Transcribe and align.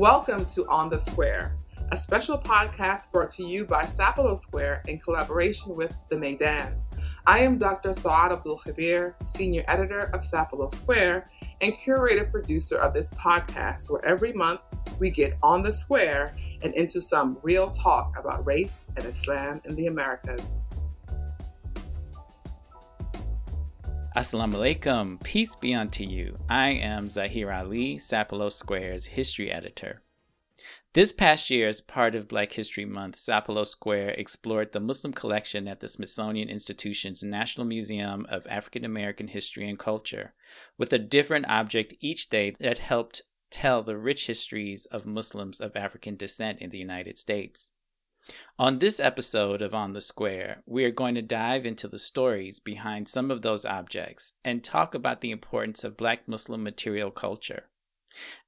Welcome 0.00 0.46
to 0.46 0.66
On 0.66 0.88
the 0.88 0.98
Square, 0.98 1.58
a 1.92 1.96
special 1.98 2.38
podcast 2.38 3.12
brought 3.12 3.28
to 3.32 3.44
you 3.44 3.66
by 3.66 3.82
Sapelo 3.82 4.38
Square 4.38 4.82
in 4.88 4.98
collaboration 4.98 5.76
with 5.76 5.94
the 6.08 6.16
Maydan. 6.16 6.72
I 7.26 7.40
am 7.40 7.58
Dr. 7.58 7.90
Su'ad 7.90 8.32
Abdul 8.32 8.60
Khabeer, 8.60 9.12
Senior 9.22 9.62
Editor 9.68 10.04
of 10.14 10.22
Sapelo 10.22 10.72
Square 10.72 11.28
and 11.60 11.76
curator 11.76 12.24
producer 12.24 12.78
of 12.78 12.94
this 12.94 13.10
podcast, 13.10 13.90
where 13.90 14.02
every 14.02 14.32
month 14.32 14.62
we 14.98 15.10
get 15.10 15.36
on 15.42 15.62
the 15.62 15.70
square 15.70 16.34
and 16.62 16.72
into 16.72 17.02
some 17.02 17.36
real 17.42 17.70
talk 17.70 18.18
about 18.18 18.46
race 18.46 18.88
and 18.96 19.04
Islam 19.04 19.60
in 19.66 19.74
the 19.74 19.88
Americas. 19.88 20.62
Assalamu 24.16 24.54
alaikum. 24.54 25.22
Peace 25.22 25.54
be 25.54 25.72
unto 25.72 26.02
you. 26.02 26.36
I 26.48 26.70
am 26.70 27.06
Zaheer 27.06 27.56
Ali, 27.56 27.96
Sapelo 27.96 28.50
Square's 28.50 29.06
history 29.06 29.52
editor. 29.52 30.02
This 30.94 31.12
past 31.12 31.48
year, 31.48 31.68
as 31.68 31.80
part 31.80 32.16
of 32.16 32.26
Black 32.26 32.50
History 32.54 32.84
Month, 32.84 33.14
Sapelo 33.14 33.64
Square 33.64 34.10
explored 34.18 34.72
the 34.72 34.80
Muslim 34.80 35.12
collection 35.12 35.68
at 35.68 35.78
the 35.78 35.86
Smithsonian 35.86 36.48
Institution's 36.48 37.22
National 37.22 37.64
Museum 37.64 38.26
of 38.28 38.48
African 38.48 38.84
American 38.84 39.28
History 39.28 39.68
and 39.68 39.78
Culture, 39.78 40.34
with 40.76 40.92
a 40.92 40.98
different 40.98 41.48
object 41.48 41.94
each 42.00 42.28
day 42.28 42.50
that 42.58 42.78
helped 42.78 43.22
tell 43.48 43.84
the 43.84 43.96
rich 43.96 44.26
histories 44.26 44.86
of 44.86 45.06
Muslims 45.06 45.60
of 45.60 45.76
African 45.76 46.16
descent 46.16 46.58
in 46.58 46.70
the 46.70 46.78
United 46.78 47.16
States. 47.16 47.70
On 48.58 48.78
this 48.78 49.00
episode 49.00 49.62
of 49.62 49.74
On 49.74 49.92
the 49.92 50.00
Square, 50.00 50.62
we 50.66 50.84
are 50.84 50.90
going 50.90 51.14
to 51.14 51.22
dive 51.22 51.64
into 51.64 51.88
the 51.88 51.98
stories 51.98 52.60
behind 52.60 53.08
some 53.08 53.30
of 53.30 53.42
those 53.42 53.64
objects 53.64 54.34
and 54.44 54.62
talk 54.62 54.94
about 54.94 55.20
the 55.20 55.30
importance 55.30 55.84
of 55.84 55.96
Black 55.96 56.28
Muslim 56.28 56.62
material 56.62 57.10
culture. 57.10 57.64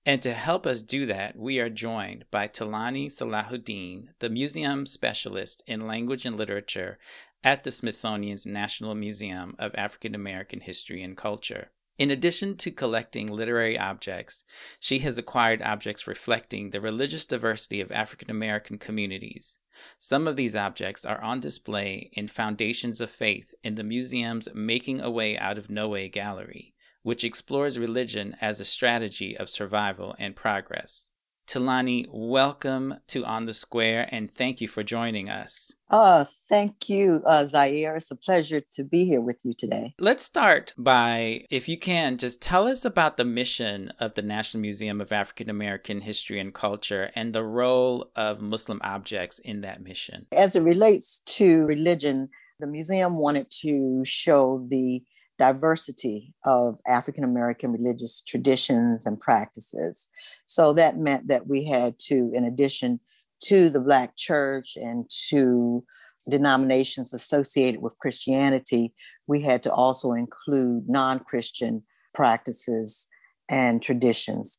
And 0.05 0.21
to 0.23 0.35
help 0.35 0.67
us 0.67 0.83
do 0.83 1.07
that, 1.07 1.37
we 1.37 1.61
are 1.61 1.71
joined 1.71 2.25
by 2.31 2.49
Tulani 2.49 3.07
Salahu-Din, 3.07 4.11
the 4.19 4.29
museum 4.29 4.87
specialist 4.87 5.63
in 5.67 5.87
language 5.87 6.27
and 6.27 6.37
literature 6.37 6.99
at 7.45 7.65
the 7.65 7.71
Smithsonian's 7.71 8.47
National 8.47 8.95
Museum 8.95 9.55
of 9.59 9.75
African 9.77 10.15
American 10.15 10.61
History 10.61 11.03
and 11.03 11.17
Culture. 11.17 11.71
In 12.03 12.11
addition 12.11 12.57
to 12.57 12.73
collecting 12.73 13.29
literary 13.29 13.79
objects, 13.79 14.43
she 14.81 14.99
has 14.99 15.19
acquired 15.19 15.63
objects 15.63 16.09
reflecting 16.09 16.71
the 16.71 16.81
religious 16.81 17.25
diversity 17.25 17.81
of 17.81 17.93
African 17.93 18.29
American 18.29 18.77
communities. 18.77 19.61
Some 20.01 20.27
of 20.27 20.35
these 20.35 20.57
objects 20.57 21.05
are 21.05 21.23
on 21.23 21.39
display 21.39 22.11
in 22.13 22.27
Foundations 22.27 23.01
of 23.01 23.09
Faith 23.09 23.55
in 23.63 23.77
the 23.77 23.85
museum's 23.85 24.49
Making 24.53 25.01
a 25.01 25.13
Way 25.13 25.39
Out 25.39 25.59
of 25.59 25.71
No 25.71 25.89
Way 25.91 26.09
gallery, 26.09 26.75
which 27.05 27.23
explores 27.23 27.79
religion 27.79 28.35
as 28.41 28.59
a 28.59 28.65
strategy 28.65 29.37
of 29.37 29.49
survival 29.49 30.17
and 30.19 30.35
progress. 30.35 31.13
Tulani, 31.47 32.07
welcome 32.09 32.97
to 33.09 33.25
On 33.25 33.47
the 33.47 33.53
Square 33.53 34.09
and 34.11 34.31
thank 34.31 34.61
you 34.61 34.69
for 34.69 34.83
joining 34.83 35.29
us. 35.29 35.73
Uh, 35.91 36.25
thank 36.49 36.89
you, 36.89 37.23
uh, 37.27 37.45
Zaheer. 37.45 37.97
It's 37.97 38.11
a 38.11 38.17
pleasure 38.17 38.63
to 38.73 38.85
be 38.85 39.05
here 39.05 39.21
with 39.21 39.41
you 39.45 39.53
today. 39.53 39.95
Let's 39.99 40.25
start 40.25 40.73
by, 40.79 41.45
if 41.51 41.69
you 41.69 41.79
can, 41.79 42.17
just 42.17 42.41
tell 42.41 42.67
us 42.67 42.85
about 42.85 43.17
the 43.17 43.25
mission 43.25 43.93
of 43.99 44.15
the 44.15 44.23
National 44.23 44.63
Museum 44.63 45.01
of 45.01 45.13
African 45.13 45.51
American 45.51 46.01
History 46.01 46.41
and 46.41 46.55
Culture 46.55 47.11
and 47.15 47.33
the 47.33 47.45
role 47.45 48.11
of 48.17 48.41
Muslim 48.41 48.81
objects 48.83 49.39
in 49.39 49.61
that 49.61 49.83
mission. 49.83 50.27
As 50.33 50.57
it 50.57 50.63
relates 50.63 51.21
to 51.27 51.67
religion, 51.67 52.31
the 52.61 52.67
museum 52.67 53.17
wanted 53.17 53.51
to 53.63 54.03
show 54.05 54.67
the 54.71 55.03
diversity 55.43 56.33
of 56.45 56.79
African 56.87 57.25
American 57.25 57.73
religious 57.73 58.23
traditions 58.23 59.07
and 59.07 59.21
practices. 59.21 60.07
So 60.47 60.73
that 60.75 60.99
meant 60.99 61.27
that 61.27 61.49
we 61.49 61.65
had 61.65 61.99
to, 62.11 62.31
in 62.33 62.45
addition 62.45 63.01
to 63.47 63.69
the 63.69 63.81
Black 63.81 64.17
church 64.17 64.77
and 64.77 65.11
to 65.31 65.85
denominations 66.31 67.13
associated 67.13 67.83
with 67.83 67.99
Christianity, 67.99 68.95
we 69.27 69.43
had 69.43 69.65
to 69.65 69.73
also 69.73 70.13
include 70.13 70.89
non 70.89 71.19
Christian 71.19 71.83
practices 72.15 73.09
and 73.49 73.83
traditions. 73.83 74.59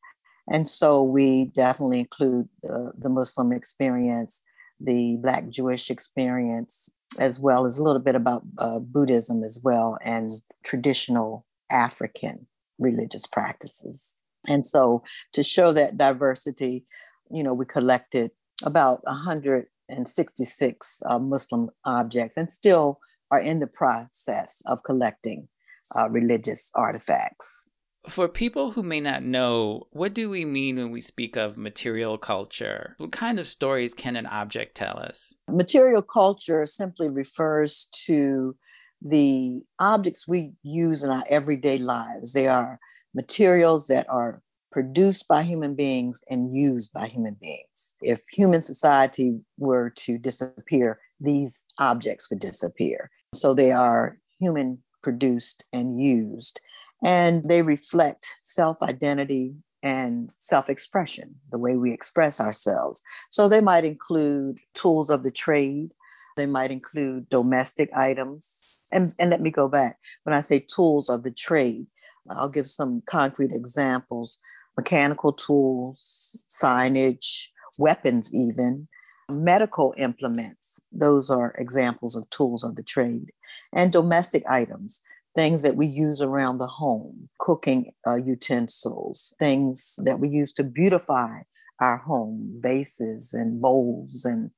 And 0.52 0.68
so 0.68 1.02
we 1.02 1.46
definitely 1.46 2.00
include 2.00 2.50
uh, 2.62 2.90
the 2.98 3.08
Muslim 3.08 3.52
experience, 3.52 4.42
the 4.78 5.16
Black 5.22 5.48
Jewish 5.48 5.90
experience, 5.90 6.90
as 7.18 7.40
well 7.40 7.66
as 7.66 7.78
a 7.78 7.82
little 7.82 8.02
bit 8.02 8.14
about 8.14 8.42
uh, 8.58 8.78
Buddhism 8.78 9.42
as 9.42 9.60
well 9.62 9.98
and 10.04 10.30
traditional 10.64 11.46
African 11.70 12.46
religious 12.78 13.26
practices. 13.26 14.14
And 14.46 14.66
so 14.66 15.02
to 15.32 15.42
show 15.42 15.72
that 15.72 15.96
diversity, 15.96 16.84
you 17.30 17.42
know, 17.42 17.54
we 17.54 17.64
collected 17.64 18.30
about 18.62 19.00
166 19.04 21.02
uh, 21.06 21.18
Muslim 21.18 21.70
objects 21.84 22.36
and 22.36 22.52
still 22.52 23.00
are 23.30 23.40
in 23.40 23.60
the 23.60 23.66
process 23.66 24.62
of 24.66 24.82
collecting 24.82 25.48
uh, 25.96 26.08
religious 26.10 26.70
artifacts. 26.74 27.63
For 28.08 28.28
people 28.28 28.70
who 28.70 28.82
may 28.82 29.00
not 29.00 29.22
know, 29.22 29.86
what 29.90 30.12
do 30.12 30.28
we 30.28 30.44
mean 30.44 30.76
when 30.76 30.90
we 30.90 31.00
speak 31.00 31.36
of 31.36 31.56
material 31.56 32.18
culture? 32.18 32.94
What 32.98 33.12
kind 33.12 33.40
of 33.40 33.46
stories 33.46 33.94
can 33.94 34.16
an 34.16 34.26
object 34.26 34.76
tell 34.76 34.98
us? 34.98 35.34
Material 35.48 36.02
culture 36.02 36.66
simply 36.66 37.08
refers 37.08 37.88
to 38.04 38.56
the 39.00 39.62
objects 39.78 40.28
we 40.28 40.52
use 40.62 41.02
in 41.02 41.10
our 41.10 41.24
everyday 41.28 41.78
lives. 41.78 42.32
They 42.32 42.46
are 42.46 42.78
materials 43.14 43.86
that 43.86 44.06
are 44.10 44.42
produced 44.70 45.28
by 45.28 45.42
human 45.42 45.74
beings 45.74 46.20
and 46.28 46.54
used 46.54 46.92
by 46.92 47.06
human 47.06 47.36
beings. 47.40 47.94
If 48.02 48.22
human 48.30 48.60
society 48.60 49.40
were 49.56 49.90
to 49.90 50.18
disappear, 50.18 50.98
these 51.20 51.64
objects 51.78 52.28
would 52.28 52.40
disappear. 52.40 53.10
So 53.34 53.54
they 53.54 53.72
are 53.72 54.18
human 54.38 54.82
produced 55.02 55.64
and 55.72 56.00
used 56.00 56.60
and 57.04 57.44
they 57.44 57.62
reflect 57.62 58.26
self 58.42 58.82
identity 58.82 59.54
and 59.82 60.34
self 60.38 60.70
expression, 60.70 61.36
the 61.52 61.58
way 61.58 61.76
we 61.76 61.92
express 61.92 62.40
ourselves. 62.40 63.02
So 63.30 63.46
they 63.46 63.60
might 63.60 63.84
include 63.84 64.58
tools 64.72 65.10
of 65.10 65.22
the 65.22 65.30
trade, 65.30 65.90
they 66.36 66.46
might 66.46 66.70
include 66.70 67.28
domestic 67.28 67.90
items. 67.94 68.60
And, 68.92 69.12
and 69.18 69.30
let 69.30 69.40
me 69.40 69.50
go 69.50 69.68
back. 69.68 69.98
When 70.22 70.34
I 70.34 70.40
say 70.40 70.60
tools 70.60 71.08
of 71.08 71.22
the 71.22 71.30
trade, 71.30 71.86
I'll 72.30 72.48
give 72.48 72.68
some 72.68 73.02
concrete 73.06 73.52
examples 73.52 74.38
mechanical 74.76 75.32
tools, 75.32 76.44
signage, 76.50 77.48
weapons, 77.78 78.34
even, 78.34 78.88
medical 79.30 79.94
implements. 79.96 80.80
Those 80.90 81.30
are 81.30 81.54
examples 81.58 82.16
of 82.16 82.28
tools 82.30 82.64
of 82.64 82.74
the 82.76 82.82
trade, 82.82 83.30
and 83.72 83.92
domestic 83.92 84.42
items 84.48 85.00
things 85.34 85.62
that 85.62 85.76
we 85.76 85.86
use 85.86 86.22
around 86.22 86.58
the 86.58 86.66
home, 86.66 87.28
cooking 87.38 87.92
uh, 88.06 88.16
utensils, 88.16 89.34
things 89.38 89.94
that 89.98 90.20
we 90.20 90.28
use 90.28 90.52
to 90.54 90.64
beautify 90.64 91.40
our 91.80 91.96
home, 91.96 92.60
vases 92.62 93.34
and 93.34 93.60
bowls 93.60 94.24
and 94.24 94.50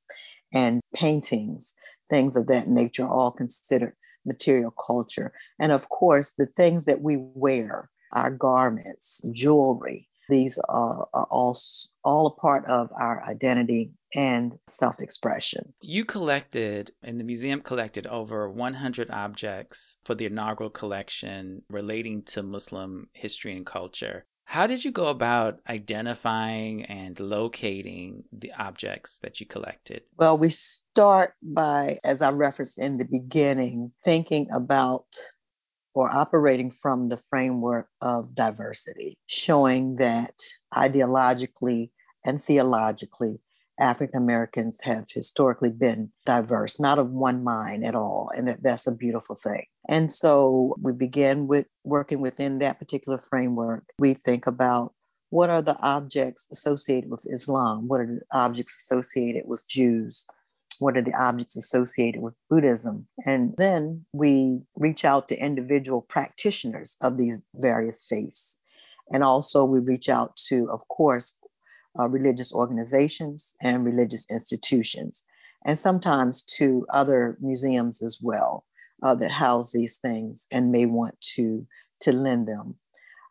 and 0.53 0.81
paintings, 0.95 1.75
things 2.09 2.35
of 2.35 2.47
that 2.47 2.67
nature, 2.67 3.07
all 3.07 3.31
considered 3.31 3.93
material 4.25 4.71
culture. 4.71 5.33
And 5.59 5.71
of 5.71 5.89
course, 5.89 6.31
the 6.31 6.45
things 6.45 6.85
that 6.85 7.01
we 7.01 7.17
wear, 7.17 7.89
our 8.13 8.31
garments, 8.31 9.21
jewelry, 9.33 10.07
these 10.29 10.59
are, 10.69 11.07
are 11.13 11.27
all, 11.29 11.57
all 12.07 12.27
a 12.27 12.31
part 12.31 12.63
of 12.65 12.89
our 12.97 13.21
identity 13.25 13.91
and 14.15 14.57
self 14.67 15.01
expression. 15.01 15.73
You 15.81 16.05
collected, 16.05 16.91
and 17.03 17.19
the 17.19 17.25
museum 17.25 17.59
collected 17.59 18.07
over 18.07 18.49
100 18.49 19.11
objects 19.11 19.97
for 20.05 20.15
the 20.15 20.25
inaugural 20.25 20.69
collection 20.69 21.63
relating 21.69 22.23
to 22.23 22.41
Muslim 22.41 23.09
history 23.13 23.55
and 23.57 23.65
culture. 23.65 24.25
How 24.45 24.65
did 24.65 24.85
you 24.85 24.91
go 24.91 25.07
about 25.07 25.59
identifying 25.67 26.85
and 26.85 27.19
locating 27.19 28.23
the 28.31 28.53
objects 28.57 29.19
that 29.19 29.41
you 29.41 29.45
collected? 29.45 30.03
Well, 30.17 30.37
we 30.37 30.49
start 30.49 31.33
by, 31.43 31.99
as 32.05 32.21
I 32.21 32.31
referenced 32.31 32.79
in 32.79 32.97
the 32.97 33.03
beginning, 33.03 33.91
thinking 34.05 34.47
about 34.53 35.07
or 35.93 36.09
operating 36.09 36.71
from 36.71 37.09
the 37.09 37.17
framework 37.17 37.89
of 38.01 38.35
diversity, 38.35 39.17
showing 39.25 39.97
that 39.97 40.35
ideologically 40.73 41.89
and 42.25 42.43
theologically, 42.43 43.39
African 43.79 44.21
Americans 44.21 44.79
have 44.83 45.05
historically 45.13 45.69
been 45.69 46.11
diverse, 46.25 46.79
not 46.79 46.97
of 46.97 47.11
one 47.11 47.43
mind 47.43 47.85
at 47.85 47.95
all. 47.95 48.31
And 48.35 48.47
that, 48.47 48.63
that's 48.63 48.87
a 48.87 48.91
beautiful 48.91 49.35
thing. 49.35 49.65
And 49.87 50.11
so 50.11 50.75
we 50.81 50.93
begin 50.93 51.47
with 51.47 51.67
working 51.83 52.19
within 52.19 52.57
that 52.59 52.79
particular 52.79 53.19
framework. 53.19 53.83
We 53.99 54.15
think 54.15 54.47
about 54.47 54.93
what 55.29 55.49
are 55.49 55.61
the 55.61 55.77
objects 55.79 56.47
associated 56.51 57.11
with 57.11 57.25
Islam? 57.29 57.87
What 57.87 57.99
are 58.01 58.07
the 58.07 58.21
objects 58.31 58.83
associated 58.83 59.43
with 59.45 59.67
Jews? 59.67 60.25
what 60.79 60.97
are 60.97 61.01
the 61.01 61.13
objects 61.13 61.55
associated 61.55 62.21
with 62.21 62.33
Buddhism? 62.49 63.07
And 63.25 63.55
then 63.57 64.05
we 64.13 64.61
reach 64.75 65.05
out 65.05 65.27
to 65.29 65.37
individual 65.37 66.01
practitioners 66.01 66.97
of 67.01 67.17
these 67.17 67.41
various 67.55 68.05
faiths. 68.07 68.57
And 69.11 69.23
also, 69.23 69.63
we 69.63 69.79
reach 69.79 70.09
out 70.09 70.35
to, 70.49 70.69
of 70.69 70.87
course, 70.89 71.35
uh, 71.99 72.07
religious 72.07 72.53
organizations 72.53 73.55
and 73.61 73.85
religious 73.85 74.25
institutions, 74.29 75.23
and 75.65 75.79
sometimes 75.79 76.43
to 76.43 76.85
other 76.93 77.37
museums 77.41 78.01
as 78.01 78.19
well 78.21 78.65
uh, 79.03 79.15
that 79.15 79.31
house 79.31 79.71
these 79.71 79.97
things 79.97 80.47
and 80.51 80.71
may 80.71 80.85
want 80.85 81.19
to 81.35 81.65
to 82.01 82.11
lend 82.11 82.47
them. 82.47 82.75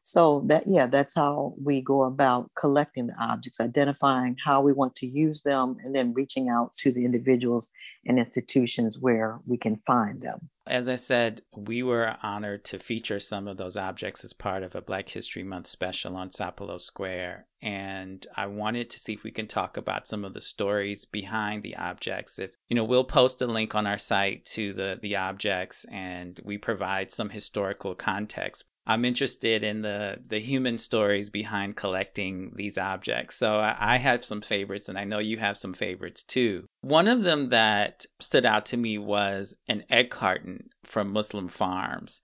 So 0.06 0.44
that 0.46 0.68
yeah, 0.68 0.86
that's 0.86 1.16
how 1.16 1.54
we 1.60 1.82
go 1.82 2.04
about 2.04 2.52
collecting 2.54 3.08
the 3.08 3.20
objects, 3.20 3.58
identifying 3.58 4.36
how 4.44 4.60
we 4.60 4.72
want 4.72 4.94
to 4.96 5.06
use 5.06 5.42
them, 5.42 5.78
and 5.82 5.96
then 5.96 6.14
reaching 6.14 6.48
out 6.48 6.72
to 6.74 6.92
the 6.92 7.04
individuals 7.04 7.70
and 8.04 8.16
institutions 8.16 9.00
where 9.00 9.40
we 9.48 9.58
can 9.58 9.80
find 9.84 10.20
them. 10.20 10.48
As 10.64 10.88
I 10.88 10.94
said, 10.94 11.42
we 11.56 11.82
were 11.82 12.16
honored 12.22 12.64
to 12.66 12.78
feature 12.78 13.18
some 13.18 13.48
of 13.48 13.56
those 13.56 13.76
objects 13.76 14.22
as 14.22 14.32
part 14.32 14.62
of 14.62 14.76
a 14.76 14.80
Black 14.80 15.08
History 15.08 15.42
Month 15.42 15.66
special 15.66 16.14
on 16.14 16.30
Sapelo 16.30 16.80
Square. 16.80 17.48
And 17.60 18.24
I 18.36 18.46
wanted 18.46 18.90
to 18.90 19.00
see 19.00 19.14
if 19.14 19.24
we 19.24 19.32
can 19.32 19.48
talk 19.48 19.76
about 19.76 20.06
some 20.06 20.24
of 20.24 20.34
the 20.34 20.40
stories 20.40 21.04
behind 21.04 21.64
the 21.64 21.74
objects. 21.76 22.38
If 22.38 22.52
you 22.68 22.76
know, 22.76 22.84
we'll 22.84 23.02
post 23.02 23.42
a 23.42 23.46
link 23.48 23.74
on 23.74 23.88
our 23.88 23.98
site 23.98 24.44
to 24.54 24.72
the 24.72 25.00
the 25.02 25.16
objects 25.16 25.84
and 25.90 26.38
we 26.44 26.58
provide 26.58 27.10
some 27.10 27.30
historical 27.30 27.96
context. 27.96 28.66
I'm 28.86 29.04
interested 29.04 29.62
in 29.62 29.82
the 29.82 30.18
the 30.26 30.38
human 30.38 30.78
stories 30.78 31.28
behind 31.28 31.76
collecting 31.76 32.52
these 32.54 32.78
objects. 32.78 33.36
So 33.36 33.58
I, 33.58 33.76
I, 33.78 33.96
have 33.96 34.24
some 34.24 34.40
favorites, 34.40 34.88
and 34.88 34.98
I 34.98 35.04
know 35.04 35.18
you 35.18 35.38
have 35.38 35.58
some 35.58 35.74
favorites 35.74 36.22
too. 36.22 36.66
One 36.82 37.08
of 37.08 37.22
them 37.22 37.48
that 37.50 38.06
stood 38.20 38.46
out 38.46 38.66
to 38.66 38.76
me 38.76 38.98
was 38.98 39.54
an 39.68 39.84
egg 39.90 40.10
carton 40.10 40.68
from 40.84 41.12
Muslim 41.12 41.48
Farms, 41.48 42.20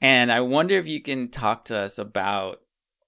and 0.00 0.30
I 0.30 0.40
wonder 0.40 0.76
if 0.76 0.86
you 0.86 1.02
can 1.02 1.30
talk 1.30 1.64
to 1.66 1.78
us 1.78 1.98
about 1.98 2.60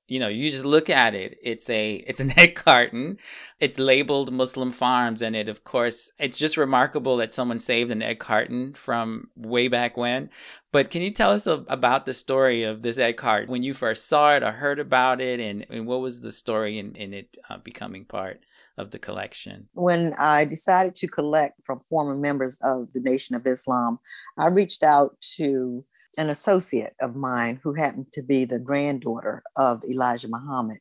you 0.09 0.21
know 0.21 0.29
you 0.29 0.51
just 0.51 0.65
look 0.65 0.89
at 0.89 1.15
it 1.15 1.39
it's 1.43 1.69
a 1.69 1.97
it's 2.07 2.21
an 2.21 2.33
egg 2.39 2.55
carton. 2.55 3.19
It's 3.59 3.79
labeled 3.79 4.33
muslim 4.33 4.71
farms 4.71 5.23
and 5.23 5.35
it 5.35 5.49
of 5.49 5.65
course 5.65 6.11
it's 6.19 6.39
just 6.39 6.57
remarkable 6.57 7.17
that 7.19 7.33
someone 7.33 7.59
saved 7.59 7.91
an 7.91 8.03
egg 8.03 8.19
carton 8.19 8.75
from 8.75 9.31
way 9.37 9.69
back 9.69 9.97
when. 9.97 10.31
But 10.73 10.91
can 10.91 11.03
you 11.03 11.11
tell 11.11 11.31
us 11.31 11.47
a, 11.47 11.65
about 11.69 12.05
the 12.05 12.13
story 12.13 12.63
of 12.65 12.83
this 12.83 12.99
egg 12.99 13.17
carton? 13.17 13.51
When 13.51 13.63
you 13.63 13.73
first 13.73 14.09
saw 14.09 14.35
it 14.35 14.43
or 14.43 14.53
heard 14.53 14.79
about 14.79 15.21
it 15.21 15.41
and, 15.41 15.65
and 15.71 15.87
what 15.87 16.01
was 16.01 16.21
the 16.21 16.31
story 16.31 16.79
in, 16.79 16.95
in 16.97 17.15
it 17.15 17.37
uh, 17.49 17.59
becoming 17.59 18.05
part 18.05 18.41
of 18.77 18.91
the 18.91 18.99
collection? 18.99 19.69
When 19.73 20.13
i 20.19 20.45
decided 20.45 20.95
to 20.97 21.09
collect 21.09 21.63
from 21.63 21.81
former 21.81 22.17
members 22.17 22.59
of 22.63 22.93
the 22.93 23.01
nation 23.01 23.35
of 23.35 23.47
islam 23.47 23.99
i 24.39 24.47
reached 24.47 24.83
out 24.83 25.19
to 25.21 25.85
an 26.19 26.29
associate 26.29 26.95
of 27.01 27.17
mine 27.17 27.61
who 27.63 27.75
happened 27.75 28.13
to 28.13 28.23
be 28.23 28.45
the 28.45 28.59
granddaughter 28.59 29.43
of 29.57 29.85
Elijah 29.85 30.29
Muhammad. 30.29 30.79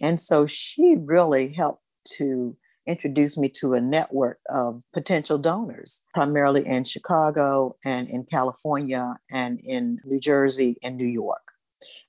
And 0.00 0.20
so 0.20 0.46
she 0.46 0.96
really 0.98 1.52
helped 1.52 1.82
to 2.16 2.56
introduce 2.86 3.38
me 3.38 3.48
to 3.48 3.72
a 3.72 3.80
network 3.80 4.40
of 4.50 4.82
potential 4.92 5.38
donors, 5.38 6.02
primarily 6.12 6.66
in 6.66 6.84
Chicago 6.84 7.76
and 7.84 8.08
in 8.08 8.24
California 8.24 9.16
and 9.30 9.60
in 9.60 10.00
New 10.04 10.20
Jersey 10.20 10.76
and 10.82 10.96
New 10.96 11.06
York. 11.06 11.52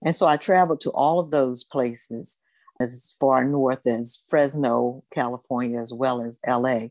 And 0.03 0.15
so 0.15 0.27
I 0.27 0.37
traveled 0.37 0.81
to 0.81 0.91
all 0.91 1.19
of 1.19 1.31
those 1.31 1.63
places 1.63 2.37
as 2.81 3.15
far 3.19 3.45
north 3.45 3.87
as 3.87 4.23
Fresno, 4.29 5.03
California, 5.13 5.79
as 5.79 5.93
well 5.93 6.21
as 6.21 6.39
LA. 6.45 6.87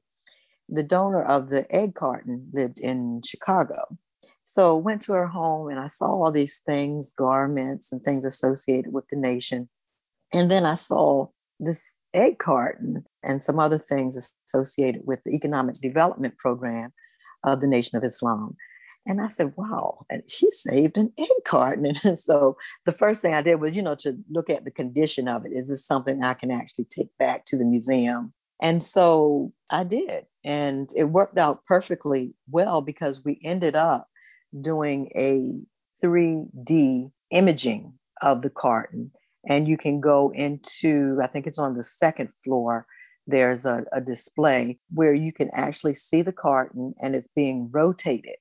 The 0.69 0.82
donor 0.82 1.22
of 1.22 1.50
the 1.50 1.66
egg 1.75 1.94
carton 1.94 2.50
lived 2.54 2.78
in 2.78 3.20
Chicago. 3.25 3.98
So 4.44 4.76
went 4.76 5.00
to 5.02 5.12
her 5.12 5.26
home 5.26 5.69
and 5.69 5.81
I 5.81 5.88
saw 5.88 6.06
all 6.06 6.32
these 6.32 6.61
things, 6.64 7.12
garments 7.17 7.93
and 7.93 8.02
things 8.02 8.25
associated 8.25 8.93
with 8.93 9.05
the 9.11 9.17
nation. 9.17 9.69
And 10.32 10.50
then 10.50 10.67
I 10.67 10.75
saw 10.75 11.29
this 11.61 11.96
egg 12.12 12.38
carton 12.38 13.05
and 13.23 13.43
some 13.43 13.58
other 13.58 13.79
things 13.79 14.31
associated 14.46 15.02
with 15.05 15.23
the 15.25 15.32
economic 15.32 15.76
development 15.76 16.37
program 16.38 16.93
of 17.44 17.61
the 17.61 17.67
Nation 17.67 17.96
of 17.96 18.05
Islam. 18.05 18.56
And 19.06 19.20
I 19.20 19.29
said, 19.29 19.52
wow, 19.56 20.06
and 20.08 20.23
she 20.29 20.50
saved 20.50 20.96
an 20.96 21.12
egg 21.19 21.29
carton. 21.44 21.93
And 22.05 22.19
so 22.19 22.56
the 22.87 22.93
first 22.93 23.20
thing 23.20 23.35
I 23.35 23.43
did 23.43 23.61
was, 23.61 23.76
you 23.76 23.82
know, 23.82 23.94
to 23.96 24.17
look 24.31 24.49
at 24.49 24.64
the 24.64 24.70
condition 24.70 25.29
of 25.29 25.44
it. 25.44 25.52
Is 25.52 25.69
this 25.69 25.87
something 25.87 26.23
I 26.23 26.35
can 26.35 26.50
actually 26.50 26.87
take 26.87 27.11
back 27.19 27.44
to 27.46 27.56
the 27.56 27.64
museum? 27.64 28.32
And 28.62 28.82
so 28.82 29.52
I 29.70 29.85
did. 29.85 30.25
And 30.44 30.88
it 30.96 31.05
worked 31.05 31.38
out 31.38 31.64
perfectly 31.67 32.35
well 32.50 32.81
because 32.81 33.25
we 33.25 33.41
ended 33.44 33.76
up 33.76 34.08
doing 34.60 35.10
a 35.16 35.60
3D 36.02 37.10
imaging 37.30 37.94
of 38.22 38.42
the 38.42 38.50
carton. 38.50 39.12
And 39.46 39.68
you 39.68 39.76
can 39.76 40.00
go 40.00 40.30
into, 40.34 41.18
I 41.22 41.26
think 41.26 41.46
it's 41.46 41.58
on 41.58 41.76
the 41.76 41.84
second 41.84 42.30
floor, 42.44 42.86
there's 43.26 43.64
a, 43.64 43.84
a 43.92 44.00
display 44.00 44.78
where 44.90 45.14
you 45.14 45.32
can 45.32 45.50
actually 45.54 45.94
see 45.94 46.22
the 46.22 46.32
carton 46.32 46.94
and 47.00 47.14
it's 47.14 47.28
being 47.34 47.70
rotated 47.72 48.36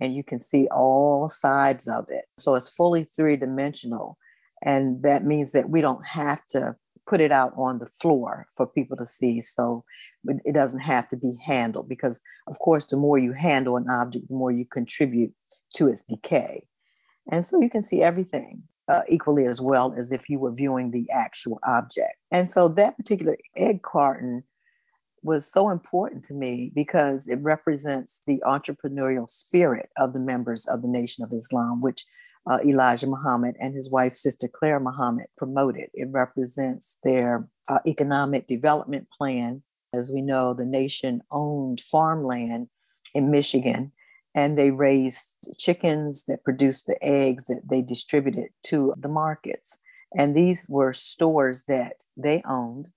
and 0.00 0.14
you 0.14 0.22
can 0.22 0.40
see 0.40 0.68
all 0.68 1.28
sides 1.28 1.88
of 1.88 2.06
it. 2.10 2.24
So 2.36 2.54
it's 2.54 2.68
fully 2.68 3.04
three 3.04 3.36
dimensional. 3.36 4.18
And 4.62 5.02
that 5.02 5.24
means 5.24 5.52
that 5.52 5.70
we 5.70 5.80
don't 5.80 6.04
have 6.06 6.44
to 6.48 6.76
put 7.06 7.20
it 7.20 7.32
out 7.32 7.52
on 7.56 7.78
the 7.78 7.86
floor 7.86 8.46
for 8.54 8.66
people 8.66 8.96
to 8.96 9.06
see. 9.06 9.40
So 9.40 9.84
it 10.24 10.54
doesn't 10.54 10.80
have 10.80 11.08
to 11.08 11.16
be 11.16 11.36
handled 11.44 11.88
because, 11.88 12.20
of 12.48 12.58
course, 12.58 12.86
the 12.86 12.96
more 12.96 13.18
you 13.18 13.32
handle 13.32 13.76
an 13.76 13.88
object, 13.88 14.28
the 14.28 14.34
more 14.34 14.50
you 14.50 14.64
contribute 14.64 15.32
to 15.74 15.88
its 15.88 16.02
decay. 16.02 16.66
And 17.30 17.44
so 17.44 17.60
you 17.60 17.70
can 17.70 17.84
see 17.84 18.02
everything 18.02 18.62
uh, 18.88 19.02
equally 19.08 19.44
as 19.44 19.60
well 19.60 19.94
as 19.96 20.12
if 20.12 20.28
you 20.28 20.38
were 20.38 20.52
viewing 20.52 20.90
the 20.90 21.08
actual 21.10 21.58
object. 21.66 22.14
And 22.30 22.48
so 22.48 22.68
that 22.68 22.96
particular 22.96 23.36
egg 23.56 23.82
carton 23.82 24.44
was 25.22 25.50
so 25.50 25.70
important 25.70 26.24
to 26.24 26.34
me 26.34 26.70
because 26.74 27.26
it 27.26 27.40
represents 27.42 28.22
the 28.26 28.40
entrepreneurial 28.46 29.28
spirit 29.28 29.90
of 29.98 30.12
the 30.12 30.20
members 30.20 30.66
of 30.66 30.82
the 30.82 30.88
Nation 30.88 31.24
of 31.24 31.32
Islam, 31.32 31.80
which 31.80 32.04
uh, 32.46 32.58
Elijah 32.64 33.06
Muhammad 33.06 33.56
and 33.60 33.74
his 33.74 33.90
wife, 33.90 34.12
Sister 34.12 34.48
Clara 34.48 34.80
Muhammad, 34.80 35.26
promoted. 35.36 35.88
It 35.94 36.08
represents 36.10 36.98
their 37.02 37.48
uh, 37.68 37.78
economic 37.86 38.46
development 38.46 39.08
plan. 39.16 39.62
As 39.92 40.12
we 40.12 40.22
know, 40.22 40.54
the 40.54 40.64
nation 40.64 41.22
owned 41.30 41.80
farmland 41.80 42.68
in 43.14 43.30
Michigan 43.30 43.92
and 44.36 44.58
they 44.58 44.70
raised 44.70 45.34
chickens 45.56 46.24
that 46.24 46.44
produced 46.44 46.86
the 46.86 47.02
eggs 47.02 47.46
that 47.46 47.62
they 47.68 47.80
distributed 47.80 48.50
to 48.64 48.94
the 48.98 49.08
markets. 49.08 49.78
And 50.16 50.36
these 50.36 50.66
were 50.68 50.92
stores 50.92 51.64
that 51.68 52.04
they 52.18 52.42
owned. 52.46 52.88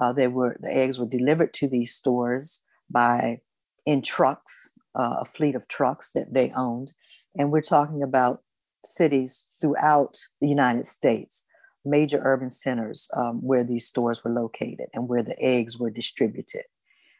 Uh, 0.00 0.12
they 0.12 0.28
were 0.28 0.56
the 0.60 0.72
eggs 0.72 0.98
were 0.98 1.06
delivered 1.06 1.52
to 1.54 1.68
these 1.68 1.94
stores 1.94 2.62
by 2.88 3.40
in 3.84 4.02
trucks, 4.02 4.72
uh, 4.94 5.16
a 5.20 5.24
fleet 5.24 5.56
of 5.56 5.68
trucks 5.68 6.12
that 6.12 6.32
they 6.32 6.52
owned. 6.56 6.92
And 7.36 7.50
we're 7.50 7.60
talking 7.60 8.02
about 8.02 8.43
cities 8.86 9.46
throughout 9.60 10.16
the 10.40 10.48
United 10.48 10.86
States, 10.86 11.44
major 11.84 12.20
urban 12.24 12.50
centers 12.50 13.08
um, 13.16 13.40
where 13.42 13.64
these 13.64 13.86
stores 13.86 14.24
were 14.24 14.32
located 14.32 14.86
and 14.94 15.08
where 15.08 15.22
the 15.22 15.40
eggs 15.40 15.78
were 15.78 15.90
distributed. 15.90 16.64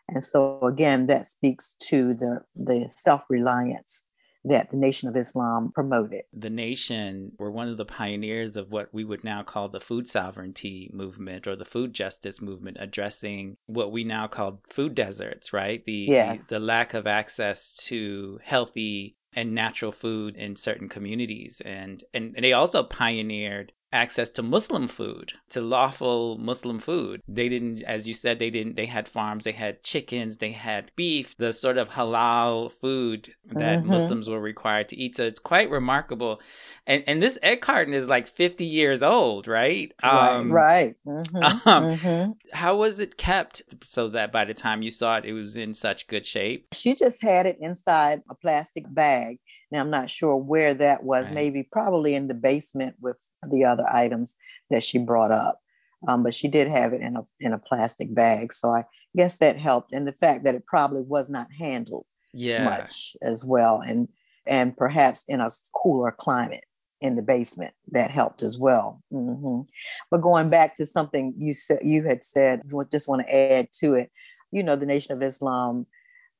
And 0.08 0.24
so 0.24 0.60
again, 0.62 1.06
that 1.06 1.26
speaks 1.26 1.76
to 1.88 2.14
the, 2.14 2.40
the 2.54 2.90
self-reliance 2.94 4.04
that 4.46 4.70
the 4.70 4.76
Nation 4.76 5.08
of 5.08 5.16
Islam 5.16 5.72
promoted. 5.74 6.22
The 6.32 6.50
nation 6.50 7.32
were 7.38 7.50
one 7.50 7.68
of 7.68 7.78
the 7.78 7.86
pioneers 7.86 8.56
of 8.56 8.70
what 8.70 8.92
we 8.92 9.02
would 9.02 9.24
now 9.24 9.42
call 9.42 9.70
the 9.70 9.80
food 9.80 10.06
sovereignty 10.06 10.90
movement 10.92 11.46
or 11.46 11.56
the 11.56 11.64
food 11.64 11.94
justice 11.94 12.42
movement, 12.42 12.76
addressing 12.78 13.56
what 13.64 13.90
we 13.90 14.04
now 14.04 14.26
call 14.26 14.60
food 14.68 14.94
deserts, 14.94 15.54
right? 15.54 15.82
The, 15.86 16.08
yes. 16.10 16.46
the, 16.48 16.58
the 16.58 16.64
lack 16.64 16.92
of 16.92 17.06
access 17.06 17.72
to 17.86 18.38
healthy 18.42 19.16
and 19.34 19.54
natural 19.54 19.92
food 19.92 20.36
in 20.36 20.56
certain 20.56 20.88
communities. 20.88 21.60
And, 21.64 22.02
and, 22.12 22.34
and 22.36 22.44
they 22.44 22.52
also 22.52 22.82
pioneered 22.82 23.72
access 23.94 24.28
to 24.30 24.42
Muslim 24.42 24.88
food, 24.88 25.32
to 25.50 25.60
lawful 25.60 26.36
Muslim 26.36 26.78
food. 26.78 27.22
They 27.28 27.48
didn't, 27.48 27.82
as 27.82 28.06
you 28.06 28.12
said, 28.12 28.38
they 28.38 28.50
didn't, 28.50 28.74
they 28.74 28.86
had 28.86 29.08
farms, 29.08 29.44
they 29.44 29.52
had 29.52 29.82
chickens, 29.82 30.38
they 30.38 30.50
had 30.50 30.90
beef, 30.96 31.36
the 31.36 31.52
sort 31.52 31.78
of 31.78 31.90
halal 31.90 32.70
food 32.70 33.30
that 33.46 33.78
mm-hmm. 33.78 33.88
Muslims 33.88 34.28
were 34.28 34.40
required 34.40 34.88
to 34.88 34.96
eat. 34.96 35.16
So 35.16 35.24
it's 35.24 35.38
quite 35.38 35.70
remarkable. 35.70 36.40
And 36.86 37.04
and 37.06 37.22
this 37.22 37.38
egg 37.42 37.60
carton 37.60 37.94
is 37.94 38.08
like 38.08 38.26
50 38.26 38.66
years 38.66 39.02
old, 39.02 39.46
right? 39.46 39.92
Um, 40.02 40.52
right. 40.52 40.96
Mm-hmm. 41.14 41.68
Um, 41.68 41.84
mm-hmm. 41.96 42.30
How 42.52 42.76
was 42.76 42.98
it 42.98 43.16
kept 43.16 43.62
so 43.84 44.08
that 44.08 44.32
by 44.32 44.44
the 44.44 44.54
time 44.54 44.82
you 44.82 44.90
saw 44.90 45.18
it, 45.18 45.24
it 45.24 45.32
was 45.32 45.56
in 45.56 45.72
such 45.72 46.08
good 46.08 46.26
shape? 46.26 46.66
She 46.72 46.96
just 46.96 47.22
had 47.22 47.46
it 47.46 47.56
inside 47.60 48.22
a 48.28 48.34
plastic 48.34 48.84
bag. 48.92 49.38
Now, 49.70 49.80
I'm 49.80 49.90
not 49.90 50.10
sure 50.10 50.36
where 50.36 50.74
that 50.74 51.04
was, 51.04 51.26
right. 51.26 51.34
maybe 51.34 51.68
probably 51.70 52.14
in 52.14 52.26
the 52.26 52.34
basement 52.34 52.96
with 53.00 53.16
the 53.50 53.64
other 53.64 53.86
items 53.90 54.36
that 54.70 54.82
she 54.82 54.98
brought 54.98 55.30
up. 55.30 55.60
Um, 56.06 56.22
but 56.22 56.34
she 56.34 56.48
did 56.48 56.68
have 56.68 56.92
it 56.92 57.00
in 57.00 57.16
a 57.16 57.22
in 57.40 57.52
a 57.52 57.58
plastic 57.58 58.14
bag, 58.14 58.52
so 58.52 58.68
I 58.68 58.84
guess 59.16 59.38
that 59.38 59.58
helped, 59.58 59.92
and 59.92 60.06
the 60.06 60.12
fact 60.12 60.44
that 60.44 60.54
it 60.54 60.66
probably 60.66 61.00
was 61.02 61.30
not 61.30 61.48
handled 61.58 62.04
yeah. 62.34 62.64
much 62.64 63.16
as 63.22 63.44
well, 63.44 63.80
and 63.80 64.08
and 64.46 64.76
perhaps 64.76 65.24
in 65.28 65.40
a 65.40 65.48
cooler 65.74 66.12
climate 66.12 66.64
in 67.00 67.16
the 67.16 67.22
basement 67.22 67.74
that 67.90 68.10
helped 68.10 68.42
as 68.42 68.58
well. 68.58 69.02
Mm-hmm. 69.12 69.62
But 70.10 70.22
going 70.22 70.48
back 70.48 70.74
to 70.76 70.86
something 70.86 71.34
you 71.36 71.52
said, 71.52 71.80
you 71.82 72.04
had 72.04 72.24
said, 72.24 72.62
just 72.90 73.08
want 73.08 73.22
to 73.22 73.34
add 73.34 73.68
to 73.80 73.94
it. 73.94 74.10
You 74.52 74.62
know, 74.62 74.76
the 74.76 74.86
Nation 74.86 75.14
of 75.14 75.22
Islam 75.22 75.86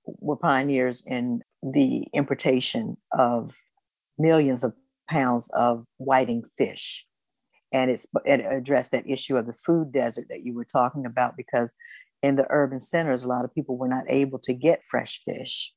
were 0.07 0.37
pioneers 0.37 1.03
in 1.07 1.43
the 1.63 2.07
importation 2.15 2.97
of 3.13 3.57
millions 4.19 4.65
of 4.65 4.73
pounds 5.09 5.51
of 5.55 5.85
whiting 5.99 6.43
fish. 6.57 7.07
And 7.73 7.91
it's 7.91 8.07
it 8.25 8.41
addressed 8.41 8.93
that 8.93 9.09
issue 9.09 9.37
of 9.37 9.47
the 9.47 9.53
food 9.53 9.93
desert 9.93 10.27
that 10.31 10.45
you 10.45 10.55
were 10.55 10.65
talking 10.65 11.07
about 11.07 11.37
because 11.37 11.73
in 12.23 12.37
the 12.37 12.47
urban 12.51 12.81
centers, 12.81 13.25
a 13.25 13.29
lot 13.29 13.45
of 13.45 13.55
people 13.55 13.77
were 13.77 13.89
not 13.89 14.05
able 14.09 14.39
to 14.41 14.55
get 14.55 14.85
fresh 14.85 15.21
fish. 15.27 15.73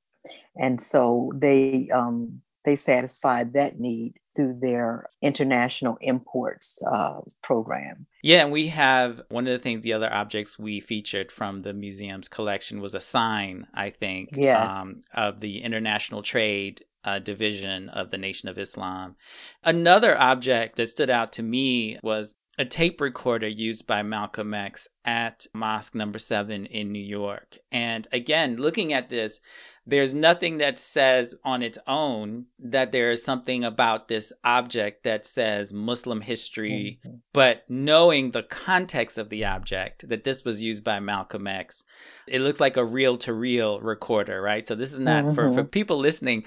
And 0.56 0.82
so 0.82 1.32
they 1.36 1.90
um, 1.94 2.42
they 2.68 2.76
satisfied 2.76 3.54
that 3.54 3.80
need 3.80 4.16
through 4.36 4.60
their 4.62 5.08
international 5.22 5.98
imports 6.02 6.80
uh, 6.86 7.22
program. 7.42 8.06
Yeah, 8.22 8.44
and 8.44 8.52
we 8.52 8.68
have 8.68 9.22
one 9.30 9.48
of 9.48 9.54
the 9.54 9.60
things, 9.60 9.84
the 9.84 9.94
other 9.94 10.14
objects 10.14 10.60
we 10.60 10.82
featured 10.82 11.32
from 11.32 11.62
the 11.62 11.74
museum's 11.74 12.28
collection 12.28 12.82
was 12.82 12.94
a 12.94 13.00
sign, 13.00 13.68
I 13.74 13.90
think, 13.90 14.30
yes. 14.34 14.70
um, 14.70 15.00
of 15.14 15.40
the 15.40 15.62
international 15.62 16.22
trade 16.22 16.84
uh, 17.08 17.20
division 17.20 17.88
of 17.88 18.12
the 18.12 18.18
Nation 18.18 18.50
of 18.50 18.58
Islam. 18.58 19.16
Another 19.64 20.20
object 20.20 20.76
that 20.76 20.90
stood 20.90 21.10
out 21.10 21.32
to 21.34 21.42
me 21.42 21.98
was 22.04 22.36
a 22.60 22.66
tape 22.66 23.00
recorder 23.00 23.48
used 23.48 23.86
by 23.86 24.02
Malcolm 24.02 24.54
X 24.54 24.88
at 25.06 25.46
Mosque 25.54 25.94
Number 25.94 26.18
Seven 26.18 26.66
in 26.66 26.92
New 26.92 27.04
York. 27.04 27.60
And 27.72 28.08
again, 28.12 28.58
looking 28.58 28.94
at 28.94 29.10
this, 29.10 29.40
there's 29.86 30.16
nothing 30.16 30.58
that 30.58 30.80
says 30.80 31.36
on 31.46 31.62
its 31.62 31.78
own 31.88 32.48
that 32.60 32.92
there 32.92 33.12
is 33.12 33.24
something 33.24 33.64
about 33.64 34.08
this 34.08 34.34
object 34.44 35.04
that 35.04 35.26
says 35.26 35.72
Muslim 35.72 36.22
history, 36.22 37.00
mm-hmm. 37.06 37.18
but 37.32 37.64
knowing 37.70 38.32
the 38.32 38.44
context 38.44 39.18
of 39.18 39.30
the 39.30 39.46
object, 39.46 40.10
that 40.10 40.24
this 40.24 40.44
was 40.44 40.64
used 40.64 40.84
by 40.84 41.00
Malcolm 41.00 41.48
X, 41.48 41.86
it 42.28 42.42
looks 42.42 42.60
like 42.60 42.76
a 42.76 42.84
reel 42.84 43.18
to 43.18 43.34
reel 43.34 43.80
recorder, 43.80 44.42
right? 44.42 44.66
So 44.66 44.76
this 44.76 44.92
is 44.92 45.00
not 45.00 45.24
mm-hmm. 45.24 45.36
for, 45.36 45.50
for 45.50 45.62
mm-hmm. 45.62 45.70
people 45.70 45.98
listening 45.98 46.44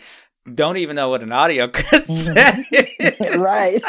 don't 0.55 0.77
even 0.77 0.97
know 0.97 1.09
what 1.09 1.23
an 1.23 1.33
audio 1.33 1.69
cassette 1.73 2.59
is. 2.73 3.37
right. 3.39 3.83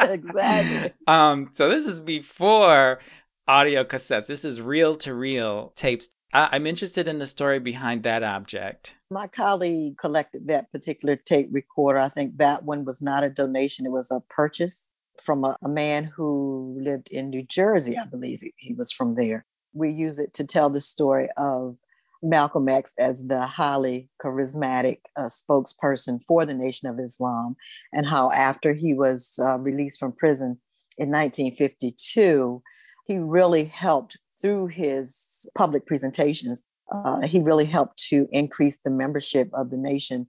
exactly. 0.00 0.92
Um, 1.06 1.50
so 1.52 1.68
this 1.68 1.86
is 1.86 2.00
before 2.00 3.00
audio 3.46 3.84
cassettes. 3.84 4.26
This 4.26 4.44
is 4.44 4.60
reel 4.60 4.96
to 4.96 5.14
reel 5.14 5.72
tapes. 5.76 6.10
I- 6.32 6.56
am 6.56 6.66
interested 6.66 7.06
in 7.06 7.18
the 7.18 7.26
story 7.26 7.58
behind 7.60 8.02
that 8.02 8.22
object. 8.22 8.96
My 9.10 9.26
colleague 9.28 9.98
collected 9.98 10.48
that 10.48 10.72
particular 10.72 11.16
tape 11.16 11.48
recorder. 11.52 12.00
I 12.00 12.08
think 12.08 12.38
that 12.38 12.64
one 12.64 12.84
was 12.84 13.00
not 13.00 13.22
a 13.22 13.30
donation, 13.30 13.86
it 13.86 13.92
was 13.92 14.10
a 14.10 14.20
purchase 14.28 14.90
from 15.22 15.44
a, 15.44 15.56
a 15.62 15.68
man 15.68 16.04
who 16.16 16.76
lived 16.80 17.08
in 17.08 17.30
New 17.30 17.44
Jersey, 17.44 17.96
I 17.96 18.04
believe 18.04 18.40
he, 18.40 18.52
he 18.56 18.74
was 18.74 18.90
from 18.90 19.14
there. 19.14 19.44
We 19.72 19.90
use 19.90 20.18
it 20.18 20.34
to 20.34 20.44
tell 20.44 20.70
the 20.70 20.80
story 20.80 21.28
of 21.36 21.76
Malcolm 22.24 22.68
X 22.68 22.94
as 22.98 23.26
the 23.26 23.42
highly 23.42 24.08
charismatic 24.22 25.00
uh, 25.16 25.28
spokesperson 25.28 26.22
for 26.22 26.46
the 26.46 26.54
Nation 26.54 26.88
of 26.88 26.98
Islam, 26.98 27.56
and 27.92 28.06
how 28.06 28.30
after 28.30 28.72
he 28.72 28.94
was 28.94 29.38
uh, 29.42 29.58
released 29.58 30.00
from 30.00 30.12
prison 30.12 30.58
in 30.98 31.10
1952, 31.10 32.62
he 33.06 33.18
really 33.18 33.64
helped 33.64 34.16
through 34.40 34.68
his 34.68 35.46
public 35.56 35.86
presentations. 35.86 36.62
Uh, 36.92 37.26
he 37.26 37.40
really 37.40 37.64
helped 37.64 37.98
to 38.08 38.28
increase 38.32 38.78
the 38.78 38.90
membership 38.90 39.50
of 39.52 39.70
the 39.70 39.76
nation, 39.76 40.26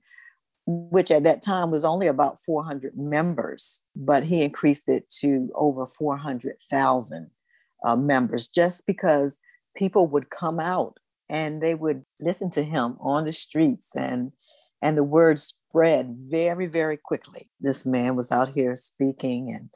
which 0.66 1.12
at 1.12 1.24
that 1.24 1.42
time 1.42 1.72
was 1.72 1.86
only 1.86 2.08
about 2.08 2.40
400 2.40 2.98
members, 2.98 3.84
but 3.96 4.24
he 4.24 4.42
increased 4.42 4.90
it 4.90 5.10
to 5.22 5.50
over 5.56 5.86
400,000 5.86 7.30
uh, 7.86 7.96
members 7.96 8.48
just 8.48 8.86
because 8.86 9.40
people 9.76 10.08
would 10.08 10.30
come 10.30 10.60
out 10.60 10.98
and 11.30 11.62
they 11.62 11.76
would 11.76 12.04
listen 12.20 12.50
to 12.52 12.64
him 12.64 12.98
on 13.00 13.26
the 13.26 13.34
streets 13.34 13.96
and 13.96 14.32
and 14.82 14.98
the 14.98 15.04
word 15.04 15.40
spread 15.40 16.16
very 16.18 16.68
very 16.68 16.98
quickly. 16.98 17.50
This 17.60 17.86
man 17.86 18.16
was 18.16 18.32
out 18.32 18.50
here 18.50 18.76
speaking 18.76 19.52
and 19.52 19.70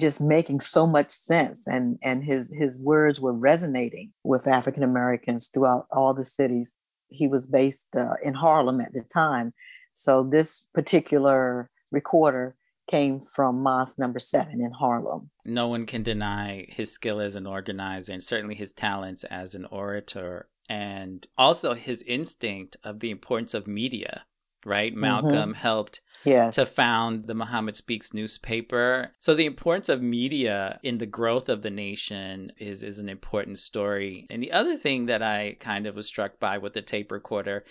just 0.00 0.20
making 0.20 0.60
so 0.60 0.86
much 0.86 1.10
sense 1.10 1.66
and 1.66 1.98
and 2.02 2.24
his 2.24 2.52
his 2.56 2.80
words 2.80 3.20
were 3.20 3.32
resonating 3.32 4.12
with 4.22 4.46
african 4.46 4.84
americans 4.84 5.50
throughout 5.52 5.86
all 5.90 6.14
the 6.14 6.24
cities 6.24 6.76
he 7.08 7.26
was 7.26 7.46
based 7.46 7.88
uh, 7.96 8.14
in 8.22 8.34
harlem 8.34 8.80
at 8.80 8.92
the 8.92 9.02
time. 9.02 9.52
So 9.92 10.22
this 10.22 10.66
particular 10.72 11.68
recorder 11.90 12.56
came 12.88 13.20
from 13.20 13.62
Mosque 13.62 13.98
number 13.98 14.18
seven 14.18 14.60
in 14.60 14.72
Harlem. 14.72 15.30
No 15.44 15.68
one 15.68 15.86
can 15.86 16.02
deny 16.02 16.66
his 16.68 16.90
skill 16.90 17.20
as 17.20 17.36
an 17.36 17.46
organizer 17.46 18.12
and 18.12 18.22
certainly 18.22 18.56
his 18.56 18.72
talents 18.72 19.22
as 19.24 19.54
an 19.54 19.64
orator 19.66 20.48
and 20.70 21.26
also 21.36 21.74
his 21.74 22.02
instinct 22.04 22.76
of 22.84 23.00
the 23.00 23.10
importance 23.10 23.52
of 23.52 23.66
media 23.66 24.24
right 24.64 24.92
mm-hmm. 24.92 25.00
malcolm 25.00 25.50
mm-hmm. 25.50 25.52
helped 25.52 26.00
yes. 26.24 26.54
to 26.54 26.64
found 26.64 27.26
the 27.26 27.34
muhammad 27.34 27.74
speaks 27.74 28.14
newspaper 28.14 29.10
so 29.18 29.34
the 29.34 29.46
importance 29.46 29.88
of 29.88 30.00
media 30.00 30.78
in 30.82 30.98
the 30.98 31.06
growth 31.06 31.48
of 31.48 31.62
the 31.62 31.70
nation 31.70 32.52
is 32.58 32.82
is 32.82 32.98
an 32.98 33.08
important 33.08 33.58
story 33.58 34.26
and 34.30 34.42
the 34.42 34.52
other 34.52 34.76
thing 34.76 35.06
that 35.06 35.22
i 35.22 35.56
kind 35.60 35.86
of 35.86 35.96
was 35.96 36.06
struck 36.06 36.38
by 36.38 36.56
with 36.56 36.72
the 36.74 36.82
tape 36.82 37.10
recorder 37.10 37.64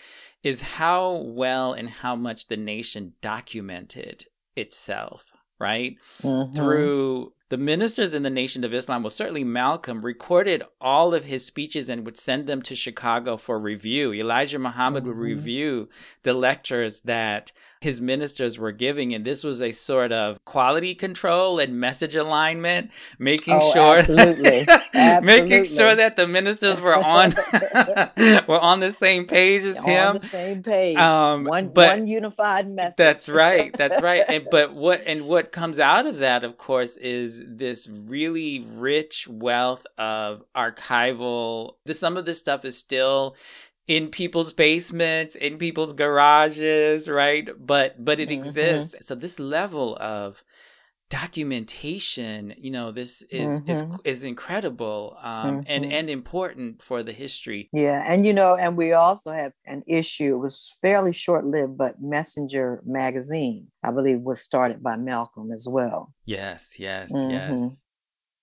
is 0.43 0.61
how 0.61 1.11
well 1.11 1.73
and 1.73 1.89
how 1.89 2.15
much 2.15 2.47
the 2.47 2.57
nation 2.57 3.13
documented 3.21 4.25
itself 4.55 5.31
right 5.59 5.97
mm-hmm. 6.23 6.55
through 6.55 7.33
the 7.49 7.57
ministers 7.57 8.13
in 8.13 8.21
the 8.23 8.29
Nation 8.29 8.63
of 8.63 8.73
Islam, 8.73 9.01
well, 9.01 9.09
certainly 9.09 9.43
Malcolm, 9.43 10.03
recorded 10.05 10.63
all 10.79 11.15
of 11.15 11.25
his 11.25 11.43
speeches 11.45 11.89
and 11.89 12.05
would 12.05 12.17
send 12.17 12.45
them 12.45 12.61
to 12.61 12.75
Chicago 12.75 13.37
for 13.37 13.59
review. 13.59 14.13
Elijah 14.13 14.59
Muhammad 14.59 15.03
mm-hmm. 15.03 15.09
would 15.09 15.17
review 15.17 15.89
the 16.21 16.35
lectures 16.35 17.01
that 17.01 17.51
his 17.81 18.01
ministers 18.01 18.59
were 18.59 18.71
giving. 18.71 19.13
And 19.13 19.25
this 19.25 19.43
was 19.43 19.61
a 19.61 19.71
sort 19.71 20.11
of 20.11 20.43
quality 20.45 20.93
control 20.95 21.59
and 21.59 21.79
message 21.79 22.15
alignment, 22.15 22.91
making 23.17 23.59
oh, 23.61 23.73
sure 23.73 23.99
absolutely. 23.99 24.65
absolutely. 24.93 25.41
making 25.41 25.63
sure 25.63 25.95
that 25.95 26.17
the 26.17 26.27
ministers 26.27 26.81
were 26.81 26.95
on 26.95 27.33
were 28.47 28.59
on 28.59 28.79
the 28.81 28.91
same 28.91 29.25
page 29.25 29.63
as 29.63 29.77
on 29.77 29.85
him. 29.85 30.15
The 30.15 30.27
same 30.27 30.63
page. 30.63 30.97
Um, 30.97 31.45
one 31.45 31.67
one 31.67 32.07
unified 32.07 32.69
message. 32.69 32.97
That's 32.97 33.29
right. 33.29 33.71
That's 33.73 34.01
right. 34.01 34.23
and, 34.27 34.47
but 34.51 34.73
what 34.73 35.01
and 35.05 35.25
what 35.25 35.51
comes 35.51 35.79
out 35.79 36.05
of 36.05 36.17
that, 36.17 36.43
of 36.43 36.57
course, 36.57 36.97
is 36.97 37.41
this 37.45 37.87
really 37.87 38.65
rich 38.73 39.27
wealth 39.27 39.85
of 39.97 40.43
archival. 40.55 41.75
The, 41.85 41.93
some 41.93 42.17
of 42.17 42.25
this 42.25 42.39
stuff 42.39 42.65
is 42.65 42.77
still 42.77 43.35
in 43.89 44.07
people's 44.09 44.53
basements, 44.53 45.33
in 45.33 45.57
people's 45.57 45.93
garages, 45.93 47.09
right? 47.09 47.49
But 47.59 48.05
but 48.05 48.19
it 48.19 48.29
mm-hmm. 48.29 48.37
exists. 48.37 48.95
So 49.05 49.15
this 49.15 49.39
level 49.39 49.97
of 49.99 50.43
documentation, 51.09 52.53
you 52.55 52.69
know, 52.69 52.91
this 52.91 53.23
is 53.31 53.61
mm-hmm. 53.61 53.71
is 53.71 53.83
is 54.03 54.23
incredible 54.23 55.17
um, 55.23 55.33
mm-hmm. 55.33 55.61
and 55.65 55.91
and 55.91 56.07
important 56.07 56.83
for 56.83 57.01
the 57.01 57.11
history. 57.11 57.67
Yeah, 57.73 58.03
and 58.05 58.27
you 58.27 58.33
know, 58.33 58.55
and 58.55 58.77
we 58.77 58.93
also 58.93 59.31
have 59.31 59.53
an 59.65 59.81
issue. 59.87 60.35
It 60.35 60.39
was 60.39 60.77
fairly 60.83 61.11
short 61.11 61.45
lived, 61.45 61.75
but 61.75 61.95
Messenger 61.99 62.83
magazine, 62.85 63.69
I 63.83 63.91
believe, 63.91 64.21
was 64.21 64.39
started 64.39 64.83
by 64.83 64.97
Malcolm 64.97 65.49
as 65.51 65.67
well. 65.67 66.13
Yes, 66.25 66.75
yes, 66.77 67.11
mm-hmm. 67.11 67.31
yes. 67.31 67.83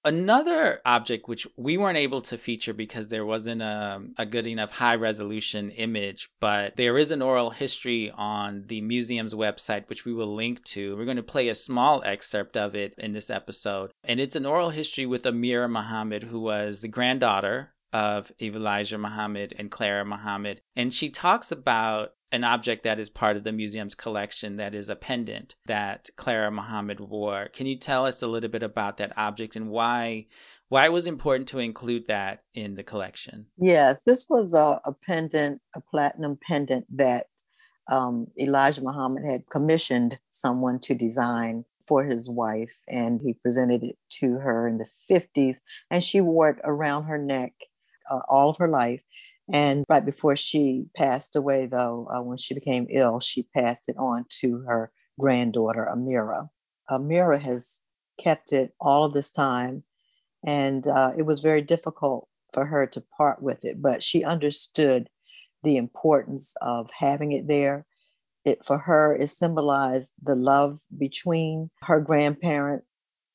Another 0.07 0.81
object 0.85 1.29
which 1.29 1.49
we 1.57 1.77
weren't 1.77 1.99
able 1.99 2.21
to 2.21 2.37
feature 2.37 2.73
because 2.73 3.09
there 3.09 3.27
wasn't 3.27 3.61
a, 3.61 4.01
a, 4.17 4.25
good 4.25 4.47
enough 4.47 4.71
high 4.71 4.95
resolution 4.95 5.71
image, 5.71 6.31
but 6.39 6.77
there 6.77 6.97
is 6.97 7.11
an 7.11 7.21
oral 7.21 7.51
history 7.51 8.13
on 8.13 8.63
the 8.69 8.81
museum's 8.83 9.35
website, 9.35 9.89
which 9.89 10.05
we 10.05 10.15
will 10.15 10.33
link 10.33 10.63
to. 10.63 10.97
We're 10.97 11.07
going 11.07 11.17
to 11.17 11.25
play 11.25 11.49
a 11.49 11.57
small 11.57 12.05
excerpt 12.05 12.57
of 12.57 12.77
it 12.77 12.95
in 12.99 13.15
this 13.15 13.31
episode. 13.31 13.91
And 14.05 14.21
it's 14.21 14.37
an 14.37 14.47
oral 14.47 14.71
history 14.71 15.07
with 15.07 15.25
Amira 15.25 15.69
Muhammad, 15.69 16.23
who 16.23 16.39
was 16.39 16.83
the 16.83 16.89
granddaughter 16.89 17.75
of 17.93 18.31
Elijah 18.41 18.99
Muhammad 18.99 19.55
and 19.59 19.73
Clara 19.73 20.05
Muhammad. 20.05 20.61
And 20.77 20.95
she 20.95 21.11
talks 21.11 21.51
about 21.51 22.13
an 22.33 22.45
object 22.45 22.83
that 22.83 22.99
is 22.99 23.09
part 23.09 23.37
of 23.37 23.45
the 23.45 23.53
museum's 23.53 23.95
collection 23.95 24.57
that 24.57 24.75
is 24.75 24.89
a 24.89 24.97
pendant 24.97 25.55
that 25.67 26.09
Clara 26.17 26.51
Muhammad 26.51 27.01
wore. 27.01 27.49
Can 27.53 27.67
you 27.67 27.77
tell 27.77 28.05
us 28.05 28.23
a 28.23 28.27
little 28.27 28.51
bit 28.51 28.63
about 28.63 28.97
that 28.97 29.17
object 29.17 29.57
and 29.57 29.69
why 29.69 30.27
why 30.69 30.85
it 30.85 30.93
was 30.93 31.07
important 31.07 31.49
to 31.49 31.61
include 31.61 32.09
that 32.09 32.43
in 32.55 32.75
the 32.75 32.83
collection? 32.83 33.47
Yes, 33.57 34.03
this 34.03 34.27
was 34.29 34.53
a, 34.53 34.81
a 34.85 34.93
pendant, 35.07 35.61
a 35.77 35.81
platinum 35.81 36.39
pendant 36.43 36.87
that 36.97 37.27
um, 37.89 38.27
Elijah 38.37 38.83
Muhammad 38.83 39.25
had 39.25 39.49
commissioned 39.49 40.19
someone 40.33 40.81
to 40.81 40.95
design 40.95 41.65
for 41.87 42.03
his 42.03 42.29
wife, 42.29 42.81
and 42.89 43.21
he 43.23 43.35
presented 43.35 43.85
it 43.85 43.97
to 44.11 44.39
her 44.39 44.67
in 44.67 44.79
the 44.79 44.89
50s, 45.09 45.59
and 45.89 46.03
she 46.03 46.21
wore 46.21 46.51
it 46.51 46.59
around 46.65 47.05
her 47.05 47.19
neck 47.19 47.53
uh, 48.11 48.21
all 48.29 48.51
of 48.51 48.59
her 48.59 48.69
life. 48.69 49.03
And 49.53 49.85
right 49.89 50.05
before 50.05 50.37
she 50.37 50.87
passed 50.97 51.37
away, 51.37 51.67
though, 51.67 52.09
uh, 52.13 52.23
when 52.23 52.39
she 52.39 52.55
became 52.55 52.87
ill, 52.91 53.21
she 53.21 53.45
passed 53.55 53.89
it 53.89 53.97
on 53.97 54.25
to 54.41 54.65
her 54.67 54.91
granddaughter, 55.21 55.89
Amira. 55.91 56.49
Amira 56.91 57.41
has 57.41 57.79
kept 58.19 58.53
it 58.53 58.75
all 58.81 59.05
of 59.05 59.15
this 59.15 59.31
time. 59.31 59.85
And 60.45 60.87
uh, 60.87 61.13
it 61.17 61.23
was 61.23 61.41
very 61.41 61.63
difficult 61.63 62.29
for 62.53 62.67
her 62.67 62.87
to 62.87 63.05
part 63.17 63.43
with 63.43 63.65
it, 63.65 63.81
but 63.81 64.03
she 64.03 64.25
understood 64.25 65.09
the 65.63 65.77
importance 65.77 66.55
of 66.61 66.91
having 66.99 67.33
it 67.33 67.49
there. 67.49 67.87
It 68.45 68.65
for 68.65 68.79
her 68.79 69.13
it 69.15 69.29
symbolized 69.29 70.13
the 70.23 70.37
love 70.37 70.81
between 70.97 71.71
her 71.83 72.01
grandparents. 72.01 72.87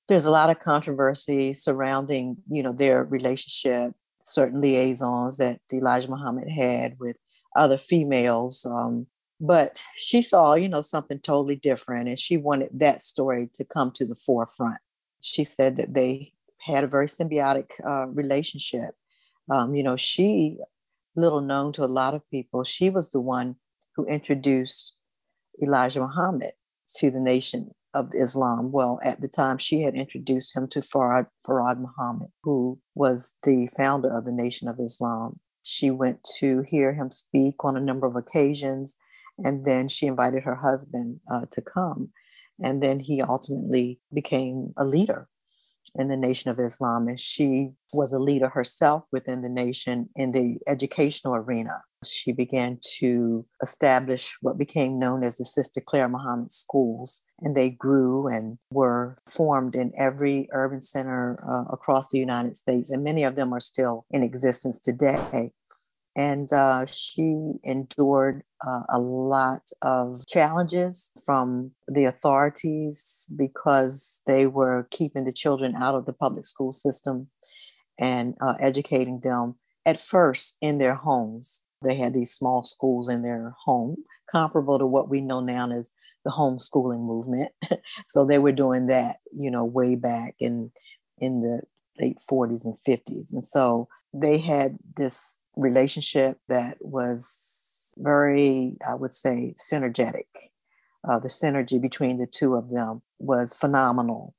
There's 0.08 0.26
a 0.26 0.32
lot 0.32 0.50
of 0.50 0.60
controversy 0.60 1.54
surrounding, 1.54 2.38
you 2.50 2.64
know, 2.64 2.74
their 2.74 3.04
relationship, 3.04 3.94
certain 4.24 4.62
liaisons 4.62 5.38
that 5.38 5.60
Elijah 5.72 6.10
Muhammad 6.10 6.50
had 6.50 6.98
with 7.00 7.18
other 7.56 7.78
females. 7.78 8.66
Um, 8.66 9.08
but 9.40 9.84
she 9.96 10.22
saw, 10.22 10.54
you 10.54 10.70
know, 10.70 10.82
something 10.82 11.20
totally 11.20 11.56
different, 11.56 12.08
and 12.08 12.20
she 12.20 12.38
wanted 12.38 12.70
that 12.74 13.02
story 13.02 13.50
to 13.56 13.66
come 13.66 13.92
to 13.92 14.06
the 14.06 14.16
forefront. 14.16 14.78
She 15.22 15.44
said 15.44 15.78
that 15.78 15.94
they 15.94 16.34
had 16.60 16.84
a 16.84 16.88
very 16.88 17.08
symbiotic 17.08 17.66
uh, 17.88 18.08
relationship. 18.08 18.92
Um, 19.50 19.74
you 19.74 19.84
know, 19.84 19.98
she, 19.98 20.58
little 21.16 21.42
known 21.42 21.74
to 21.74 21.84
a 21.84 21.86
lot 21.86 22.14
of 22.14 22.30
people, 22.30 22.64
she 22.64 22.90
was 22.90 23.12
the 23.12 23.20
one 23.20 23.56
who 23.96 24.06
introduced 24.06 24.96
Elijah 25.62 26.02
Muhammad 26.02 26.54
to 26.98 27.10
the 27.10 27.20
nation 27.20 27.72
of 27.94 28.12
Islam. 28.14 28.72
Well, 28.72 29.00
at 29.04 29.22
the 29.22 29.28
time, 29.28 29.58
she 29.58 29.82
had 29.82 29.96
introduced 29.96 30.56
him 30.56 30.68
to 30.70 30.82
Farad, 30.82 31.28
Farad 31.48 31.80
Muhammad, 31.80 32.30
who 32.44 32.80
was 32.96 33.34
the 33.44 33.68
founder 33.78 34.14
of 34.14 34.26
the 34.26 34.32
Nation 34.32 34.68
of 34.68 34.80
Islam. 34.80 35.40
She 35.64 35.92
went 35.92 36.24
to 36.40 36.62
hear 36.62 36.94
him 36.94 37.12
speak 37.12 37.56
on 37.64 37.78
a 37.78 37.82
number 37.82 38.08
of 38.08 38.16
occasions, 38.16 38.98
and 39.38 39.66
then 39.66 39.88
she 39.88 40.08
invited 40.08 40.44
her 40.44 40.56
husband 40.56 41.20
uh, 41.32 41.46
to 41.52 41.62
come. 41.62 42.10
And 42.62 42.82
then 42.82 43.00
he 43.00 43.22
ultimately 43.22 44.00
became 44.14 44.74
a 44.78 44.86
leader 44.86 45.28
in 45.96 46.08
the 46.08 46.18
Nation 46.18 46.52
of 46.52 46.60
Islam. 46.60 47.08
And 47.08 47.20
she 47.20 47.72
was 47.92 48.14
a 48.14 48.20
leader 48.20 48.50
herself 48.50 49.04
within 49.12 49.42
the 49.42 49.50
nation 49.50 50.10
in 50.16 50.32
the 50.32 50.60
educational 50.68 51.36
arena. 51.36 51.82
She 52.04 52.32
began 52.32 52.80
to 53.00 53.46
establish 53.62 54.36
what 54.42 54.58
became 54.58 54.98
known 54.98 55.24
as 55.24 55.38
the 55.38 55.46
Sister 55.46 55.82
Clara 55.82 56.10
Muhammad 56.10 56.52
schools, 56.52 57.22
and 57.40 57.56
they 57.56 57.70
grew 57.70 58.28
and 58.28 58.58
were 58.72 59.18
formed 59.28 59.76
in 59.76 59.92
every 59.98 60.48
urban 60.52 60.82
center 60.82 61.38
uh, 61.48 61.72
across 61.72 62.10
the 62.10 62.18
United 62.18 62.58
States, 62.58 62.90
and 62.90 63.04
many 63.04 63.24
of 63.24 63.36
them 63.36 63.54
are 63.54 63.60
still 63.60 64.06
in 64.10 64.24
existence 64.24 64.80
today. 64.80 65.52
And 66.16 66.52
uh, 66.52 66.86
she 66.88 67.54
endured 67.64 68.44
uh, 68.66 68.82
a 68.90 69.00
lot 69.00 69.70
of 69.82 70.26
challenges 70.28 71.12
from 71.26 71.72
the 71.88 72.06
authorities 72.06 73.30
because 73.36 74.22
they 74.28 74.46
were 74.46 74.88
keeping 74.92 75.24
the 75.24 75.32
children 75.32 75.76
out 75.76 75.96
of 75.96 76.06
the 76.06 76.14
public 76.14 76.46
school 76.46 76.74
system 76.74 77.28
and 77.98 78.36
uh, 78.42 78.56
educating 78.60 79.22
them 79.22 79.56
at 79.86 80.00
first 80.00 80.58
in 80.62 80.80
their 80.80 80.96
homes. 80.96 81.62
They 81.84 81.96
had 81.96 82.14
these 82.14 82.34
small 82.34 82.64
schools 82.64 83.10
in 83.10 83.22
their 83.22 83.56
home, 83.66 83.98
comparable 84.32 84.80
to 84.80 84.86
what 84.86 85.10
we 85.10 85.22
know 85.22 85.40
now 85.40 85.70
as 85.72 85.90
the 86.24 86.32
homeschooling 86.32 87.02
movement. 87.02 87.52
so 88.10 88.26
they 88.26 88.38
were 88.38 88.52
doing 88.52 88.88
that, 88.88 89.18
you 89.36 89.50
know, 89.50 89.66
way 89.66 89.96
back 89.96 90.36
in 90.40 90.72
in 91.18 91.42
the 91.42 91.62
late 92.00 92.18
40s 92.30 92.66
and 92.66 92.78
50s. 92.88 93.32
And 93.32 93.46
so 93.46 93.88
they 94.14 94.40
had 94.40 94.78
this 94.98 95.40
relationship 95.56 96.40
that 96.48 96.78
was 96.80 97.94
very, 97.98 98.78
I 98.88 98.96
would 98.96 99.14
say, 99.14 99.56
synergetic. 99.60 100.26
Uh, 101.08 101.20
the 101.20 101.28
synergy 101.28 101.82
between 101.82 102.18
the 102.18 102.28
two 102.28 102.56
of 102.56 102.70
them 102.70 103.02
was 103.20 103.56
phenomenal. 103.56 104.36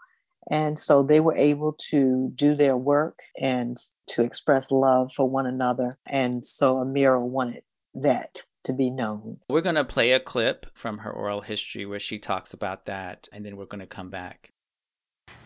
And 0.51 0.79
so 0.79 1.03
they 1.03 1.21
were 1.21 1.37
able 1.37 1.75
to 1.91 2.33
do 2.35 2.55
their 2.55 2.77
work 2.77 3.21
and 3.39 3.77
to 4.09 4.23
express 4.23 4.71
love 4.71 5.13
for 5.15 5.29
one 5.29 5.47
another. 5.47 5.99
And 6.07 6.45
so 6.45 6.77
Amira 6.77 7.23
wanted 7.23 7.63
that 7.95 8.39
to 8.65 8.73
be 8.73 8.91
known. 8.91 9.39
We're 9.49 9.61
going 9.61 9.77
to 9.77 9.85
play 9.85 10.13
a 10.13 10.21
clip 10.21 10.67
from 10.75 10.99
her 10.99 11.11
oral 11.11 11.41
history 11.41 11.87
where 11.87 11.99
she 11.99 12.19
talks 12.19 12.55
about 12.55 12.87
that, 12.87 13.29
and 13.33 13.45
then 13.45 13.57
we're 13.57 13.65
going 13.67 13.81
to 13.81 13.87
come 13.87 14.11
back. 14.11 14.53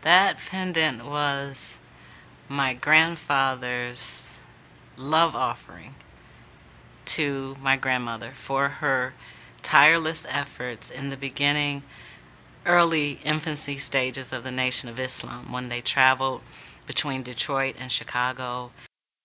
That 0.03 0.39
pendant 0.39 1.07
was 1.07 1.79
my 2.49 2.75
grandfather's 2.75 4.39
love 4.97 5.35
offering 5.35 5.95
to 7.07 7.57
my 7.61 7.77
grandmother 7.77 8.33
for 8.35 8.69
her 8.69 9.15
tireless 9.63 10.27
efforts 10.29 10.91
in 10.91 11.11
the 11.11 11.17
beginning, 11.17 11.83
early 12.67 13.21
infancy 13.25 13.79
stages 13.79 14.33
of 14.33 14.45
the 14.45 14.51
Nation 14.51 14.89
of 14.89 14.99
Islam 14.99 15.53
when 15.53 15.69
they 15.69 15.81
traveled 15.81 16.43
between 16.87 17.23
Detroit 17.23 17.77
and 17.79 17.91
Chicago. 17.91 18.73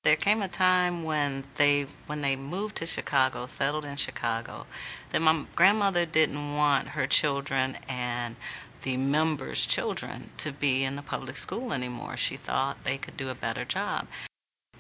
There 0.04 0.16
came 0.16 0.42
a 0.42 0.48
time 0.48 1.04
when 1.04 1.44
they 1.56 1.88
when 2.08 2.22
they 2.22 2.36
moved 2.36 2.78
to 2.78 2.86
Chicago, 2.86 3.46
settled 3.46 3.86
in 3.86 3.98
Chicago, 3.98 4.66
that 5.12 5.22
my 5.22 5.46
grandmother 5.56 6.06
didn't 6.06 6.56
want 6.56 6.90
her 6.90 7.08
children 7.08 7.78
and 7.88 8.36
the 8.82 8.98
members' 8.98 9.66
children 9.66 10.32
to 10.38 10.52
be 10.52 10.84
in 10.84 10.96
the 10.96 11.04
public 11.04 11.38
school 11.38 11.72
anymore. 11.72 12.18
She 12.18 12.36
thought 12.36 12.84
they 12.84 12.98
could 12.98 13.18
do 13.18 13.30
a 13.30 13.36
better 13.36 13.66
job. 13.66 14.08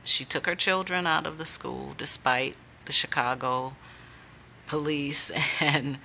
She 0.03 0.25
took 0.25 0.47
her 0.47 0.55
children 0.55 1.05
out 1.05 1.27
of 1.27 1.37
the 1.37 1.45
school 1.45 1.93
despite 1.97 2.55
the 2.85 2.91
Chicago 2.91 3.73
police 4.65 5.31
and 5.59 5.99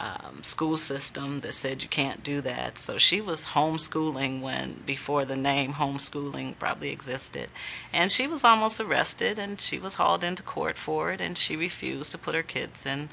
um, 0.00 0.42
school 0.42 0.78
system 0.78 1.40
that 1.40 1.52
said 1.52 1.82
you 1.82 1.88
can't 1.88 2.24
do 2.24 2.40
that. 2.40 2.78
So 2.78 2.96
she 2.96 3.20
was 3.20 3.48
homeschooling 3.48 4.40
when 4.40 4.82
before 4.86 5.26
the 5.26 5.36
name 5.36 5.74
homeschooling 5.74 6.58
probably 6.58 6.90
existed. 6.90 7.50
And 7.92 8.10
she 8.10 8.26
was 8.26 8.42
almost 8.42 8.80
arrested 8.80 9.38
and 9.38 9.60
she 9.60 9.78
was 9.78 9.96
hauled 9.96 10.24
into 10.24 10.42
court 10.42 10.78
for 10.78 11.12
it 11.12 11.20
and 11.20 11.36
she 11.36 11.54
refused 11.54 12.12
to 12.12 12.18
put 12.18 12.34
her 12.34 12.42
kids 12.42 12.86
in 12.86 13.10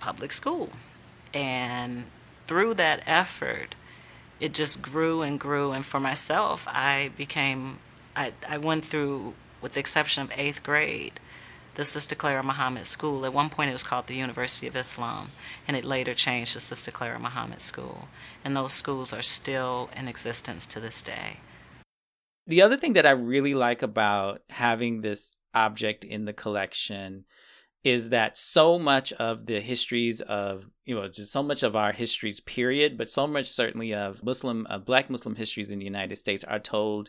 public 0.00 0.32
school. 0.32 0.70
And 1.32 2.06
through 2.48 2.74
that 2.74 3.04
effort, 3.06 3.76
it 4.40 4.54
just 4.54 4.82
grew 4.82 5.22
and 5.22 5.38
grew. 5.38 5.70
And 5.70 5.86
for 5.86 6.00
myself, 6.00 6.66
I 6.68 7.12
became, 7.16 7.78
I, 8.16 8.32
I 8.48 8.58
went 8.58 8.84
through 8.84 9.34
with 9.60 9.74
the 9.74 9.80
exception 9.80 10.24
of 10.24 10.32
eighth 10.36 10.62
grade, 10.62 11.20
the 11.78 11.84
Sister 11.84 12.16
Clara 12.16 12.42
Muhammad 12.42 12.86
School. 12.86 13.24
At 13.24 13.32
one 13.32 13.50
point, 13.50 13.70
it 13.70 13.72
was 13.72 13.84
called 13.84 14.08
the 14.08 14.16
University 14.16 14.66
of 14.66 14.74
Islam, 14.74 15.30
and 15.66 15.76
it 15.76 15.84
later 15.84 16.12
changed 16.12 16.54
to 16.54 16.60
Sister 16.60 16.90
Clara 16.90 17.20
Muhammad 17.20 17.60
School. 17.60 18.08
And 18.44 18.56
those 18.56 18.72
schools 18.72 19.12
are 19.12 19.22
still 19.22 19.88
in 19.96 20.08
existence 20.08 20.66
to 20.66 20.80
this 20.80 21.00
day. 21.00 21.36
The 22.48 22.62
other 22.62 22.76
thing 22.76 22.94
that 22.94 23.06
I 23.06 23.10
really 23.10 23.54
like 23.54 23.80
about 23.80 24.42
having 24.50 25.02
this 25.02 25.36
object 25.54 26.02
in 26.04 26.24
the 26.24 26.32
collection 26.32 27.26
is 27.84 28.10
that 28.10 28.36
so 28.36 28.76
much 28.76 29.12
of 29.12 29.46
the 29.46 29.60
histories 29.60 30.20
of 30.22 30.68
you 30.84 30.96
know 30.96 31.06
just 31.06 31.30
so 31.30 31.44
much 31.44 31.62
of 31.62 31.76
our 31.76 31.92
histories 31.92 32.40
period 32.40 32.98
but 32.98 33.08
so 33.08 33.26
much 33.26 33.48
certainly 33.48 33.94
of 33.94 34.22
muslim 34.24 34.66
uh, 34.68 34.78
black 34.78 35.08
muslim 35.08 35.36
histories 35.36 35.70
in 35.70 35.78
the 35.78 35.84
united 35.84 36.16
states 36.16 36.44
are 36.44 36.58
told 36.58 37.08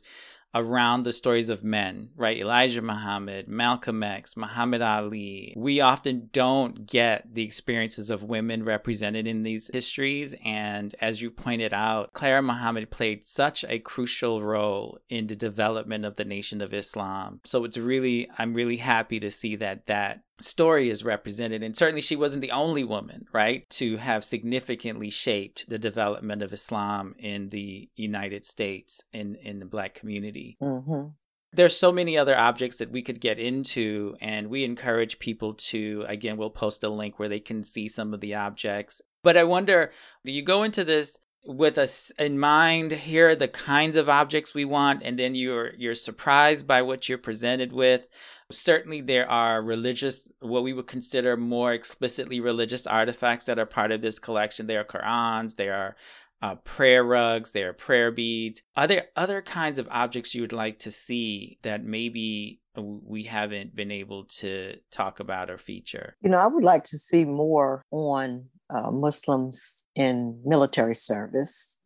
around 0.56 1.04
the 1.04 1.12
stories 1.12 1.50
of 1.50 1.64
men, 1.64 2.10
right? 2.16 2.38
Elijah 2.38 2.82
Muhammad, 2.82 3.48
Malcolm 3.48 4.02
X, 4.02 4.36
Muhammad 4.36 4.82
Ali. 4.82 5.54
We 5.56 5.80
often 5.82 6.30
don't 6.34 6.88
get 6.88 7.34
the 7.34 7.44
experiences 7.44 8.10
of 8.10 8.24
women 8.24 8.64
represented 8.64 9.28
in 9.28 9.44
these 9.44 9.70
histories. 9.72 10.36
And 10.44 10.96
as 11.00 11.22
you 11.22 11.30
pointed 11.30 11.74
out, 11.74 12.14
Clara 12.14 12.42
Muhammad 12.42 12.90
played 12.90 13.24
such 13.24 13.64
a 13.68 13.80
crucial 13.80 14.42
role 14.42 15.00
in 15.10 15.28
the 15.28 15.36
development 15.36 16.06
of 16.06 16.16
the 16.16 16.26
Nation 16.26 16.62
of 16.62 16.74
Islam. 16.74 17.42
So 17.44 17.64
it's 17.64 17.78
really, 17.78 18.30
I'm 18.38 18.54
really 18.54 18.78
happy 18.78 19.20
to 19.20 19.30
see 19.30 19.56
that 19.58 19.86
that 19.86 20.22
story 20.42 20.90
is 20.90 21.04
represented. 21.04 21.64
And 21.64 21.76
certainly 21.76 22.02
she 22.02 22.16
wasn't 22.16 22.42
the 22.42 22.52
only 22.52 22.84
woman, 22.84 23.26
right, 23.34 23.70
to 23.72 23.98
have 23.98 24.24
significantly 24.24 25.10
shaped 25.10 25.70
the 25.70 25.78
development 25.78 26.42
of 26.42 26.54
Islam 26.54 27.16
in 27.18 27.50
the 27.50 27.90
United 27.96 28.46
States 28.46 29.04
in, 29.14 29.36
in 29.36 29.60
the 29.60 29.66
Black 29.66 29.94
community. 29.94 30.58
Mm-hmm. 30.62 31.10
There's 31.52 31.76
so 31.76 31.92
many 31.92 32.18
other 32.18 32.38
objects 32.38 32.78
that 32.78 32.92
we 32.92 33.02
could 33.02 33.20
get 33.20 33.40
into, 33.40 34.16
and 34.22 34.50
we 34.50 34.64
encourage 34.64 35.18
people 35.18 35.54
to, 35.54 36.06
again, 36.08 36.38
we'll 36.38 36.52
post 36.52 36.84
a 36.84 36.90
link 36.90 37.18
where 37.18 37.30
they 37.30 37.40
can 37.40 37.64
see 37.64 37.88
some 37.88 38.14
of 38.14 38.22
the 38.22 38.36
objects. 38.36 39.02
But 39.24 39.36
I 39.36 39.44
wonder, 39.44 39.92
do 40.24 40.32
you 40.32 40.44
go 40.44 40.62
into 40.62 40.84
this 40.84 41.20
with 41.46 41.78
us 41.78 42.12
in 42.20 42.38
mind 42.38 42.92
here 42.92 43.30
are 43.30 43.36
the 43.36 43.48
kinds 43.48 43.96
of 43.96 44.10
objects 44.10 44.54
we 44.54 44.66
want 44.66 45.02
and 45.04 45.18
then 45.18 45.36
you're 45.36 45.74
you're 45.78 45.96
surprised 45.96 46.68
by 46.68 46.82
what 46.82 47.08
you're 47.08 47.18
presented 47.18 47.72
with. 47.74 48.08
Certainly 48.52 49.02
there 49.02 49.30
are 49.30 49.62
religious 49.62 50.32
what 50.40 50.64
we 50.64 50.74
would 50.74 50.88
consider 50.88 51.38
more 51.38 51.74
explicitly 51.74 52.40
religious 52.40 52.86
artifacts 52.86 53.46
that 53.46 53.60
are 53.60 53.66
part 53.66 53.92
of 53.92 54.02
this 54.02 54.20
collection. 54.20 54.68
There 54.68 54.82
are 54.82 54.86
qurans 54.86 55.56
there 55.56 55.76
are 55.76 55.96
uh, 56.42 56.56
prayer 56.56 57.04
rugs 57.04 57.52
there 57.52 57.70
are 57.70 57.74
prayer 57.74 58.12
beads. 58.12 58.62
Are 58.76 58.88
there 58.88 59.08
other 59.16 59.42
kinds 59.42 59.80
of 59.80 59.88
objects 59.92 60.36
you 60.36 60.42
would 60.42 60.54
like 60.54 60.80
to 60.80 60.92
see 60.92 61.58
that 61.64 61.84
maybe 61.84 62.62
we 62.76 63.24
haven't 63.24 63.76
been 63.76 63.92
able 63.92 64.24
to 64.26 64.76
talk 64.92 65.20
about 65.20 65.50
or 65.50 65.58
feature? 65.58 66.16
You 66.22 66.30
know 66.30 66.38
i 66.38 66.48
would 66.48 66.64
like 66.64 66.84
to 66.86 66.98
see 66.98 67.24
more 67.26 67.84
on 67.92 68.50
uh, 68.70 68.92
Muslims 68.92 69.86
in 69.96 70.42
military 70.46 70.96
service. 70.96 71.78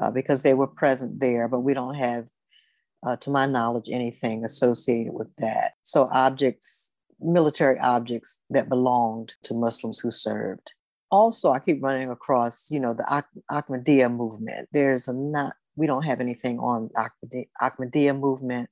uh, 0.00 0.10
because 0.10 0.42
they 0.42 0.54
were 0.54 0.66
present 0.66 1.20
there, 1.20 1.46
but 1.48 1.60
we 1.60 1.74
don't 1.74 1.94
have, 1.94 2.26
uh, 3.06 3.16
to 3.16 3.30
my 3.30 3.46
knowledge, 3.46 3.88
anything 3.90 4.44
associated 4.44 5.12
with 5.12 5.34
that. 5.36 5.72
So 5.82 6.08
objects, 6.12 6.90
military 7.20 7.78
objects 7.78 8.40
that 8.50 8.68
belonged 8.68 9.34
to 9.44 9.54
Muslims 9.54 9.98
who 9.98 10.10
served. 10.10 10.72
Also, 11.10 11.50
I 11.50 11.58
keep 11.58 11.82
running 11.82 12.10
across, 12.10 12.70
you 12.70 12.80
know, 12.80 12.94
the 12.94 13.24
Ahmadiyya 13.50 14.14
movement. 14.14 14.68
There's 14.72 15.08
a 15.08 15.12
not, 15.12 15.54
we 15.76 15.86
don't 15.86 16.04
have 16.04 16.20
anything 16.20 16.58
on 16.58 16.88
Ahmadiyya 17.60 18.18
movement. 18.18 18.70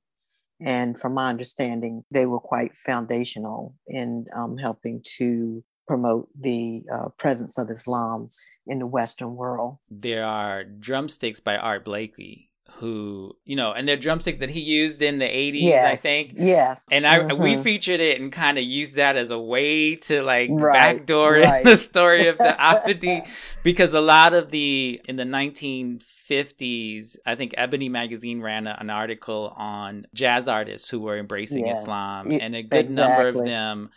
And 0.61 0.99
from 0.99 1.13
my 1.13 1.29
understanding, 1.29 2.03
they 2.11 2.25
were 2.25 2.39
quite 2.39 2.75
foundational 2.75 3.75
in 3.87 4.25
um, 4.35 4.57
helping 4.57 5.01
to 5.17 5.63
promote 5.89 6.29
the 6.39 6.83
uh, 6.93 7.09
presence 7.17 7.57
of 7.57 7.67
Islam 7.71 8.29
in 8.67 8.77
the 8.77 8.85
Western 8.85 9.35
world. 9.35 9.79
There 9.89 10.23
are 10.23 10.63
drumsticks 10.63 11.39
by 11.39 11.57
Art 11.57 11.83
Blakey, 11.83 12.51
who 12.73 13.35
you 13.43 13.55
know, 13.55 13.71
and 13.71 13.89
they're 13.89 13.97
drumsticks 13.97 14.37
that 14.37 14.51
he 14.51 14.59
used 14.59 15.01
in 15.01 15.17
the 15.17 15.25
'80s, 15.25 15.61
yes. 15.63 15.91
I 15.91 15.95
think. 15.95 16.35
Yes. 16.37 16.85
And 16.91 17.07
I 17.07 17.21
mm-hmm. 17.21 17.41
we 17.41 17.57
featured 17.57 18.01
it 18.01 18.21
and 18.21 18.31
kind 18.31 18.59
of 18.59 18.63
used 18.63 18.97
that 18.97 19.17
as 19.17 19.31
a 19.31 19.39
way 19.39 19.95
to 19.95 20.21
like 20.21 20.51
right. 20.53 20.73
backdoor 20.73 21.39
right. 21.39 21.65
the 21.65 21.75
story 21.75 22.27
of 22.27 22.37
the 22.37 22.43
Ahmadi, 22.59 23.27
because 23.63 23.95
a 23.95 24.01
lot 24.01 24.35
of 24.35 24.51
the 24.51 25.01
in 25.05 25.15
the 25.15 25.23
1950s, 25.23 27.17
I 27.25 27.33
think 27.33 27.55
Ebony 27.57 27.89
magazine 27.89 28.41
ran 28.41 28.67
a, 28.67 28.77
an 28.79 28.91
article 28.91 29.55
on 29.57 30.05
jazz 30.13 30.47
artists 30.47 30.87
who 30.87 30.99
were 30.99 31.17
embracing 31.17 31.65
yes. 31.65 31.79
Islam, 31.79 32.31
and 32.31 32.55
a 32.55 32.61
good 32.61 32.91
exactly. 32.91 33.23
number 33.23 33.39
of 33.39 33.43
them 33.43 33.89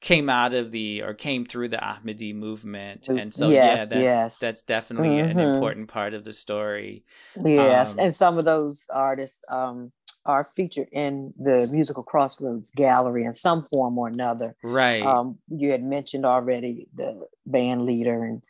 came 0.00 0.28
out 0.30 0.54
of 0.54 0.70
the 0.70 1.02
or 1.02 1.14
came 1.14 1.44
through 1.44 1.68
the 1.68 1.78
Ahmadi 1.78 2.34
movement. 2.34 3.08
And 3.08 3.34
so 3.34 3.48
yes, 3.48 3.76
yeah, 3.76 3.84
that's 3.84 3.92
yes. 3.92 4.38
that's 4.38 4.62
definitely 4.62 5.16
mm-hmm. 5.16 5.38
an 5.38 5.54
important 5.54 5.88
part 5.88 6.14
of 6.14 6.24
the 6.24 6.32
story. 6.32 7.04
Yes. 7.44 7.94
Um, 7.94 7.98
and 8.00 8.14
some 8.14 8.38
of 8.38 8.44
those 8.44 8.86
artists 8.92 9.42
um 9.48 9.92
are 10.28 10.44
featured 10.44 10.88
in 10.92 11.32
the 11.38 11.68
musical 11.72 12.02
crossroads 12.02 12.70
gallery 12.72 13.24
in 13.24 13.32
some 13.32 13.62
form 13.62 13.96
or 13.98 14.08
another 14.08 14.54
right 14.62 15.02
um, 15.02 15.38
you 15.48 15.70
had 15.70 15.82
mentioned 15.82 16.26
already 16.26 16.86
the 16.94 17.26
band 17.46 17.86
leader 17.86 18.24
and 18.24 18.42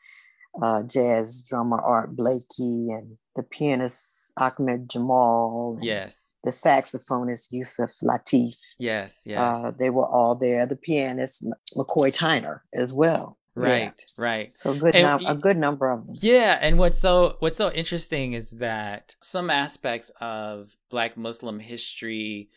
uh, 0.61 0.83
jazz 0.83 1.41
drummer 1.43 1.81
art 1.81 2.17
blakey 2.17 2.91
and 2.91 3.17
the 3.37 3.43
pianist 3.45 4.33
ahmad 4.37 4.89
jamal 4.89 5.79
yes 5.81 6.28
the 6.44 6.51
saxophonist 6.51 7.48
Yusef 7.53 7.90
Lateef. 8.03 8.57
Yes, 8.79 9.22
yes. 9.24 9.38
Uh, 9.38 9.72
they 9.79 9.90
were 9.90 10.07
all 10.07 10.35
there. 10.35 10.66
The 10.66 10.77
pianist 10.77 11.44
McCoy 11.77 12.14
Tyner 12.14 12.61
as 12.74 12.92
well. 12.92 13.38
Right, 13.55 14.05
yeah. 14.18 14.24
right. 14.24 14.48
So 14.51 14.72
good, 14.72 14.94
num- 14.94 15.27
a 15.27 15.35
good 15.35 15.57
number 15.57 15.90
of 15.90 16.07
them. 16.07 16.14
Yeah, 16.20 16.59
and 16.61 16.79
what's 16.79 17.01
so 17.01 17.37
what's 17.40 17.57
so 17.57 17.72
interesting 17.72 18.35
is 18.35 18.53
that 18.53 19.16
some 19.20 19.51
aspects 19.51 20.12
of 20.20 20.77
Black 20.90 21.16
Muslim 21.16 21.59
history 21.59 22.51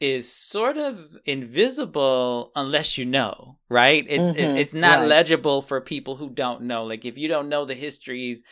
is 0.00 0.30
sort 0.30 0.76
of 0.76 1.16
invisible 1.24 2.52
unless 2.54 2.98
you 2.98 3.04
know, 3.04 3.58
right? 3.68 4.04
It's 4.08 4.28
mm-hmm, 4.28 4.38
it, 4.38 4.58
it's 4.58 4.74
not 4.74 5.00
right. 5.00 5.08
legible 5.08 5.60
for 5.62 5.80
people 5.80 6.16
who 6.16 6.30
don't 6.30 6.62
know. 6.62 6.84
Like 6.84 7.04
if 7.04 7.18
you 7.18 7.26
don't 7.26 7.48
know 7.48 7.64
the 7.64 7.74
histories 7.74 8.44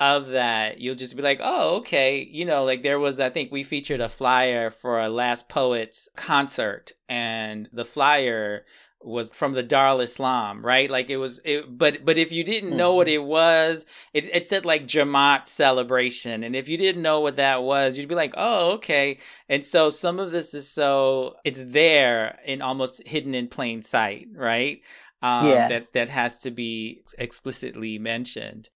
of 0.00 0.28
that, 0.28 0.80
you'll 0.80 0.94
just 0.94 1.14
be 1.14 1.22
like, 1.22 1.40
oh, 1.42 1.76
okay. 1.76 2.26
You 2.32 2.46
know, 2.46 2.64
like 2.64 2.82
there 2.82 2.98
was, 2.98 3.20
I 3.20 3.28
think 3.28 3.52
we 3.52 3.62
featured 3.62 4.00
a 4.00 4.08
flyer 4.08 4.70
for 4.70 4.98
a 4.98 5.10
Last 5.10 5.48
Poets 5.48 6.08
concert, 6.16 6.92
and 7.08 7.68
the 7.70 7.84
flyer 7.84 8.64
was 9.02 9.30
from 9.30 9.52
the 9.52 9.62
Darul 9.62 10.02
Islam, 10.02 10.64
right? 10.64 10.90
Like 10.90 11.10
it 11.10 11.18
was, 11.18 11.40
it, 11.44 11.78
but 11.78 12.04
but 12.04 12.18
if 12.18 12.32
you 12.32 12.44
didn't 12.44 12.76
know 12.76 12.90
mm-hmm. 12.90 12.96
what 12.96 13.08
it 13.08 13.22
was, 13.22 13.84
it, 14.14 14.24
it 14.34 14.46
said 14.46 14.64
like 14.64 14.86
Jamaat 14.86 15.46
celebration, 15.48 16.44
and 16.44 16.56
if 16.56 16.68
you 16.68 16.78
didn't 16.78 17.02
know 17.02 17.20
what 17.20 17.36
that 17.36 17.62
was, 17.62 17.98
you'd 17.98 18.08
be 18.08 18.14
like, 18.14 18.34
oh, 18.36 18.72
okay. 18.72 19.18
And 19.50 19.64
so 19.64 19.90
some 19.90 20.18
of 20.18 20.30
this 20.30 20.54
is 20.54 20.68
so 20.68 21.36
it's 21.44 21.64
there 21.64 22.38
and 22.46 22.62
almost 22.62 23.06
hidden 23.06 23.34
in 23.34 23.48
plain 23.48 23.82
sight, 23.82 24.28
right? 24.34 24.80
Um, 25.22 25.46
yes. 25.46 25.68
that 25.68 25.92
that 25.92 26.08
has 26.08 26.38
to 26.40 26.50
be 26.50 27.02
explicitly 27.18 27.98
mentioned. 27.98 28.70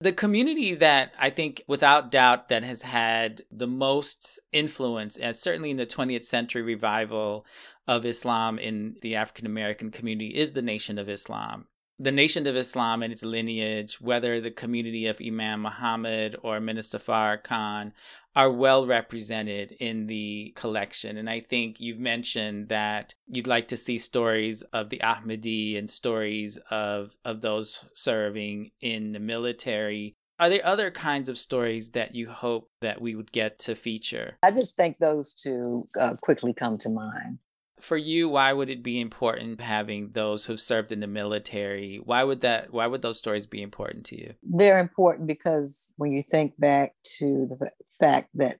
The 0.00 0.12
community 0.12 0.74
that 0.76 1.12
I 1.18 1.30
think, 1.30 1.62
without 1.66 2.12
doubt, 2.12 2.48
that 2.48 2.62
has 2.62 2.82
had 2.82 3.42
the 3.50 3.66
most 3.66 4.38
influence, 4.52 5.16
and 5.16 5.34
certainly 5.34 5.70
in 5.70 5.76
the 5.76 5.86
20th 5.86 6.24
century 6.24 6.62
revival 6.62 7.44
of 7.88 8.06
Islam 8.06 8.60
in 8.60 8.96
the 9.02 9.16
African 9.16 9.44
American 9.44 9.90
community, 9.90 10.36
is 10.36 10.52
the 10.52 10.62
Nation 10.62 10.98
of 10.98 11.08
Islam 11.08 11.66
the 11.98 12.12
Nation 12.12 12.46
of 12.46 12.56
Islam 12.56 13.02
and 13.02 13.12
its 13.12 13.24
lineage, 13.24 14.00
whether 14.00 14.40
the 14.40 14.50
community 14.50 15.06
of 15.06 15.20
Imam 15.24 15.62
Muhammad 15.62 16.36
or 16.42 16.60
Minister 16.60 16.98
Khan, 16.98 17.92
are 18.36 18.50
well 18.50 18.86
represented 18.86 19.72
in 19.72 20.06
the 20.06 20.52
collection. 20.54 21.16
And 21.16 21.28
I 21.28 21.40
think 21.40 21.80
you've 21.80 21.98
mentioned 21.98 22.68
that 22.68 23.14
you'd 23.26 23.48
like 23.48 23.66
to 23.68 23.76
see 23.76 23.98
stories 23.98 24.62
of 24.72 24.90
the 24.90 25.00
Ahmadi 25.02 25.76
and 25.76 25.90
stories 25.90 26.56
of, 26.70 27.16
of 27.24 27.40
those 27.40 27.86
serving 27.94 28.70
in 28.80 29.12
the 29.12 29.18
military. 29.18 30.14
Are 30.38 30.48
there 30.48 30.64
other 30.64 30.92
kinds 30.92 31.28
of 31.28 31.36
stories 31.36 31.90
that 31.90 32.14
you 32.14 32.28
hope 32.28 32.70
that 32.80 33.00
we 33.00 33.16
would 33.16 33.32
get 33.32 33.58
to 33.60 33.74
feature? 33.74 34.38
I 34.44 34.52
just 34.52 34.76
think 34.76 34.98
those 34.98 35.34
two 35.34 35.82
uh, 35.98 36.14
quickly 36.22 36.52
come 36.52 36.78
to 36.78 36.90
mind 36.90 37.40
for 37.80 37.96
you 37.96 38.28
why 38.28 38.52
would 38.52 38.70
it 38.70 38.82
be 38.82 39.00
important 39.00 39.60
having 39.60 40.10
those 40.10 40.44
who've 40.44 40.60
served 40.60 40.92
in 40.92 41.00
the 41.00 41.06
military? 41.06 41.96
Why 41.96 42.24
would 42.24 42.40
that 42.40 42.72
why 42.72 42.86
would 42.86 43.02
those 43.02 43.18
stories 43.18 43.46
be 43.46 43.62
important 43.62 44.04
to 44.06 44.20
you? 44.20 44.34
They're 44.42 44.78
important 44.78 45.26
because 45.26 45.92
when 45.96 46.12
you 46.12 46.22
think 46.22 46.58
back 46.58 46.94
to 47.18 47.46
the 47.48 47.70
fact 47.98 48.30
that 48.34 48.58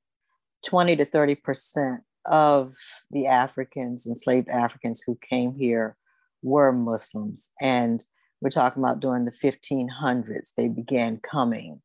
20 0.66 0.96
to 0.96 1.04
30 1.04 1.34
percent 1.36 2.02
of 2.26 2.74
the 3.10 3.26
africans 3.26 4.06
enslaved 4.06 4.48
africans 4.48 5.02
who 5.06 5.18
came 5.28 5.54
here 5.54 5.96
were 6.42 6.72
muslims. 6.72 7.50
And 7.60 8.04
we're 8.40 8.50
talking 8.50 8.82
about 8.82 9.00
during 9.00 9.24
the 9.24 9.32
1500s 9.32 10.52
they 10.56 10.68
began 10.68 11.18
coming 11.18 11.80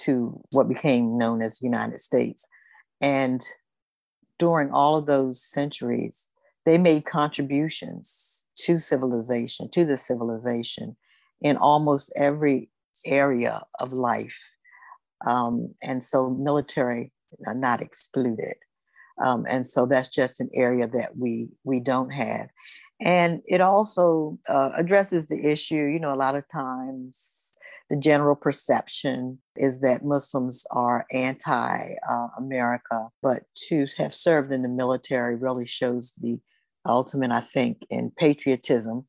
to 0.00 0.40
what 0.50 0.68
became 0.68 1.18
known 1.18 1.42
as 1.42 1.58
the 1.58 1.66
united 1.66 2.00
states. 2.00 2.46
And 3.00 3.42
during 4.38 4.70
all 4.70 4.96
of 4.96 5.06
those 5.06 5.42
centuries 5.42 6.26
they 6.66 6.76
made 6.76 7.06
contributions 7.06 8.44
to 8.56 8.80
civilization, 8.80 9.70
to 9.70 9.84
the 9.84 9.96
civilization 9.96 10.96
in 11.40 11.56
almost 11.56 12.12
every 12.16 12.68
area 13.06 13.62
of 13.78 13.92
life. 13.92 14.38
Um, 15.26 15.74
and 15.82 16.02
so 16.02 16.28
military 16.28 17.12
are 17.46 17.54
not 17.54 17.80
excluded. 17.80 18.56
Um, 19.24 19.46
and 19.48 19.64
so 19.64 19.86
that's 19.86 20.08
just 20.08 20.40
an 20.40 20.50
area 20.52 20.86
that 20.88 21.16
we 21.16 21.48
we 21.64 21.80
don't 21.80 22.10
have. 22.10 22.48
And 23.00 23.40
it 23.46 23.62
also 23.62 24.38
uh, 24.46 24.70
addresses 24.76 25.28
the 25.28 25.42
issue, 25.46 25.86
you 25.86 25.98
know, 25.98 26.12
a 26.12 26.16
lot 26.16 26.34
of 26.34 26.44
times 26.52 27.54
the 27.88 27.96
general 27.96 28.34
perception 28.34 29.38
is 29.56 29.80
that 29.80 30.04
Muslims 30.04 30.66
are 30.70 31.06
anti 31.12 31.94
uh, 32.08 32.28
America, 32.36 33.08
but 33.22 33.44
to 33.68 33.86
have 33.96 34.12
served 34.12 34.52
in 34.52 34.62
the 34.62 34.68
military 34.68 35.36
really 35.36 35.66
shows 35.66 36.12
the 36.20 36.38
ultimate, 36.86 37.30
I 37.30 37.40
think, 37.40 37.82
in 37.90 38.12
patriotism, 38.16 39.06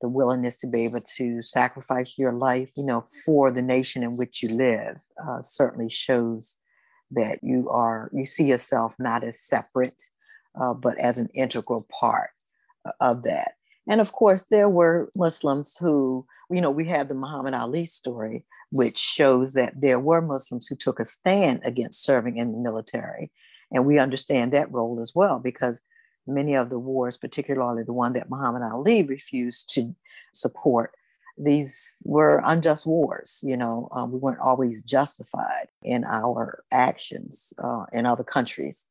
the 0.00 0.08
willingness 0.08 0.56
to 0.58 0.66
be 0.66 0.84
able 0.84 1.00
to 1.16 1.42
sacrifice 1.42 2.18
your 2.18 2.32
life, 2.32 2.70
you 2.76 2.84
know, 2.84 3.04
for 3.24 3.50
the 3.50 3.62
nation 3.62 4.02
in 4.02 4.16
which 4.16 4.42
you 4.42 4.50
live, 4.50 4.98
uh, 5.26 5.42
certainly 5.42 5.88
shows 5.88 6.56
that 7.10 7.38
you 7.42 7.68
are 7.70 8.10
you 8.12 8.24
see 8.24 8.44
yourself 8.44 8.94
not 8.98 9.24
as 9.24 9.40
separate, 9.40 10.02
uh, 10.60 10.74
but 10.74 10.98
as 10.98 11.18
an 11.18 11.28
integral 11.34 11.86
part 12.00 12.30
uh, 12.84 12.92
of 13.00 13.22
that. 13.22 13.52
And 13.90 14.00
of 14.00 14.12
course, 14.12 14.44
there 14.50 14.68
were 14.68 15.10
Muslims 15.16 15.76
who, 15.80 16.26
you 16.50 16.60
know, 16.60 16.70
we 16.70 16.86
have 16.88 17.08
the 17.08 17.14
Muhammad 17.14 17.54
Ali 17.54 17.86
story, 17.86 18.44
which 18.70 18.98
shows 18.98 19.54
that 19.54 19.80
there 19.80 19.98
were 19.98 20.20
Muslims 20.20 20.66
who 20.66 20.76
took 20.76 21.00
a 21.00 21.04
stand 21.06 21.60
against 21.64 22.04
serving 22.04 22.36
in 22.36 22.52
the 22.52 22.58
military. 22.58 23.32
And 23.72 23.86
we 23.86 23.98
understand 23.98 24.52
that 24.52 24.70
role 24.70 25.00
as 25.00 25.12
well, 25.14 25.38
because 25.38 25.82
many 26.28 26.54
of 26.54 26.70
the 26.70 26.78
wars, 26.78 27.16
particularly 27.16 27.82
the 27.82 27.92
one 27.92 28.12
that 28.12 28.30
Muhammad 28.30 28.62
Ali 28.62 29.02
refused 29.02 29.72
to 29.74 29.94
support, 30.32 30.92
these 31.36 31.96
were 32.04 32.42
unjust 32.44 32.86
wars. 32.86 33.40
You 33.42 33.56
know, 33.56 33.88
um, 33.92 34.12
we 34.12 34.18
weren't 34.18 34.40
always 34.40 34.82
justified 34.82 35.68
in 35.82 36.04
our 36.04 36.64
actions 36.72 37.52
uh, 37.62 37.84
in 37.92 38.06
other 38.06 38.24
countries. 38.24 38.86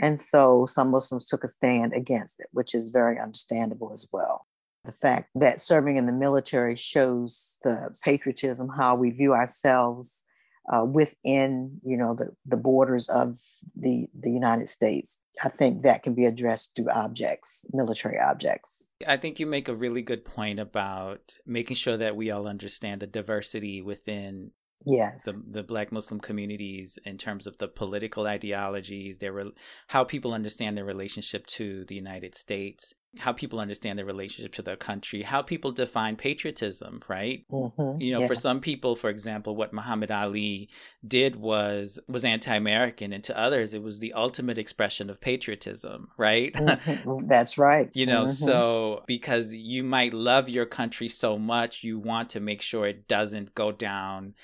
And 0.00 0.18
so 0.18 0.66
some 0.66 0.90
Muslims 0.90 1.26
took 1.26 1.44
a 1.44 1.48
stand 1.48 1.92
against 1.92 2.40
it, 2.40 2.48
which 2.52 2.74
is 2.74 2.88
very 2.88 3.18
understandable 3.18 3.92
as 3.92 4.08
well. 4.12 4.46
The 4.84 4.92
fact 4.92 5.30
that 5.36 5.60
serving 5.60 5.96
in 5.96 6.06
the 6.06 6.12
military 6.12 6.76
shows 6.76 7.58
the 7.62 7.94
patriotism, 8.02 8.68
how 8.68 8.96
we 8.96 9.10
view 9.10 9.32
ourselves 9.32 10.23
uh, 10.72 10.84
within 10.84 11.80
you 11.84 11.96
know 11.96 12.14
the, 12.14 12.34
the 12.46 12.56
borders 12.56 13.08
of 13.08 13.38
the 13.76 14.08
the 14.18 14.30
United 14.30 14.68
States. 14.68 15.18
I 15.42 15.48
think 15.48 15.82
that 15.82 16.02
can 16.02 16.14
be 16.14 16.24
addressed 16.24 16.76
through 16.76 16.90
objects, 16.90 17.64
military 17.72 18.18
objects. 18.18 18.70
I 19.06 19.16
think 19.16 19.40
you 19.40 19.46
make 19.46 19.68
a 19.68 19.74
really 19.74 20.02
good 20.02 20.24
point 20.24 20.60
about 20.60 21.36
making 21.44 21.76
sure 21.76 21.96
that 21.96 22.16
we 22.16 22.30
all 22.30 22.46
understand 22.46 23.02
the 23.02 23.06
diversity 23.06 23.82
within 23.82 24.52
yes 24.86 25.24
the, 25.24 25.42
the 25.50 25.62
black 25.62 25.90
muslim 25.90 26.20
communities 26.20 26.98
in 27.04 27.16
terms 27.16 27.46
of 27.46 27.56
the 27.56 27.68
political 27.68 28.26
ideologies 28.26 29.16
their 29.18 29.44
how 29.88 30.04
people 30.04 30.34
understand 30.34 30.76
their 30.76 30.84
relationship 30.84 31.46
to 31.46 31.86
the 31.86 31.94
united 31.94 32.34
states 32.34 32.92
how 33.18 33.32
people 33.32 33.60
understand 33.60 33.98
their 33.98 34.06
relationship 34.06 34.52
to 34.54 34.62
their 34.62 34.76
country, 34.76 35.22
how 35.22 35.42
people 35.42 35.72
define 35.72 36.16
patriotism, 36.16 37.02
right? 37.08 37.44
Mm-hmm. 37.50 38.00
You 38.00 38.12
know, 38.12 38.20
yeah. 38.20 38.26
for 38.26 38.34
some 38.34 38.60
people, 38.60 38.96
for 38.96 39.10
example, 39.10 39.56
what 39.56 39.72
Muhammad 39.72 40.10
Ali 40.10 40.68
did 41.06 41.36
was 41.36 41.98
was 42.08 42.24
anti-American, 42.24 43.12
and 43.12 43.24
to 43.24 43.38
others, 43.38 43.74
it 43.74 43.82
was 43.82 43.98
the 43.98 44.12
ultimate 44.12 44.58
expression 44.58 45.10
of 45.10 45.20
patriotism, 45.20 46.08
right? 46.16 46.52
Mm-hmm. 46.54 47.26
That's 47.28 47.58
right. 47.58 47.90
you 47.94 48.06
know, 48.06 48.24
mm-hmm. 48.24 48.32
so 48.32 49.02
because 49.06 49.54
you 49.54 49.82
might 49.84 50.14
love 50.14 50.48
your 50.48 50.66
country 50.66 51.08
so 51.08 51.38
much, 51.38 51.84
you 51.84 51.98
want 51.98 52.30
to 52.30 52.40
make 52.40 52.62
sure 52.62 52.86
it 52.86 53.08
doesn't 53.08 53.54
go 53.54 53.72
down 53.72 54.34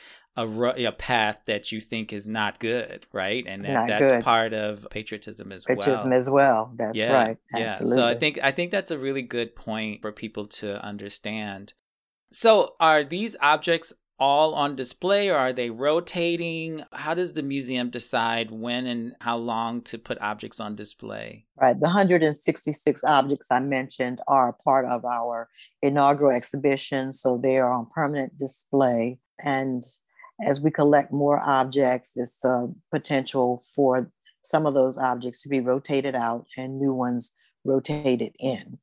a, 0.40 0.86
a 0.86 0.92
path 0.92 1.42
that 1.46 1.72
you 1.72 1.80
think 1.80 2.12
is 2.12 2.26
not 2.26 2.58
good, 2.58 3.06
right? 3.12 3.44
And 3.46 3.64
that, 3.64 3.86
that's 3.86 4.12
good. 4.12 4.24
part 4.24 4.52
of 4.52 4.86
patriotism 4.90 5.52
as 5.52 5.64
patriotism 5.64 6.10
well. 6.10 6.10
Patriotism 6.10 6.12
as 6.12 6.30
well. 6.30 6.72
That's 6.76 6.96
yeah, 6.96 7.12
right. 7.12 7.36
Absolutely. 7.54 7.96
Yeah. 7.96 8.02
So 8.02 8.08
I 8.08 8.14
think 8.14 8.38
I 8.42 8.50
think 8.50 8.70
that's 8.70 8.90
a 8.90 8.98
really 8.98 9.22
good 9.22 9.54
point 9.54 10.02
for 10.02 10.12
people 10.12 10.46
to 10.46 10.82
understand. 10.84 11.74
So 12.32 12.74
are 12.78 13.02
these 13.02 13.36
objects 13.40 13.92
all 14.20 14.54
on 14.54 14.76
display 14.76 15.30
or 15.30 15.36
are 15.36 15.52
they 15.52 15.70
rotating? 15.70 16.84
How 16.92 17.14
does 17.14 17.32
the 17.32 17.42
museum 17.42 17.88
decide 17.88 18.50
when 18.50 18.86
and 18.86 19.16
how 19.20 19.38
long 19.38 19.80
to 19.82 19.98
put 19.98 20.20
objects 20.20 20.60
on 20.60 20.76
display? 20.76 21.46
Right. 21.60 21.74
The 21.74 21.86
166 21.86 23.02
objects 23.02 23.46
I 23.50 23.60
mentioned 23.60 24.20
are 24.28 24.52
part 24.62 24.84
of 24.84 25.06
our 25.06 25.48
inaugural 25.82 26.36
exhibition. 26.36 27.14
So 27.14 27.40
they 27.42 27.56
are 27.56 27.72
on 27.72 27.86
permanent 27.92 28.36
display. 28.36 29.18
And 29.42 29.82
as 30.44 30.60
we 30.60 30.70
collect 30.70 31.12
more 31.12 31.40
objects, 31.40 32.12
it's 32.16 32.44
a 32.44 32.68
potential 32.90 33.62
for 33.74 34.10
some 34.42 34.66
of 34.66 34.74
those 34.74 34.96
objects 34.96 35.42
to 35.42 35.48
be 35.48 35.60
rotated 35.60 36.14
out 36.14 36.46
and 36.56 36.78
new 36.78 36.94
ones 36.94 37.32
rotated 37.64 38.34
in. 38.38 38.78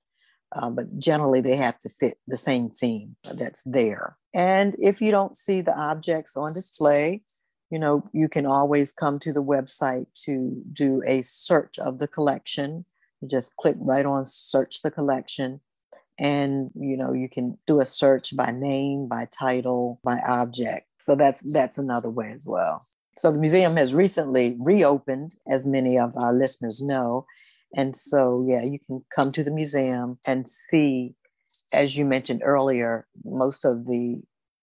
Uh, 0.55 0.69
but 0.69 0.97
generally, 0.97 1.41
they 1.41 1.55
have 1.55 1.77
to 1.79 1.89
fit 1.89 2.17
the 2.27 2.37
same 2.37 2.69
theme 2.69 3.15
that's 3.33 3.63
there. 3.63 4.17
And 4.33 4.75
if 4.79 5.01
you 5.01 5.11
don't 5.11 5.35
see 5.35 5.61
the 5.61 5.75
objects 5.77 6.37
on 6.37 6.53
display, 6.53 7.23
you 7.69 7.79
know, 7.79 8.07
you 8.13 8.29
can 8.29 8.45
always 8.45 8.93
come 8.93 9.19
to 9.19 9.33
the 9.33 9.43
website 9.43 10.05
to 10.25 10.61
do 10.71 11.01
a 11.05 11.21
search 11.21 11.79
of 11.79 11.99
the 11.99 12.07
collection. 12.07 12.85
You 13.21 13.27
just 13.27 13.57
click 13.57 13.75
right 13.79 14.05
on 14.05 14.25
search 14.25 14.83
the 14.83 14.91
collection 14.91 15.59
and 16.19 16.71
you 16.75 16.97
know 16.97 17.13
you 17.13 17.29
can 17.29 17.57
do 17.67 17.79
a 17.79 17.85
search 17.85 18.35
by 18.35 18.51
name 18.51 19.07
by 19.07 19.25
title 19.25 19.99
by 20.03 20.19
object 20.27 20.86
so 20.99 21.15
that's 21.15 21.53
that's 21.53 21.77
another 21.77 22.09
way 22.09 22.31
as 22.33 22.45
well. 22.45 22.83
So 23.17 23.31
the 23.31 23.37
museum 23.37 23.77
has 23.77 23.93
recently 23.93 24.55
reopened 24.59 25.31
as 25.49 25.65
many 25.65 25.97
of 25.97 26.15
our 26.15 26.33
listeners 26.33 26.81
know. 26.81 27.25
And 27.75 27.95
so 27.95 28.45
yeah 28.47 28.63
you 28.63 28.79
can 28.79 29.03
come 29.15 29.31
to 29.33 29.43
the 29.43 29.51
museum 29.51 30.19
and 30.25 30.47
see 30.47 31.15
as 31.73 31.97
you 31.97 32.05
mentioned 32.05 32.41
earlier 32.43 33.07
most 33.25 33.65
of 33.65 33.85
the 33.87 34.21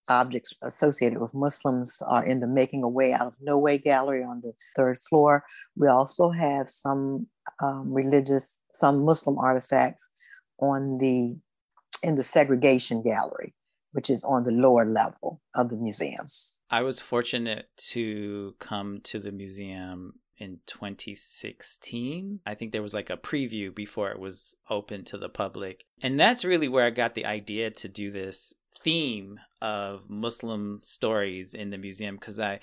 objects 0.08 0.52
associated 0.62 1.18
with 1.18 1.32
muslims 1.34 2.02
are 2.06 2.24
in 2.24 2.40
the 2.40 2.46
making 2.46 2.82
a 2.82 2.88
way 2.88 3.12
out 3.12 3.26
of 3.26 3.34
no 3.40 3.58
way 3.58 3.78
gallery 3.78 4.22
on 4.22 4.40
the 4.42 4.52
third 4.76 4.98
floor. 5.02 5.44
We 5.76 5.88
also 5.88 6.30
have 6.30 6.68
some 6.68 7.26
um, 7.62 7.92
religious 7.92 8.60
some 8.72 9.04
muslim 9.04 9.38
artifacts 9.38 10.08
on 10.58 10.98
the 10.98 11.36
in 12.02 12.16
the 12.16 12.22
segregation 12.22 13.02
gallery, 13.02 13.54
which 13.94 14.10
is 14.10 14.24
on 14.24 14.42
the 14.44 14.50
lower 14.50 14.84
level 14.84 15.40
of 15.54 15.70
the 15.70 15.76
museum. 15.76 16.26
I 16.68 16.82
was 16.82 17.00
fortunate 17.00 17.68
to 17.92 18.56
come 18.58 19.00
to 19.04 19.20
the 19.20 19.30
museum 19.30 20.14
in 20.36 20.58
2016. 20.66 22.40
I 22.44 22.54
think 22.54 22.72
there 22.72 22.82
was 22.82 22.92
like 22.92 23.08
a 23.08 23.16
preview 23.16 23.72
before 23.72 24.10
it 24.10 24.18
was 24.18 24.56
open 24.68 25.04
to 25.04 25.18
the 25.18 25.28
public. 25.28 25.84
And 26.02 26.18
that's 26.18 26.44
really 26.44 26.66
where 26.66 26.84
I 26.84 26.90
got 26.90 27.14
the 27.14 27.26
idea 27.26 27.70
to 27.70 27.88
do 27.88 28.10
this 28.10 28.52
theme 28.82 29.40
of 29.62 30.10
Muslim 30.10 30.80
stories 30.82 31.54
in 31.54 31.70
the 31.70 31.78
museum 31.78 32.16
because 32.16 32.38
I, 32.38 32.60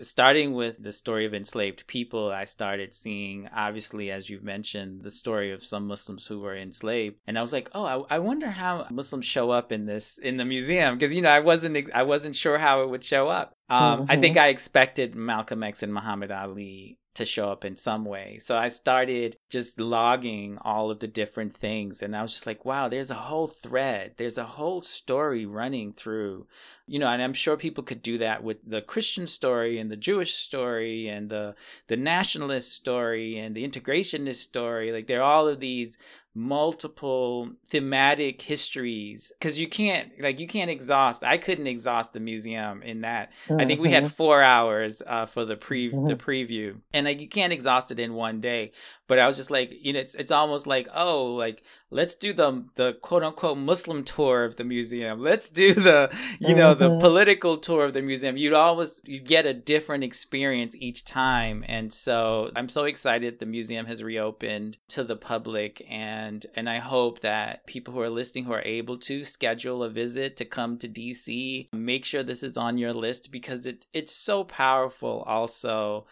starting 0.00 0.54
with 0.54 0.82
the 0.82 0.92
story 0.92 1.26
of 1.26 1.34
enslaved 1.34 1.86
people, 1.86 2.30
I 2.30 2.44
started 2.44 2.94
seeing, 2.94 3.48
obviously, 3.54 4.10
as 4.10 4.30
you've 4.30 4.42
mentioned, 4.42 5.02
the 5.02 5.10
story 5.10 5.52
of 5.52 5.64
some 5.64 5.86
Muslims 5.86 6.26
who 6.26 6.40
were 6.40 6.56
enslaved, 6.56 7.16
and 7.26 7.38
I 7.38 7.42
was 7.42 7.52
like, 7.52 7.70
oh, 7.74 8.06
I, 8.10 8.16
I 8.16 8.18
wonder 8.20 8.48
how 8.48 8.86
Muslims 8.90 9.26
show 9.26 9.50
up 9.50 9.72
in 9.72 9.86
this 9.86 10.18
in 10.18 10.36
the 10.36 10.44
museum 10.44 10.96
because 10.96 11.14
you 11.14 11.22
know 11.22 11.30
I 11.30 11.40
wasn't 11.40 11.90
I 11.94 12.04
wasn't 12.04 12.36
sure 12.36 12.58
how 12.58 12.82
it 12.82 12.90
would 12.90 13.04
show 13.04 13.28
up. 13.28 13.52
Um, 13.68 14.02
mm-hmm. 14.02 14.10
I 14.10 14.16
think 14.16 14.36
I 14.36 14.48
expected 14.48 15.14
Malcolm 15.14 15.62
X 15.62 15.82
and 15.82 15.92
Muhammad 15.92 16.30
Ali 16.30 16.99
to 17.14 17.24
show 17.24 17.50
up 17.50 17.64
in 17.64 17.74
some 17.76 18.04
way. 18.04 18.38
So 18.40 18.56
I 18.56 18.68
started 18.68 19.36
just 19.48 19.80
logging 19.80 20.58
all 20.62 20.90
of 20.90 21.00
the 21.00 21.08
different 21.08 21.56
things. 21.56 22.02
And 22.02 22.16
I 22.16 22.22
was 22.22 22.32
just 22.32 22.46
like, 22.46 22.64
wow, 22.64 22.88
there's 22.88 23.10
a 23.10 23.14
whole 23.14 23.48
thread, 23.48 24.14
there's 24.16 24.38
a 24.38 24.44
whole 24.44 24.80
story 24.80 25.44
running 25.44 25.92
through, 25.92 26.46
you 26.86 26.98
know, 26.98 27.08
and 27.08 27.20
I'm 27.20 27.32
sure 27.32 27.56
people 27.56 27.82
could 27.82 28.02
do 28.02 28.18
that 28.18 28.44
with 28.44 28.58
the 28.64 28.80
Christian 28.80 29.26
story 29.26 29.78
and 29.78 29.90
the 29.90 29.96
Jewish 29.96 30.34
story 30.34 31.08
and 31.08 31.28
the, 31.30 31.56
the 31.88 31.96
nationalist 31.96 32.72
story 32.72 33.38
and 33.38 33.54
the 33.54 33.68
integrationist 33.68 34.42
story. 34.42 34.92
Like 34.92 35.08
there 35.08 35.20
are 35.20 35.32
all 35.32 35.48
of 35.48 35.60
these 35.60 35.98
multiple 36.32 37.50
thematic 37.66 38.40
histories 38.40 39.32
because 39.38 39.58
you 39.58 39.68
can't 39.68 40.12
like 40.20 40.38
you 40.38 40.46
can't 40.46 40.70
exhaust 40.70 41.24
i 41.24 41.36
couldn't 41.36 41.66
exhaust 41.66 42.12
the 42.12 42.20
museum 42.20 42.82
in 42.82 43.00
that 43.00 43.32
mm-hmm. 43.48 43.60
i 43.60 43.66
think 43.66 43.80
we 43.80 43.90
had 43.90 44.04
mm-hmm. 44.04 44.12
four 44.12 44.40
hours 44.40 45.02
uh, 45.08 45.26
for 45.26 45.44
the 45.44 45.56
pre 45.56 45.90
mm-hmm. 45.90 46.06
the 46.06 46.14
preview 46.14 46.76
and 46.94 47.06
like 47.06 47.20
you 47.20 47.26
can't 47.26 47.52
exhaust 47.52 47.90
it 47.90 47.98
in 47.98 48.14
one 48.14 48.40
day 48.40 48.70
but 49.10 49.18
i 49.18 49.26
was 49.26 49.36
just 49.36 49.50
like 49.50 49.70
you 49.84 49.92
know 49.92 50.00
it's 50.00 50.14
it's 50.14 50.30
almost 50.30 50.66
like 50.66 50.88
oh 50.94 51.34
like 51.34 51.62
let's 51.90 52.14
do 52.14 52.32
the 52.32 52.64
the 52.76 52.94
quote 53.02 53.22
unquote 53.22 53.58
muslim 53.58 54.02
tour 54.04 54.44
of 54.44 54.56
the 54.56 54.64
museum 54.64 55.20
let's 55.20 55.50
do 55.50 55.74
the 55.74 56.10
you 56.38 56.54
know 56.54 56.74
mm-hmm. 56.74 56.94
the 56.94 57.00
political 57.00 57.58
tour 57.58 57.84
of 57.84 57.92
the 57.92 58.02
museum 58.02 58.36
you'd 58.36 58.54
always 58.54 59.00
you 59.04 59.20
get 59.20 59.44
a 59.44 59.52
different 59.52 60.02
experience 60.02 60.74
each 60.78 61.04
time 61.04 61.64
and 61.68 61.92
so 61.92 62.50
i'm 62.56 62.68
so 62.68 62.84
excited 62.84 63.38
the 63.38 63.46
museum 63.46 63.86
has 63.86 64.02
reopened 64.02 64.78
to 64.88 65.04
the 65.04 65.16
public 65.16 65.84
and 65.90 66.30
and 66.30 66.46
and 66.54 66.68
I 66.68 66.78
hope 66.78 67.20
that 67.20 67.66
people 67.66 67.94
who 67.94 68.00
are 68.00 68.10
listening 68.10 68.44
who 68.44 68.52
are 68.52 68.62
able 68.64 68.96
to 68.98 69.24
schedule 69.24 69.82
a 69.82 69.90
visit 69.90 70.36
to 70.36 70.44
come 70.44 70.78
to 70.78 70.88
DC, 70.88 71.68
make 71.72 72.04
sure 72.04 72.22
this 72.22 72.42
is 72.42 72.56
on 72.56 72.78
your 72.78 72.92
list 72.92 73.32
because 73.32 73.66
it 73.66 73.86
it's 73.92 74.14
so 74.14 74.44
powerful 74.44 75.24
also. 75.26 76.06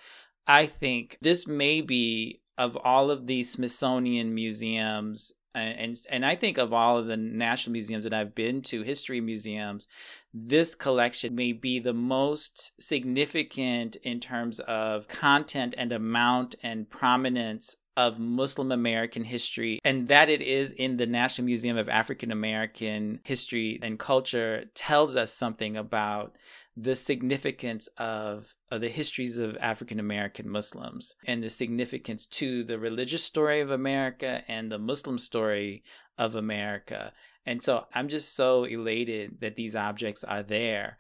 I 0.47 0.67
think 0.67 1.19
this 1.21 1.47
may 1.47 1.81
be 1.81 2.41
of 2.59 2.77
all 2.77 3.11
of 3.11 3.27
the 3.27 3.43
Smithsonian 3.43 4.35
museums 4.35 5.33
and 5.55 5.99
and 6.11 6.27
I 6.27 6.37
think 6.37 6.59
of 6.59 6.73
all 6.73 6.99
of 6.99 7.07
the 7.07 7.17
national 7.17 7.73
museums 7.73 8.05
that 8.05 8.13
I've 8.13 8.35
been 8.35 8.63
to, 8.63 8.83
history 8.83 9.21
museums, 9.21 9.89
this 10.33 10.75
collection 10.75 11.35
may 11.35 11.53
be 11.53 11.79
the 11.79 11.95
most 11.95 12.81
significant 12.81 13.97
in 13.97 14.21
terms 14.21 14.61
of 14.61 15.09
content 15.09 15.75
and 15.77 15.93
amount 15.93 16.55
and 16.63 16.89
prominence 16.89 17.77
of 17.97 18.21
Muslim 18.21 18.71
American 18.71 19.25
history, 19.25 19.81
and 19.85 20.07
that 20.07 20.29
it 20.29 20.41
is 20.41 20.71
in 20.71 20.99
the 20.99 21.07
National 21.07 21.47
Museum 21.47 21.77
of 21.77 21.89
African 21.89 22.31
American 22.31 23.19
History 23.25 23.81
and 23.83 23.99
Culture 23.99 24.67
tells 24.75 25.17
us 25.17 25.35
something 25.35 25.77
about 25.77 26.37
the 26.81 26.95
significance 26.95 27.89
of, 27.99 28.55
of 28.71 28.81
the 28.81 28.89
histories 28.89 29.39
of 29.39 29.57
African 29.61 29.99
American 29.99 30.49
Muslims 30.49 31.17
and 31.27 31.43
the 31.43 31.51
significance 31.51 32.25
to 32.27 32.63
the 32.63 32.79
religious 32.79 33.25
story 33.25 33.61
of 33.61 33.73
America 33.73 34.43
and 34.47 34.71
the 34.71 34.79
Muslim 34.79 35.19
story 35.19 35.83
of 36.17 36.37
America. 36.37 37.13
And 37.45 37.63
so 37.63 37.87
I'm 37.95 38.09
just 38.09 38.37
so 38.37 38.65
elated 38.65 39.41
that 39.41 39.57
these 39.57 39.75
objects 39.75 40.23
are 40.23 40.43
there. 40.43 40.99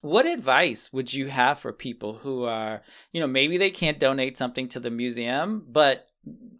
What 0.00 0.26
advice 0.26 0.92
would 0.92 1.14
you 1.14 1.28
have 1.28 1.58
for 1.58 1.72
people 1.72 2.14
who 2.14 2.44
are, 2.44 2.82
you 3.12 3.20
know, 3.20 3.26
maybe 3.26 3.58
they 3.58 3.70
can't 3.70 4.00
donate 4.00 4.36
something 4.36 4.68
to 4.68 4.80
the 4.80 4.90
museum, 4.90 5.66
but 5.68 6.08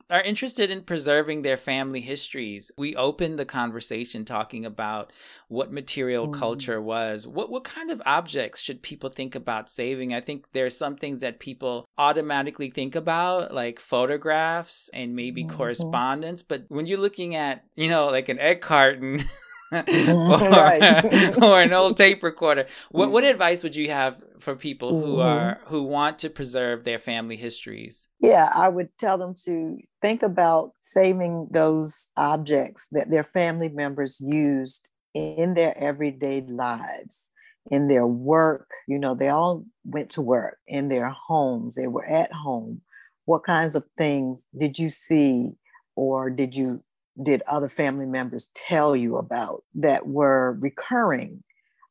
are 0.08 0.22
interested 0.22 0.70
in 0.70 0.82
preserving 0.82 1.42
their 1.42 1.56
family 1.56 2.00
histories. 2.00 2.70
We 2.78 2.94
opened 2.94 3.38
the 3.38 3.44
conversation 3.44 4.24
talking 4.24 4.64
about 4.64 5.12
what 5.48 5.72
material 5.72 6.28
mm. 6.28 6.34
culture 6.34 6.80
was. 6.80 7.26
What 7.26 7.50
what 7.50 7.64
kind 7.64 7.90
of 7.90 8.00
objects 8.06 8.60
should 8.60 8.82
people 8.82 9.10
think 9.10 9.34
about 9.34 9.68
saving? 9.68 10.14
I 10.14 10.20
think 10.20 10.50
there's 10.50 10.76
some 10.76 10.96
things 10.96 11.20
that 11.20 11.40
people 11.40 11.88
automatically 11.98 12.70
think 12.70 12.94
about 12.94 13.52
like 13.52 13.80
photographs 13.80 14.88
and 14.94 15.16
maybe 15.16 15.44
mm-hmm. 15.44 15.56
correspondence, 15.56 16.42
but 16.42 16.64
when 16.68 16.86
you're 16.86 16.98
looking 16.98 17.34
at, 17.34 17.64
you 17.74 17.88
know, 17.88 18.06
like 18.06 18.28
an 18.28 18.38
egg 18.38 18.60
carton 18.60 19.24
or, 19.72 21.44
or, 21.44 21.62
an 21.62 21.72
old 21.72 21.96
tape 21.96 22.22
recorder. 22.22 22.66
What 22.90 23.10
what 23.10 23.24
advice 23.24 23.62
would 23.62 23.76
you 23.76 23.90
have 23.90 24.22
for 24.38 24.54
people 24.54 25.00
who 25.00 25.14
mm-hmm. 25.14 25.28
are 25.28 25.60
who 25.66 25.82
want 25.82 26.18
to 26.20 26.30
preserve 26.30 26.84
their 26.84 26.98
family 26.98 27.36
histories? 27.36 28.08
Yeah, 28.20 28.50
I 28.54 28.68
would 28.68 28.96
tell 28.98 29.18
them 29.18 29.34
to 29.44 29.78
think 30.02 30.22
about 30.22 30.72
saving 30.80 31.48
those 31.50 32.08
objects 32.16 32.88
that 32.92 33.10
their 33.10 33.24
family 33.24 33.68
members 33.68 34.20
used 34.20 34.88
in 35.14 35.54
their 35.54 35.76
everyday 35.78 36.42
lives 36.42 37.32
in 37.70 37.88
their 37.88 38.06
work, 38.06 38.70
you 38.86 38.98
know, 38.98 39.14
they 39.14 39.28
all 39.28 39.64
went 39.84 40.10
to 40.10 40.22
work 40.22 40.58
in 40.66 40.88
their 40.88 41.10
homes, 41.10 41.74
they 41.74 41.86
were 41.86 42.04
at 42.04 42.32
home. 42.32 42.80
What 43.24 43.44
kinds 43.44 43.74
of 43.74 43.84
things 43.98 44.46
did 44.56 44.78
you 44.78 44.88
see 44.88 45.52
or 45.96 46.30
did 46.30 46.54
you 46.54 46.82
did 47.22 47.42
other 47.48 47.68
family 47.68 48.06
members 48.06 48.50
tell 48.54 48.94
you 48.94 49.16
about 49.16 49.64
that 49.74 50.06
were 50.06 50.56
recurring 50.60 51.42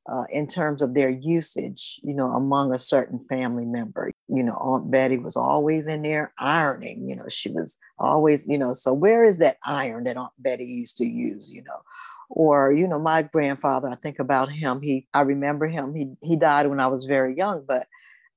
uh, 0.08 0.26
in 0.32 0.48
terms 0.48 0.82
of 0.82 0.94
their 0.94 1.10
usage, 1.10 2.00
you 2.04 2.14
know, 2.14 2.32
among 2.32 2.74
a 2.74 2.80
certain 2.80 3.20
family 3.28 3.66
member. 3.66 4.12
You 4.28 4.44
know, 4.44 4.54
Aunt 4.54 4.92
Betty 4.92 5.18
was 5.18 5.36
always 5.36 5.88
in 5.88 6.04
there 6.04 6.34
ironing, 6.38 7.10
you 7.10 7.16
know, 7.16 7.28
she 7.28 7.50
was 7.50 7.78
always, 7.98 8.46
you 8.48 8.58
know, 8.58 8.74
so 8.74 8.94
where 8.94 9.24
is 9.24 9.40
that 9.40 9.58
iron 9.64 10.04
that 10.04 10.18
Aunt 10.18 10.34
Betty 10.38 10.66
used 10.66 10.98
to 10.98 11.06
use, 11.06 11.52
you 11.52 11.64
know? 11.64 11.82
Or, 12.30 12.72
you 12.72 12.88
know, 12.88 13.00
my 13.00 13.22
grandfather, 13.24 13.90
I 13.90 13.96
think 13.96 14.20
about 14.20 14.52
him. 14.52 14.82
He 14.82 15.08
I 15.14 15.22
remember 15.22 15.68
him, 15.68 15.94
he 15.94 16.12
he 16.22 16.36
died 16.36 16.68
when 16.68 16.80
I 16.80 16.88
was 16.88 17.06
very 17.06 17.36
young, 17.36 17.64
but 17.68 17.88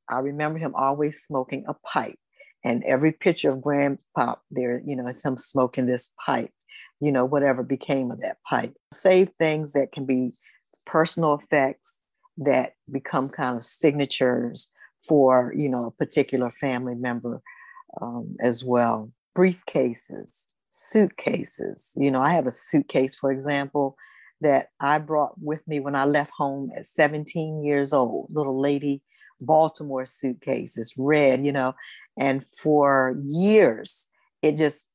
I 0.08 0.18
remember 0.20 0.58
him 0.58 0.74
always 0.74 1.22
smoking 1.22 1.64
a 1.68 1.74
pipe. 1.74 2.18
And 2.64 2.82
every 2.84 3.12
picture 3.12 3.50
of 3.50 3.62
grandpa 3.62 4.34
there, 4.50 4.82
you 4.84 4.96
know, 4.96 5.06
is 5.06 5.22
him 5.22 5.36
smoking 5.36 5.86
this 5.86 6.12
pipe, 6.24 6.50
you 7.00 7.12
know, 7.12 7.24
whatever 7.24 7.62
became 7.62 8.10
of 8.10 8.20
that 8.20 8.38
pipe. 8.48 8.74
Save 8.92 9.30
things 9.38 9.72
that 9.72 9.92
can 9.92 10.04
be 10.04 10.32
personal 10.86 11.34
effects 11.34 12.00
that 12.38 12.74
become 12.90 13.28
kind 13.28 13.56
of 13.56 13.64
signatures 13.64 14.70
for 15.00 15.52
you 15.56 15.68
know 15.68 15.86
a 15.86 15.90
particular 15.90 16.50
family 16.50 16.94
member 16.94 17.40
um, 18.00 18.36
as 18.40 18.64
well. 18.64 19.10
Briefcases 19.36 20.44
suitcases. 20.70 21.92
You 21.96 22.10
know 22.10 22.20
i 22.20 22.30
have 22.30 22.46
a 22.46 22.52
suitcase 22.52 23.16
for 23.16 23.32
example 23.32 23.96
that 24.40 24.68
i 24.80 24.98
brought 24.98 25.32
with 25.40 25.66
me 25.66 25.80
when 25.80 25.96
i 25.96 26.04
left 26.04 26.30
home 26.36 26.70
at 26.76 26.86
17 26.86 27.62
years 27.64 27.92
old. 27.92 28.28
Little 28.32 28.60
lady 28.60 29.02
baltimore 29.40 30.04
suitcase 30.04 30.76
it's 30.76 30.98
red 30.98 31.46
you 31.46 31.52
know 31.52 31.72
and 32.18 32.44
for 32.44 33.16
years 33.24 34.08
it 34.42 34.58
just 34.58 34.88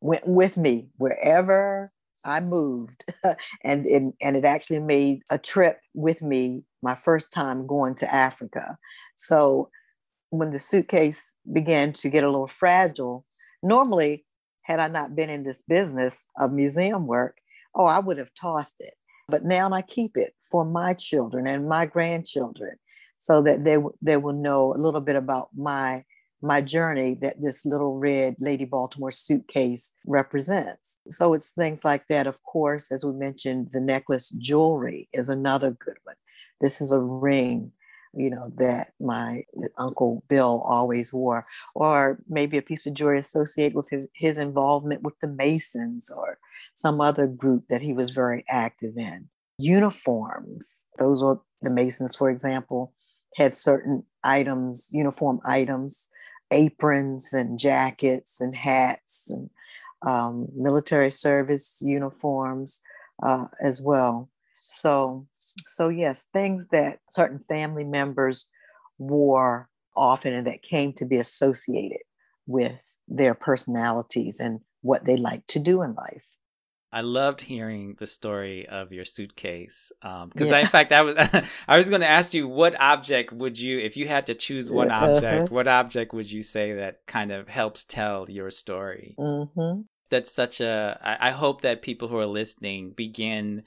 went 0.00 0.26
with 0.26 0.56
me 0.56 0.88
wherever 0.96 1.90
I 2.24 2.40
moved 2.40 3.04
and, 3.64 3.86
and, 3.86 4.12
and 4.20 4.36
it 4.36 4.44
actually 4.44 4.80
made 4.80 5.22
a 5.30 5.38
trip 5.38 5.78
with 5.94 6.22
me 6.22 6.64
my 6.82 6.94
first 6.94 7.32
time 7.32 7.66
going 7.66 7.94
to 7.96 8.14
Africa. 8.14 8.76
So 9.14 9.70
when 10.30 10.50
the 10.50 10.60
suitcase 10.60 11.36
began 11.52 11.92
to 11.94 12.08
get 12.08 12.24
a 12.24 12.30
little 12.30 12.48
fragile, 12.48 13.24
normally, 13.62 14.24
had 14.62 14.80
I 14.80 14.88
not 14.88 15.14
been 15.14 15.30
in 15.30 15.44
this 15.44 15.62
business 15.68 16.26
of 16.38 16.52
museum 16.52 17.06
work, 17.06 17.38
oh, 17.74 17.86
I 17.86 18.00
would 18.00 18.18
have 18.18 18.34
tossed 18.34 18.80
it. 18.80 18.94
But 19.28 19.44
now 19.44 19.70
I 19.70 19.82
keep 19.82 20.12
it 20.16 20.34
for 20.50 20.64
my 20.64 20.94
children 20.94 21.46
and 21.46 21.68
my 21.68 21.86
grandchildren 21.86 22.76
so 23.18 23.42
that 23.42 23.64
they, 23.64 23.76
they 24.02 24.16
will 24.16 24.32
know 24.32 24.74
a 24.74 24.78
little 24.78 25.00
bit 25.00 25.16
about 25.16 25.48
my 25.56 26.04
my 26.46 26.60
journey 26.60 27.14
that 27.20 27.40
this 27.40 27.66
little 27.66 27.98
red 27.98 28.36
Lady 28.38 28.64
Baltimore 28.64 29.10
suitcase 29.10 29.92
represents. 30.06 30.98
So 31.10 31.34
it's 31.34 31.52
things 31.52 31.84
like 31.84 32.06
that. 32.08 32.26
Of 32.26 32.42
course, 32.42 32.92
as 32.92 33.04
we 33.04 33.12
mentioned, 33.12 33.70
the 33.72 33.80
necklace 33.80 34.30
jewelry 34.30 35.08
is 35.12 35.28
another 35.28 35.70
good 35.70 35.96
one. 36.04 36.16
This 36.60 36.80
is 36.80 36.92
a 36.92 37.00
ring, 37.00 37.72
you 38.14 38.30
know, 38.30 38.52
that 38.56 38.92
my 39.00 39.44
uncle 39.76 40.22
Bill 40.28 40.62
always 40.66 41.12
wore, 41.12 41.44
or 41.74 42.18
maybe 42.28 42.56
a 42.56 42.62
piece 42.62 42.86
of 42.86 42.94
jewelry 42.94 43.18
associated 43.18 43.74
with 43.74 43.90
his, 43.90 44.06
his 44.14 44.38
involvement 44.38 45.02
with 45.02 45.14
the 45.20 45.28
Masons 45.28 46.10
or 46.10 46.38
some 46.74 47.00
other 47.00 47.26
group 47.26 47.64
that 47.68 47.82
he 47.82 47.92
was 47.92 48.10
very 48.10 48.44
active 48.48 48.96
in. 48.96 49.28
Uniforms, 49.58 50.86
those 50.98 51.22
were 51.22 51.40
the 51.62 51.70
Masons, 51.70 52.14
for 52.14 52.30
example, 52.30 52.92
had 53.36 53.54
certain 53.54 54.04
items, 54.22 54.88
uniform 54.92 55.40
items 55.44 56.08
aprons 56.50 57.32
and 57.32 57.58
jackets 57.58 58.40
and 58.40 58.54
hats 58.54 59.30
and 59.30 59.50
um, 60.06 60.48
military 60.54 61.10
service 61.10 61.78
uniforms 61.80 62.80
uh, 63.22 63.46
as 63.60 63.80
well. 63.82 64.30
So, 64.54 65.26
so 65.72 65.88
yes, 65.88 66.28
things 66.32 66.68
that 66.68 67.00
certain 67.08 67.38
family 67.38 67.84
members 67.84 68.48
wore 68.98 69.68
often 69.96 70.32
and 70.32 70.46
that 70.46 70.62
came 70.62 70.92
to 70.94 71.04
be 71.04 71.16
associated 71.16 72.00
with 72.46 72.96
their 73.08 73.34
personalities 73.34 74.40
and 74.40 74.60
what 74.82 75.04
they 75.04 75.16
like 75.16 75.46
to 75.48 75.58
do 75.58 75.82
in 75.82 75.94
life. 75.94 76.26
I 76.92 77.00
loved 77.00 77.40
hearing 77.40 77.96
the 77.98 78.06
story 78.06 78.66
of 78.66 78.92
your 78.92 79.04
suitcase 79.04 79.92
because, 80.00 80.46
um, 80.46 80.52
yeah. 80.52 80.58
in 80.58 80.66
fact, 80.66 80.92
I 80.92 81.02
was 81.02 81.16
I 81.68 81.76
was 81.76 81.88
going 81.88 82.00
to 82.00 82.08
ask 82.08 82.32
you 82.32 82.48
what 82.48 82.80
object 82.80 83.32
would 83.32 83.58
you, 83.58 83.78
if 83.78 83.96
you 83.96 84.08
had 84.08 84.26
to 84.26 84.34
choose 84.34 84.70
one 84.70 84.90
object, 84.90 85.24
uh-huh. 85.24 85.46
what 85.50 85.68
object 85.68 86.14
would 86.14 86.30
you 86.30 86.42
say 86.42 86.74
that 86.74 87.06
kind 87.06 87.32
of 87.32 87.48
helps 87.48 87.84
tell 87.84 88.30
your 88.30 88.50
story? 88.50 89.14
Mm-hmm. 89.18 89.82
That's 90.08 90.30
such 90.30 90.60
a. 90.60 90.98
I, 91.02 91.28
I 91.28 91.30
hope 91.32 91.62
that 91.62 91.82
people 91.82 92.08
who 92.08 92.18
are 92.18 92.26
listening 92.26 92.90
begin 92.90 93.64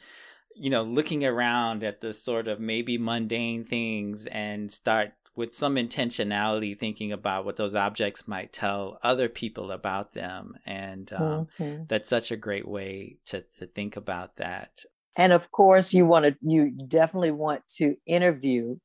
you 0.60 0.70
know, 0.70 0.84
looking 0.84 1.26
around 1.26 1.84
at 1.84 2.02
the 2.02 2.12
sort 2.12 2.50
of 2.50 2.60
maybe 2.60 2.98
mundane 2.98 3.64
things 3.64 4.26
and 4.26 4.70
start 4.70 5.14
with 5.40 5.56
some 5.56 5.78
intentionality 5.78 6.78
thinking 6.78 7.14
about 7.14 7.46
what 7.46 7.56
those 7.56 7.74
objects 7.74 8.28
might 8.28 8.52
tell 8.52 9.00
other 9.02 9.30
people 9.30 9.72
about 9.72 10.12
them. 10.12 10.54
And 10.66 11.10
um, 11.14 11.48
mm-hmm. 11.58 11.84
that's 11.88 12.10
such 12.10 12.30
a 12.30 12.36
great 12.36 12.68
way 12.68 13.20
to, 13.28 13.46
to 13.58 13.66
think 13.66 13.96
about 13.96 14.36
that. 14.36 14.84
And 15.16 15.32
of 15.32 15.50
course 15.50 15.94
you 15.94 16.06
want 16.06 16.26
to 16.26 16.38
you 16.42 16.72
definitely 16.72 17.32
want 17.32 17.66
to 17.78 17.96
interview 18.06 18.76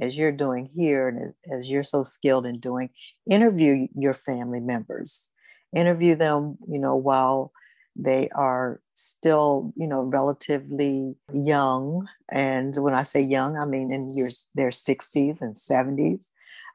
as 0.00 0.18
you're 0.18 0.32
doing 0.32 0.68
here 0.74 1.06
and 1.06 1.28
as, 1.28 1.58
as 1.58 1.70
you're 1.70 1.84
so 1.84 2.02
skilled 2.02 2.44
in 2.44 2.58
doing 2.58 2.90
interview 3.30 3.86
your 3.94 4.14
family 4.14 4.60
members. 4.60 5.28
Interview 5.76 6.16
them 6.16 6.58
you 6.68 6.80
know 6.80 6.96
while 6.96 7.52
they 7.94 8.28
are 8.30 8.80
still, 9.00 9.72
you 9.76 9.86
know, 9.86 10.02
relatively 10.02 11.14
young. 11.32 12.08
And 12.30 12.74
when 12.76 12.94
I 12.94 13.04
say 13.04 13.20
young, 13.20 13.56
I 13.56 13.64
mean 13.66 13.92
in 13.92 14.10
years 14.10 14.46
their 14.54 14.70
60s 14.70 15.40
and 15.40 15.54
70s, 15.54 16.26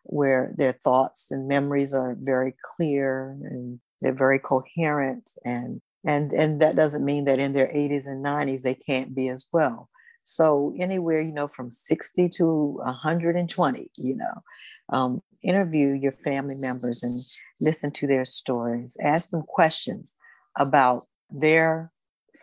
where 0.04 0.54
their 0.58 0.74
thoughts 0.74 1.32
and 1.32 1.48
memories 1.48 1.94
are 1.94 2.16
very 2.20 2.56
clear 2.62 3.38
and 3.44 3.80
they're 4.02 4.14
very 4.14 4.40
coherent. 4.40 5.32
And 5.44 5.82
and 6.06 6.34
and 6.34 6.62
that 6.62 6.76
doesn't 6.76 7.06
mean 7.06 7.26
that 7.26 7.40
in 7.40 7.54
their 7.54 7.68
80s 7.68 8.08
and 8.08 8.24
90s 8.24 8.62
they 8.62 8.76
can't 8.76 9.16
be 9.16 9.30
as 9.30 9.48
well. 9.52 9.90
So 10.24 10.74
anywhere, 10.80 11.22
you 11.22 11.32
know, 11.32 11.48
from 11.48 11.70
60 11.72 12.30
to 12.30 12.46
120, 12.84 13.92
you 13.96 14.16
know, 14.16 14.42
um, 14.90 15.22
interview 15.44 15.90
your 15.90 16.12
family 16.12 16.56
members 16.56 17.04
and 17.04 17.16
listen 17.62 17.92
to 17.92 18.08
their 18.08 18.26
stories. 18.26 18.98
Ask 19.02 19.30
them 19.30 19.44
questions 19.44 20.14
about 20.58 21.06
their 21.30 21.92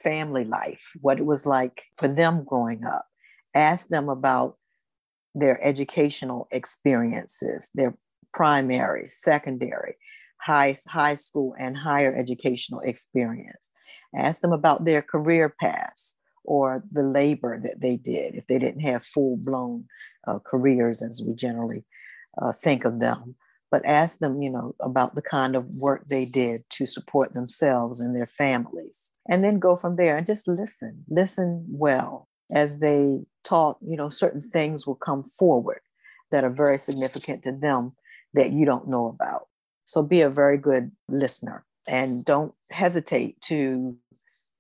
family 0.03 0.45
life, 0.45 0.83
what 1.01 1.19
it 1.19 1.27
was 1.27 1.47
like 1.47 1.83
for 1.97 2.09
them 2.09 2.45
growing 2.45 2.85
up. 2.85 3.07
Ask 3.55 3.89
them 3.89 4.09
about 4.09 4.57
their 5.35 5.63
educational 5.65 6.49
experiences, 6.51 7.71
their 7.75 7.97
primary, 8.33 9.07
secondary, 9.07 9.97
high, 10.41 10.77
high 10.89 11.15
school, 11.15 11.55
and 11.59 11.77
higher 11.77 12.15
educational 12.15 12.81
experience. 12.81 13.69
Ask 14.15 14.43
them 14.43 14.53
about 14.53 14.85
their 14.85 15.03
career 15.03 15.55
paths 15.61 16.15
or 16.45 16.83
the 16.91 17.03
labor 17.03 17.61
that 17.63 17.81
they 17.81 17.97
did 17.97 18.35
if 18.35 18.47
they 18.47 18.59
didn't 18.59 18.81
have 18.81 19.05
full 19.05 19.37
blown 19.37 19.87
uh, 20.27 20.39
careers 20.45 21.03
as 21.03 21.23
we 21.27 21.35
generally 21.35 21.85
uh, 22.41 22.53
think 22.53 22.85
of 22.85 23.01
them 23.01 23.37
but 23.73 23.85
ask 23.87 24.19
them, 24.19 24.43
you 24.43 24.51
know, 24.51 24.77
about 24.81 25.15
the 25.15 25.23
kind 25.23 25.57
of 25.57 25.67
work 25.81 26.07
they 26.07 26.27
did 26.27 26.61
to 26.69 26.87
support 26.87 27.33
themselves 27.33 28.01
and 28.01 28.15
their 28.15 28.27
families. 28.27 29.12
And 29.29 29.45
then 29.45 29.59
go 29.59 29.77
from 29.77 29.97
there 29.97 30.17
and 30.17 30.27
just 30.27 30.49
listen, 30.49 31.05
listen 31.09 31.65
well. 31.69 32.29
As 32.51 32.81
they 32.81 33.21
talk, 33.45 33.79
you 33.81 33.97
know, 33.97 34.09
certain 34.09 34.43
things 34.43 34.87
will 34.87 34.97
come 34.97 35.23
forward 35.23 35.81
that 36.31 36.45
are 36.45 36.51
very 36.51 36.79
significant 36.79 37.45
to 37.45 37.53
them 37.53 37.93
that 38.35 38.53
you 38.53 38.67
don't 38.67 38.89
know 38.89 39.07
about. 39.07 39.47
So 39.85 40.03
be 40.03 40.21
a 40.21 40.31
very 40.31 40.59
good 40.59 40.91
listener 41.09 41.65
and 41.89 42.25
don't 42.25 42.53
hesitate 42.71 43.41
to 43.43 43.97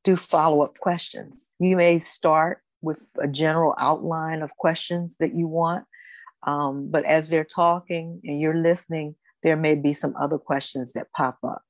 do 0.04 0.16
follow 0.16 0.62
up 0.62 0.78
questions. 0.78 1.46
You 1.58 1.76
may 1.76 1.98
start 1.98 2.62
with 2.82 3.12
a 3.20 3.28
general 3.28 3.74
outline 3.78 4.42
of 4.42 4.56
questions 4.56 5.16
that 5.20 5.34
you 5.34 5.46
want, 5.46 5.84
um, 6.46 6.90
but 6.90 7.04
as 7.04 7.28
they're 7.28 7.44
talking 7.44 8.20
and 8.24 8.40
you're 8.40 8.56
listening, 8.56 9.14
there 9.42 9.56
may 9.56 9.76
be 9.76 9.92
some 9.92 10.14
other 10.16 10.38
questions 10.38 10.92
that 10.92 11.12
pop 11.12 11.38
up 11.44 11.62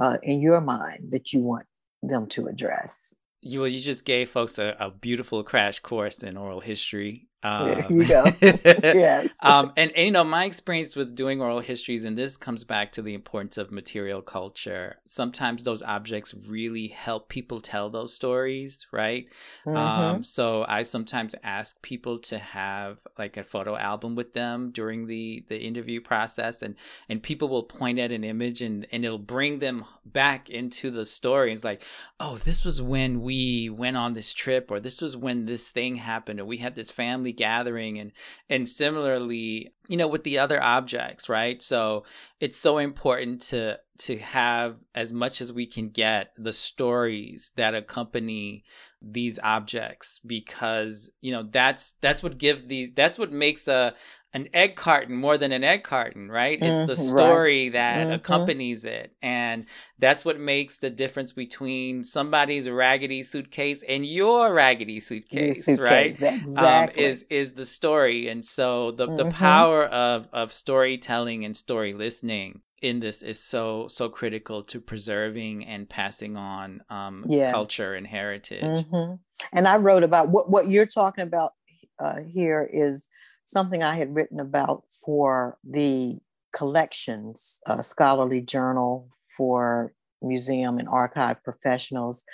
uh, 0.00 0.18
in 0.22 0.40
your 0.40 0.60
mind 0.60 1.08
that 1.10 1.32
you 1.32 1.40
want 1.40 1.66
them 2.02 2.26
to 2.28 2.46
address. 2.46 3.14
You, 3.40 3.64
you 3.64 3.80
just 3.80 4.04
gave 4.04 4.28
folks 4.30 4.58
a, 4.58 4.76
a 4.78 4.90
beautiful 4.90 5.42
crash 5.42 5.80
course 5.80 6.22
in 6.22 6.36
oral 6.36 6.60
history. 6.60 7.28
Um, 7.44 7.68
there 7.68 7.86
you 7.90 8.04
go. 8.04 8.24
yes. 8.42 9.28
um, 9.40 9.72
and, 9.76 9.90
and, 9.92 10.06
you 10.06 10.12
know, 10.12 10.22
my 10.22 10.44
experience 10.44 10.94
with 10.94 11.14
doing 11.14 11.40
oral 11.40 11.60
histories, 11.60 12.04
and 12.04 12.16
this 12.16 12.36
comes 12.36 12.62
back 12.62 12.92
to 12.92 13.02
the 13.02 13.14
importance 13.14 13.58
of 13.58 13.72
material 13.72 14.22
culture. 14.22 14.98
Sometimes 15.04 15.64
those 15.64 15.82
objects 15.82 16.34
really 16.48 16.88
help 16.88 17.28
people 17.28 17.60
tell 17.60 17.90
those 17.90 18.14
stories, 18.14 18.86
right? 18.92 19.26
Mm-hmm. 19.66 19.76
Um, 19.76 20.22
so 20.22 20.64
I 20.68 20.84
sometimes 20.84 21.34
ask 21.42 21.82
people 21.82 22.18
to 22.20 22.38
have 22.38 23.00
like 23.18 23.36
a 23.36 23.44
photo 23.44 23.76
album 23.76 24.14
with 24.14 24.34
them 24.34 24.70
during 24.70 25.06
the 25.06 25.44
the 25.48 25.58
interview 25.58 26.00
process, 26.00 26.62
and 26.62 26.76
and 27.08 27.22
people 27.22 27.48
will 27.48 27.64
point 27.64 27.98
at 27.98 28.12
an 28.12 28.22
image, 28.22 28.62
and 28.62 28.86
and 28.92 29.04
it'll 29.04 29.18
bring 29.18 29.58
them 29.58 29.84
back 30.04 30.48
into 30.48 30.90
the 30.90 31.04
story. 31.04 31.52
It's 31.52 31.64
like, 31.64 31.82
oh, 32.20 32.36
this 32.36 32.64
was 32.64 32.80
when 32.80 33.20
we 33.22 33.68
went 33.68 33.96
on 33.96 34.12
this 34.12 34.32
trip, 34.32 34.70
or 34.70 34.78
this 34.78 35.00
was 35.00 35.16
when 35.16 35.46
this 35.46 35.70
thing 35.70 35.96
happened, 35.96 36.38
or 36.38 36.44
we 36.44 36.58
had 36.58 36.76
this 36.76 36.90
family 36.90 37.31
gathering 37.32 37.98
and 37.98 38.12
and 38.48 38.68
similarly 38.68 39.72
you 39.92 39.98
know 39.98 40.08
with 40.08 40.24
the 40.24 40.38
other 40.38 40.60
objects 40.62 41.28
right 41.28 41.62
so 41.62 42.02
it's 42.40 42.56
so 42.56 42.78
important 42.78 43.42
to 43.42 43.78
to 43.98 44.18
have 44.18 44.78
as 44.94 45.12
much 45.12 45.42
as 45.42 45.52
we 45.52 45.66
can 45.66 45.90
get 45.90 46.32
the 46.36 46.52
stories 46.52 47.52
that 47.56 47.74
accompany 47.74 48.64
these 49.02 49.38
objects 49.42 50.18
because 50.26 51.10
you 51.20 51.30
know 51.30 51.42
that's 51.42 51.92
that's 52.00 52.22
what 52.22 52.38
gives 52.38 52.66
these 52.68 52.90
that's 52.94 53.18
what 53.18 53.30
makes 53.30 53.68
a 53.68 53.94
an 54.34 54.48
egg 54.54 54.76
carton 54.76 55.14
more 55.14 55.36
than 55.36 55.52
an 55.52 55.62
egg 55.62 55.84
carton, 55.84 56.30
right? 56.30 56.58
It's 56.60 56.80
the 56.80 56.94
mm-hmm, 56.94 57.16
story 57.16 57.64
right. 57.64 57.72
that 57.74 57.98
mm-hmm. 57.98 58.12
accompanies 58.12 58.86
it. 58.86 59.14
And 59.20 59.66
that's 59.98 60.24
what 60.24 60.40
makes 60.40 60.78
the 60.78 60.88
difference 60.88 61.34
between 61.34 62.02
somebody's 62.02 62.68
raggedy 62.68 63.22
suitcase 63.22 63.82
and 63.86 64.06
your 64.06 64.54
raggedy 64.54 65.00
suitcase, 65.00 65.66
suitcase 65.66 65.80
right? 65.80 66.06
Exactly. 66.06 66.56
Um, 66.56 66.88
is 66.94 67.24
is 67.24 67.54
the 67.54 67.66
story. 67.66 68.28
And 68.28 68.42
so 68.42 68.92
the, 68.92 69.06
mm-hmm. 69.06 69.16
the 69.16 69.24
power 69.26 69.81
of, 69.84 70.28
of 70.32 70.52
storytelling 70.52 71.44
and 71.44 71.56
story 71.56 71.92
listening 71.92 72.62
in 72.82 72.98
this 72.98 73.22
is 73.22 73.38
so 73.38 73.86
so 73.86 74.08
critical 74.08 74.62
to 74.64 74.80
preserving 74.80 75.64
and 75.64 75.88
passing 75.88 76.36
on 76.36 76.82
um, 76.90 77.24
yes. 77.28 77.52
culture 77.52 77.94
and 77.94 78.06
heritage. 78.06 78.62
Mm-hmm. 78.62 79.14
And 79.52 79.68
I 79.68 79.76
wrote 79.76 80.02
about 80.02 80.28
what 80.30 80.50
what 80.50 80.68
you're 80.68 80.84
talking 80.84 81.22
about 81.22 81.52
uh, 82.00 82.20
here 82.20 82.68
is 82.70 83.04
something 83.46 83.82
I 83.82 83.94
had 83.94 84.14
written 84.14 84.40
about 84.40 84.84
for 85.04 85.58
the 85.64 86.18
collections, 86.52 87.60
a 87.66 87.82
scholarly 87.82 88.40
journal 88.40 89.08
for 89.36 89.94
museum 90.20 90.78
and 90.78 90.88
archive 90.88 91.42
professionals, 91.44 92.24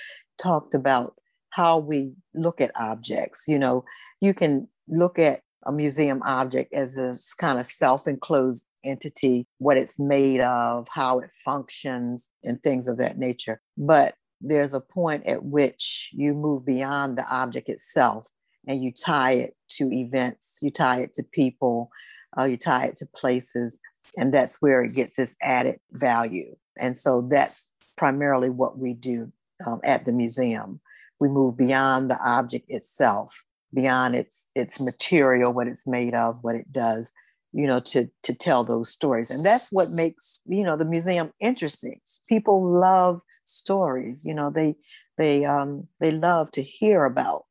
talked 0.42 0.74
about 0.74 1.14
how 1.50 1.78
we 1.78 2.14
look 2.34 2.60
at 2.60 2.70
objects. 2.74 3.44
You 3.48 3.58
know, 3.58 3.84
you 4.20 4.32
can 4.32 4.68
look 4.88 5.18
at 5.18 5.42
a 5.66 5.72
museum 5.72 6.22
object 6.24 6.72
as 6.72 6.96
a 6.96 7.16
kind 7.40 7.58
of 7.58 7.66
self 7.66 8.06
enclosed 8.06 8.64
entity, 8.84 9.46
what 9.58 9.76
it's 9.76 9.98
made 9.98 10.40
of, 10.40 10.86
how 10.90 11.18
it 11.18 11.30
functions, 11.44 12.28
and 12.44 12.62
things 12.62 12.88
of 12.88 12.98
that 12.98 13.18
nature. 13.18 13.60
But 13.76 14.14
there's 14.40 14.74
a 14.74 14.80
point 14.80 15.26
at 15.26 15.44
which 15.44 16.10
you 16.12 16.34
move 16.34 16.64
beyond 16.64 17.18
the 17.18 17.26
object 17.28 17.68
itself 17.68 18.28
and 18.66 18.82
you 18.82 18.92
tie 18.92 19.32
it 19.32 19.56
to 19.68 19.92
events, 19.92 20.58
you 20.62 20.70
tie 20.70 21.00
it 21.00 21.14
to 21.14 21.22
people, 21.22 21.90
uh, 22.38 22.44
you 22.44 22.56
tie 22.56 22.86
it 22.86 22.96
to 22.96 23.06
places, 23.06 23.80
and 24.16 24.32
that's 24.32 24.60
where 24.60 24.82
it 24.82 24.94
gets 24.94 25.16
this 25.16 25.36
added 25.42 25.80
value. 25.92 26.54
And 26.78 26.96
so 26.96 27.26
that's 27.28 27.68
primarily 27.96 28.50
what 28.50 28.78
we 28.78 28.94
do 28.94 29.32
um, 29.66 29.80
at 29.84 30.04
the 30.04 30.12
museum. 30.12 30.80
We 31.20 31.28
move 31.28 31.56
beyond 31.56 32.10
the 32.10 32.18
object 32.22 32.70
itself, 32.70 33.44
beyond 33.74 34.16
its 34.16 34.48
its 34.54 34.80
material, 34.80 35.52
what 35.52 35.68
it's 35.68 35.86
made 35.86 36.14
of, 36.14 36.38
what 36.42 36.56
it 36.56 36.72
does, 36.72 37.12
you 37.52 37.66
know, 37.66 37.80
to 37.80 38.08
to 38.22 38.34
tell 38.34 38.64
those 38.64 38.90
stories. 38.90 39.30
And 39.30 39.44
that's 39.44 39.70
what 39.70 39.90
makes 39.90 40.40
you 40.46 40.64
know 40.64 40.76
the 40.76 40.84
museum 40.84 41.32
interesting. 41.40 42.00
People 42.28 42.62
love 42.80 43.20
stories. 43.44 44.24
You 44.24 44.34
know, 44.34 44.50
they 44.50 44.76
they 45.16 45.44
um, 45.44 45.88
they 46.00 46.10
love 46.10 46.50
to 46.52 46.62
hear 46.62 47.04
about 47.04 47.44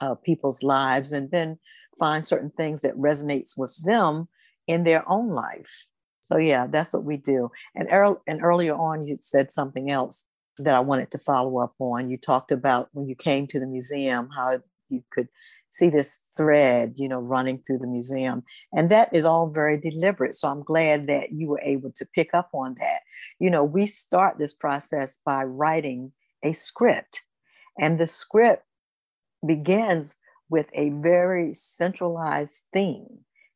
uh, 0.00 0.14
people's 0.16 0.62
lives 0.62 1.12
and 1.12 1.30
then 1.30 1.58
find 1.98 2.26
certain 2.26 2.50
things 2.50 2.80
that 2.80 2.96
resonates 2.96 3.56
with 3.56 3.76
them 3.84 4.28
in 4.66 4.84
their 4.84 5.08
own 5.08 5.28
life 5.30 5.86
so 6.20 6.36
yeah 6.36 6.66
that's 6.66 6.92
what 6.92 7.04
we 7.04 7.16
do 7.16 7.50
and, 7.74 7.88
er- 7.92 8.20
and 8.26 8.42
earlier 8.42 8.74
on 8.74 9.06
you 9.06 9.16
said 9.20 9.50
something 9.50 9.90
else 9.90 10.24
that 10.58 10.74
i 10.74 10.80
wanted 10.80 11.10
to 11.10 11.18
follow 11.18 11.58
up 11.58 11.74
on 11.78 12.10
you 12.10 12.16
talked 12.16 12.52
about 12.52 12.88
when 12.92 13.08
you 13.08 13.14
came 13.14 13.46
to 13.46 13.60
the 13.60 13.66
museum 13.66 14.28
how 14.36 14.58
you 14.92 15.02
could 15.10 15.28
see 15.70 15.88
this 15.88 16.18
thread 16.36 16.92
you 16.96 17.08
know 17.08 17.18
running 17.18 17.58
through 17.66 17.78
the 17.78 17.86
museum 17.86 18.42
and 18.72 18.90
that 18.90 19.08
is 19.12 19.24
all 19.24 19.48
very 19.48 19.78
deliberate 19.78 20.34
so 20.34 20.48
i'm 20.48 20.62
glad 20.62 21.06
that 21.06 21.32
you 21.32 21.48
were 21.48 21.60
able 21.62 21.90
to 21.90 22.06
pick 22.14 22.30
up 22.34 22.50
on 22.52 22.76
that 22.78 23.00
you 23.38 23.48
know 23.48 23.64
we 23.64 23.86
start 23.86 24.38
this 24.38 24.54
process 24.54 25.18
by 25.24 25.42
writing 25.42 26.12
a 26.44 26.52
script 26.52 27.22
and 27.78 27.98
the 27.98 28.06
script 28.06 28.64
begins 29.46 30.16
with 30.52 30.68
a 30.74 30.90
very 30.90 31.54
centralized 31.54 32.62
theme. 32.72 33.06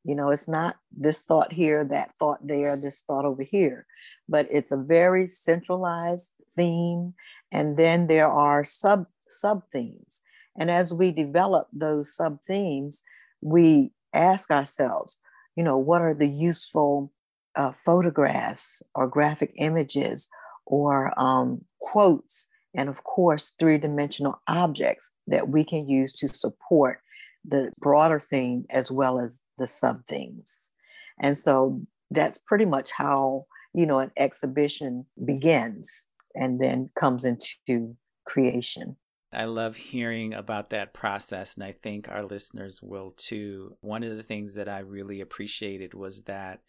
You 0.04 0.14
know, 0.14 0.30
it's 0.30 0.48
not 0.48 0.76
this 0.96 1.22
thought 1.22 1.52
here, 1.52 1.84
that 1.84 2.12
thought 2.18 2.38
there, 2.46 2.76
this 2.76 3.02
thought 3.02 3.24
over 3.24 3.42
here, 3.42 3.86
but 4.28 4.46
it's 4.50 4.72
a 4.72 4.76
very 4.76 5.26
centralized 5.26 6.30
theme. 6.56 7.12
And 7.52 7.76
then 7.76 8.06
there 8.06 8.28
are 8.28 8.64
sub 8.64 9.06
sub 9.28 9.62
themes. 9.72 10.22
And 10.58 10.70
as 10.70 10.92
we 10.92 11.12
develop 11.12 11.68
those 11.72 12.14
sub 12.14 12.40
themes, 12.42 13.02
we 13.40 13.92
ask 14.14 14.50
ourselves, 14.50 15.18
you 15.56 15.62
know, 15.62 15.76
what 15.76 16.02
are 16.02 16.14
the 16.14 16.28
useful 16.28 17.12
uh, 17.56 17.72
photographs 17.72 18.82
or 18.94 19.06
graphic 19.06 19.52
images 19.56 20.28
or 20.66 21.12
um, 21.18 21.64
quotes 21.80 22.48
and 22.76 22.90
of 22.90 23.02
course, 23.04 23.54
three 23.58 23.78
dimensional 23.78 24.40
objects 24.46 25.10
that 25.26 25.48
we 25.48 25.64
can 25.64 25.88
use 25.88 26.12
to 26.12 26.28
support 26.28 27.00
the 27.44 27.72
broader 27.80 28.20
theme 28.20 28.66
as 28.70 28.92
well 28.92 29.18
as 29.18 29.42
the 29.58 29.66
sub 29.66 30.04
themes. 30.06 30.72
And 31.20 31.38
so 31.38 31.80
that's 32.10 32.38
pretty 32.38 32.66
much 32.66 32.90
how, 32.92 33.46
you 33.72 33.86
know, 33.86 33.98
an 33.98 34.12
exhibition 34.18 35.06
begins 35.24 35.90
and 36.34 36.60
then 36.60 36.90
comes 36.98 37.24
into 37.24 37.96
creation. 38.26 38.96
I 39.36 39.44
love 39.44 39.76
hearing 39.76 40.32
about 40.32 40.70
that 40.70 40.94
process, 40.94 41.54
and 41.56 41.62
I 41.64 41.72
think 41.72 42.08
our 42.08 42.24
listeners 42.24 42.82
will 42.82 43.10
too. 43.10 43.76
One 43.82 44.02
of 44.02 44.16
the 44.16 44.22
things 44.22 44.54
that 44.54 44.68
I 44.68 44.78
really 44.78 45.20
appreciated 45.20 45.92
was 45.92 46.22
that 46.22 46.60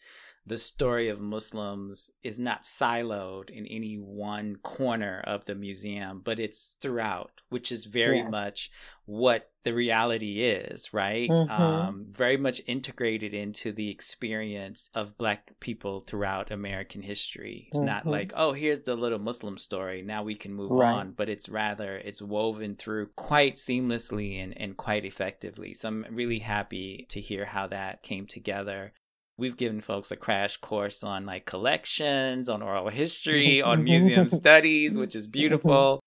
the 0.48 0.58
story 0.58 1.10
of 1.10 1.20
Muslims 1.20 2.10
is 2.24 2.40
not 2.40 2.64
siloed 2.64 3.50
in 3.50 3.68
any 3.68 3.96
one 3.96 4.56
corner 4.56 5.22
of 5.28 5.44
the 5.44 5.56
museum, 5.56 6.22
but 6.24 6.40
it's 6.40 6.78
throughout, 6.82 7.32
which 7.50 7.70
is 7.70 7.84
very 7.84 8.20
yes. 8.20 8.32
much 8.32 8.72
what 9.06 9.52
the 9.64 9.74
reality 9.74 10.44
is, 10.44 10.94
right? 10.94 11.30
Mm-hmm. 11.30 11.52
Um, 11.52 12.06
very 12.10 12.38
much 12.38 12.62
integrated 12.66 13.34
into 13.34 13.74
the 13.74 13.90
experience 13.90 14.90
of 14.94 15.18
Black 15.18 15.52
people 15.60 16.00
throughout 16.00 16.50
American 16.50 17.02
history. 17.02 17.66
It's 17.68 17.78
mm-hmm. 17.78 17.86
not 17.86 18.06
like, 18.06 18.32
oh, 18.34 18.54
here's 18.54 18.80
the 18.80 18.96
little 18.96 19.20
Muslim 19.20 19.58
story. 19.58 20.02
Now 20.02 20.24
we 20.24 20.36
can 20.36 20.54
move 20.54 20.72
right. 20.72 20.94
on, 20.94 21.12
but 21.12 21.28
it's 21.28 21.50
rather, 21.50 21.98
it's 21.98 22.22
woven 22.22 22.78
through 22.78 23.08
quite 23.18 23.56
seamlessly 23.56 24.42
and, 24.42 24.58
and 24.58 24.78
quite 24.78 25.04
effectively. 25.04 25.74
So 25.74 25.90
I'm 25.90 26.06
really 26.10 26.40
happy 26.40 27.06
to 27.10 27.20
hear 27.20 27.44
how 27.44 27.68
that 27.68 28.02
came 28.02 28.28
together 28.28 28.94
we've 29.38 29.58
given 29.58 29.82
folks 29.82 30.12
a 30.12 30.16
crash 30.16 30.58
course 30.58 31.04
on 31.04 31.26
like 31.26 31.46
collections, 31.46 32.50
on 32.50 32.62
oral 32.62 32.90
history, 32.90 33.62
on 33.62 33.84
museum 33.84 34.28
studies, 34.28 34.98
which 34.98 35.16
is 35.16 35.28
beautiful. 35.28 36.00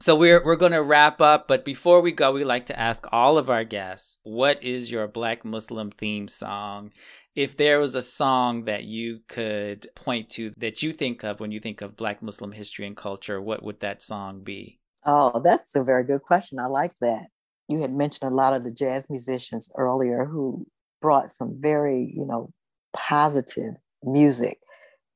So 0.00 0.14
we're 0.14 0.44
we're 0.44 0.56
going 0.56 0.72
to 0.72 0.82
wrap 0.82 1.20
up, 1.20 1.48
but 1.48 1.64
before 1.64 2.00
we 2.00 2.12
go, 2.12 2.32
we 2.32 2.44
like 2.44 2.66
to 2.66 2.78
ask 2.78 3.06
all 3.12 3.38
of 3.38 3.48
our 3.48 3.64
guests, 3.64 4.18
what 4.22 4.62
is 4.62 4.92
your 4.92 5.08
Black 5.08 5.44
Muslim 5.44 5.90
theme 5.90 6.28
song? 6.28 6.92
If 7.34 7.56
there 7.56 7.80
was 7.80 7.94
a 7.94 8.02
song 8.02 8.64
that 8.64 8.84
you 8.84 9.20
could 9.28 9.86
point 9.94 10.30
to 10.30 10.52
that 10.58 10.82
you 10.82 10.92
think 10.92 11.24
of 11.24 11.40
when 11.40 11.50
you 11.50 11.60
think 11.60 11.80
of 11.80 11.96
Black 11.96 12.22
Muslim 12.22 12.52
history 12.52 12.86
and 12.86 12.96
culture, 12.96 13.40
what 13.40 13.62
would 13.62 13.80
that 13.80 14.02
song 14.02 14.42
be? 14.42 14.78
Oh, 15.04 15.40
that's 15.42 15.74
a 15.76 15.82
very 15.82 16.04
good 16.04 16.22
question. 16.22 16.58
I 16.58 16.66
like 16.66 16.94
that. 17.00 17.26
You 17.68 17.80
had 17.80 17.92
mentioned 17.92 18.30
a 18.30 18.34
lot 18.34 18.54
of 18.54 18.64
the 18.64 18.70
jazz 18.70 19.06
musicians 19.08 19.70
earlier 19.76 20.24
who 20.24 20.66
brought 21.00 21.30
some 21.30 21.58
very, 21.60 22.12
you 22.16 22.26
know, 22.26 22.50
positive 22.96 23.74
music 24.02 24.58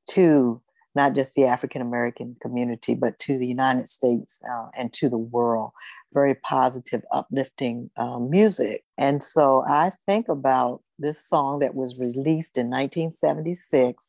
to 0.09 0.61
not 0.93 1.15
just 1.15 1.35
the 1.35 1.45
African 1.45 1.81
American 1.81 2.35
community, 2.41 2.95
but 2.95 3.17
to 3.19 3.37
the 3.37 3.47
United 3.47 3.87
States 3.87 4.37
uh, 4.49 4.67
and 4.77 4.91
to 4.93 5.09
the 5.09 5.17
world. 5.17 5.71
Very 6.13 6.35
positive, 6.35 7.03
uplifting 7.11 7.89
um, 7.97 8.29
music. 8.29 8.83
And 8.97 9.23
so 9.23 9.63
I 9.67 9.91
think 10.05 10.27
about 10.27 10.81
this 10.99 11.25
song 11.25 11.59
that 11.59 11.75
was 11.75 11.99
released 11.99 12.57
in 12.57 12.69
1976, 12.69 14.03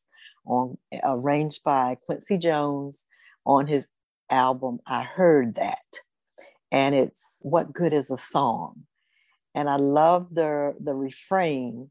on, 0.45 0.77
arranged 1.05 1.63
by 1.65 1.97
Quincy 2.05 2.37
Jones 2.37 3.05
on 3.47 3.69
his 3.69 3.87
album 4.29 4.81
I 4.87 5.03
Heard 5.03 5.55
That. 5.55 6.01
And 6.73 6.95
it's 6.95 7.39
What 7.43 7.73
Good 7.73 7.93
is 7.93 8.11
a 8.11 8.17
Song? 8.17 8.85
And 9.55 9.69
I 9.69 9.77
love 9.77 10.35
the, 10.35 10.75
the 10.81 10.95
refrain, 10.95 11.91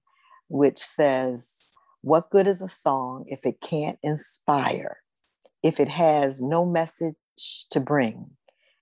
which 0.49 0.79
says, 0.79 1.55
What 2.01 2.31
good 2.31 2.47
is 2.47 2.61
a 2.61 2.67
song 2.67 3.25
if 3.27 3.45
it 3.45 3.61
can't 3.61 3.99
inspire, 4.01 4.97
if 5.61 5.79
it 5.79 5.87
has 5.87 6.41
no 6.41 6.65
message 6.65 7.15
to 7.69 7.79
bring? 7.79 8.31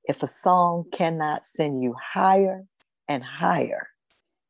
If 0.05 0.23
a 0.23 0.27
song 0.27 0.85
cannot 0.91 1.45
send 1.45 1.81
you 1.81 1.95
higher 2.13 2.63
and 3.07 3.23
higher, 3.23 3.89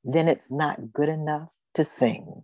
then 0.04 0.28
it's 0.28 0.52
not 0.52 0.94
good 0.94 1.10
enough 1.10 1.50
to 1.74 1.84
sing. 1.84 2.44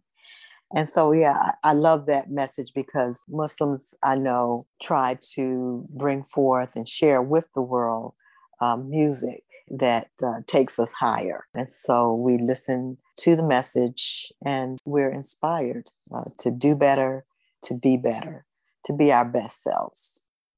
And 0.74 0.90
so, 0.90 1.12
yeah, 1.12 1.52
I 1.64 1.74
love 1.74 2.08
that 2.08 2.32
message 2.32 2.74
because 2.74 3.22
Muslims 3.30 3.94
I 4.04 4.16
know 4.16 4.66
try 4.82 5.18
to 5.36 5.86
bring 5.92 6.24
forth 6.24 6.76
and 6.76 6.88
share 6.88 7.22
with 7.22 7.48
the 7.54 7.62
world 7.62 8.16
um, 8.62 8.90
music 8.90 9.44
that 9.70 10.10
uh, 10.24 10.42
takes 10.48 10.80
us 10.80 10.92
higher. 10.92 11.46
And 11.54 11.72
so 11.72 12.16
we 12.16 12.40
listen 12.40 12.98
to 13.18 13.36
the 13.36 13.48
message 13.48 14.32
and 14.46 14.80
we're 14.86 15.12
inspired 15.12 15.90
uh, 16.14 16.26
to 16.40 16.52
do 16.52 16.76
better, 16.76 17.26
to 17.64 17.74
be 17.82 17.98
better, 17.98 18.46
to 18.86 18.94
be 18.94 19.12
our 19.12 19.26
best 19.26 19.64
selves. 19.64 20.12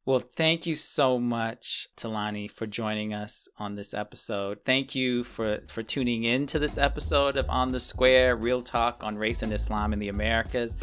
Well, 0.07 0.19
thank 0.19 0.65
you 0.65 0.75
so 0.75 1.19
much, 1.19 1.89
Tulani, 1.97 2.49
for 2.49 2.65
joining 2.65 3.13
us 3.13 3.49
on 3.57 3.75
this 3.75 3.93
episode. 3.93 4.59
Thank 4.63 4.95
you 4.95 5.25
for, 5.25 5.59
for 5.67 5.83
tuning 5.83 6.23
in 6.23 6.45
to 6.45 6.59
this 6.59 6.77
episode 6.77 7.35
of 7.35 7.49
On 7.49 7.73
the 7.73 7.79
Square 7.81 8.37
Real 8.37 8.61
Talk 8.61 9.03
on 9.03 9.17
Race 9.17 9.43
and 9.43 9.51
Islam 9.51 9.91
in 9.91 9.99
the 9.99 10.07
Americas, 10.07 10.77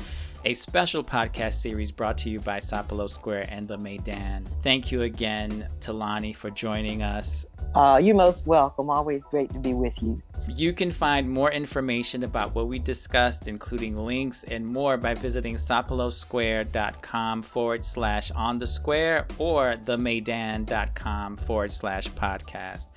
a 0.44 0.52
special 0.52 1.02
podcast 1.02 1.54
series 1.54 1.90
brought 1.90 2.18
to 2.18 2.28
you 2.28 2.38
by 2.38 2.60
Sapelo 2.60 3.08
Square 3.08 3.46
and 3.48 3.66
the 3.66 3.78
Maydan. 3.78 4.46
Thank 4.60 4.92
you 4.92 5.00
again, 5.02 5.68
Tulani, 5.80 6.36
for 6.36 6.50
joining 6.50 7.02
us. 7.02 7.46
Uh, 7.74 8.00
you're 8.02 8.14
most 8.14 8.46
welcome. 8.46 8.88
Always 8.90 9.26
great 9.26 9.52
to 9.52 9.58
be 9.58 9.74
with 9.74 10.00
you. 10.00 10.22
You 10.48 10.74
can 10.74 10.90
find 10.90 11.28
more 11.28 11.50
information 11.50 12.22
about 12.22 12.54
what 12.54 12.68
we 12.68 12.78
discussed, 12.78 13.48
including 13.48 13.96
links 13.96 14.44
and 14.44 14.66
more, 14.66 14.98
by 14.98 15.14
visiting 15.14 15.56
sapelosquare.com 15.56 17.42
forward 17.42 17.84
slash 17.84 18.30
on 18.32 18.58
the 18.58 18.66
square 18.66 19.26
or 19.38 19.76
themaydan.com 19.84 21.36
forward 21.38 21.72
slash 21.72 22.08
podcast. 22.08 22.90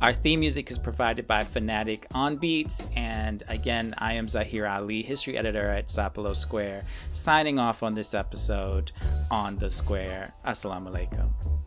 Our 0.00 0.14
theme 0.14 0.40
music 0.40 0.70
is 0.70 0.78
provided 0.78 1.26
by 1.26 1.44
Fanatic 1.44 2.06
on 2.12 2.36
Beats. 2.36 2.82
And 2.96 3.42
again, 3.48 3.94
I 3.98 4.14
am 4.14 4.26
Zaheer 4.26 4.70
Ali, 4.70 5.02
history 5.02 5.36
editor 5.36 5.68
at 5.68 5.88
Sapelo 5.88 6.34
Square, 6.34 6.84
signing 7.12 7.58
off 7.58 7.82
on 7.82 7.94
this 7.94 8.14
episode 8.14 8.92
on 9.30 9.58
the 9.58 9.70
square. 9.70 10.32
Assalamu 10.46 10.90
alaikum. 10.90 11.63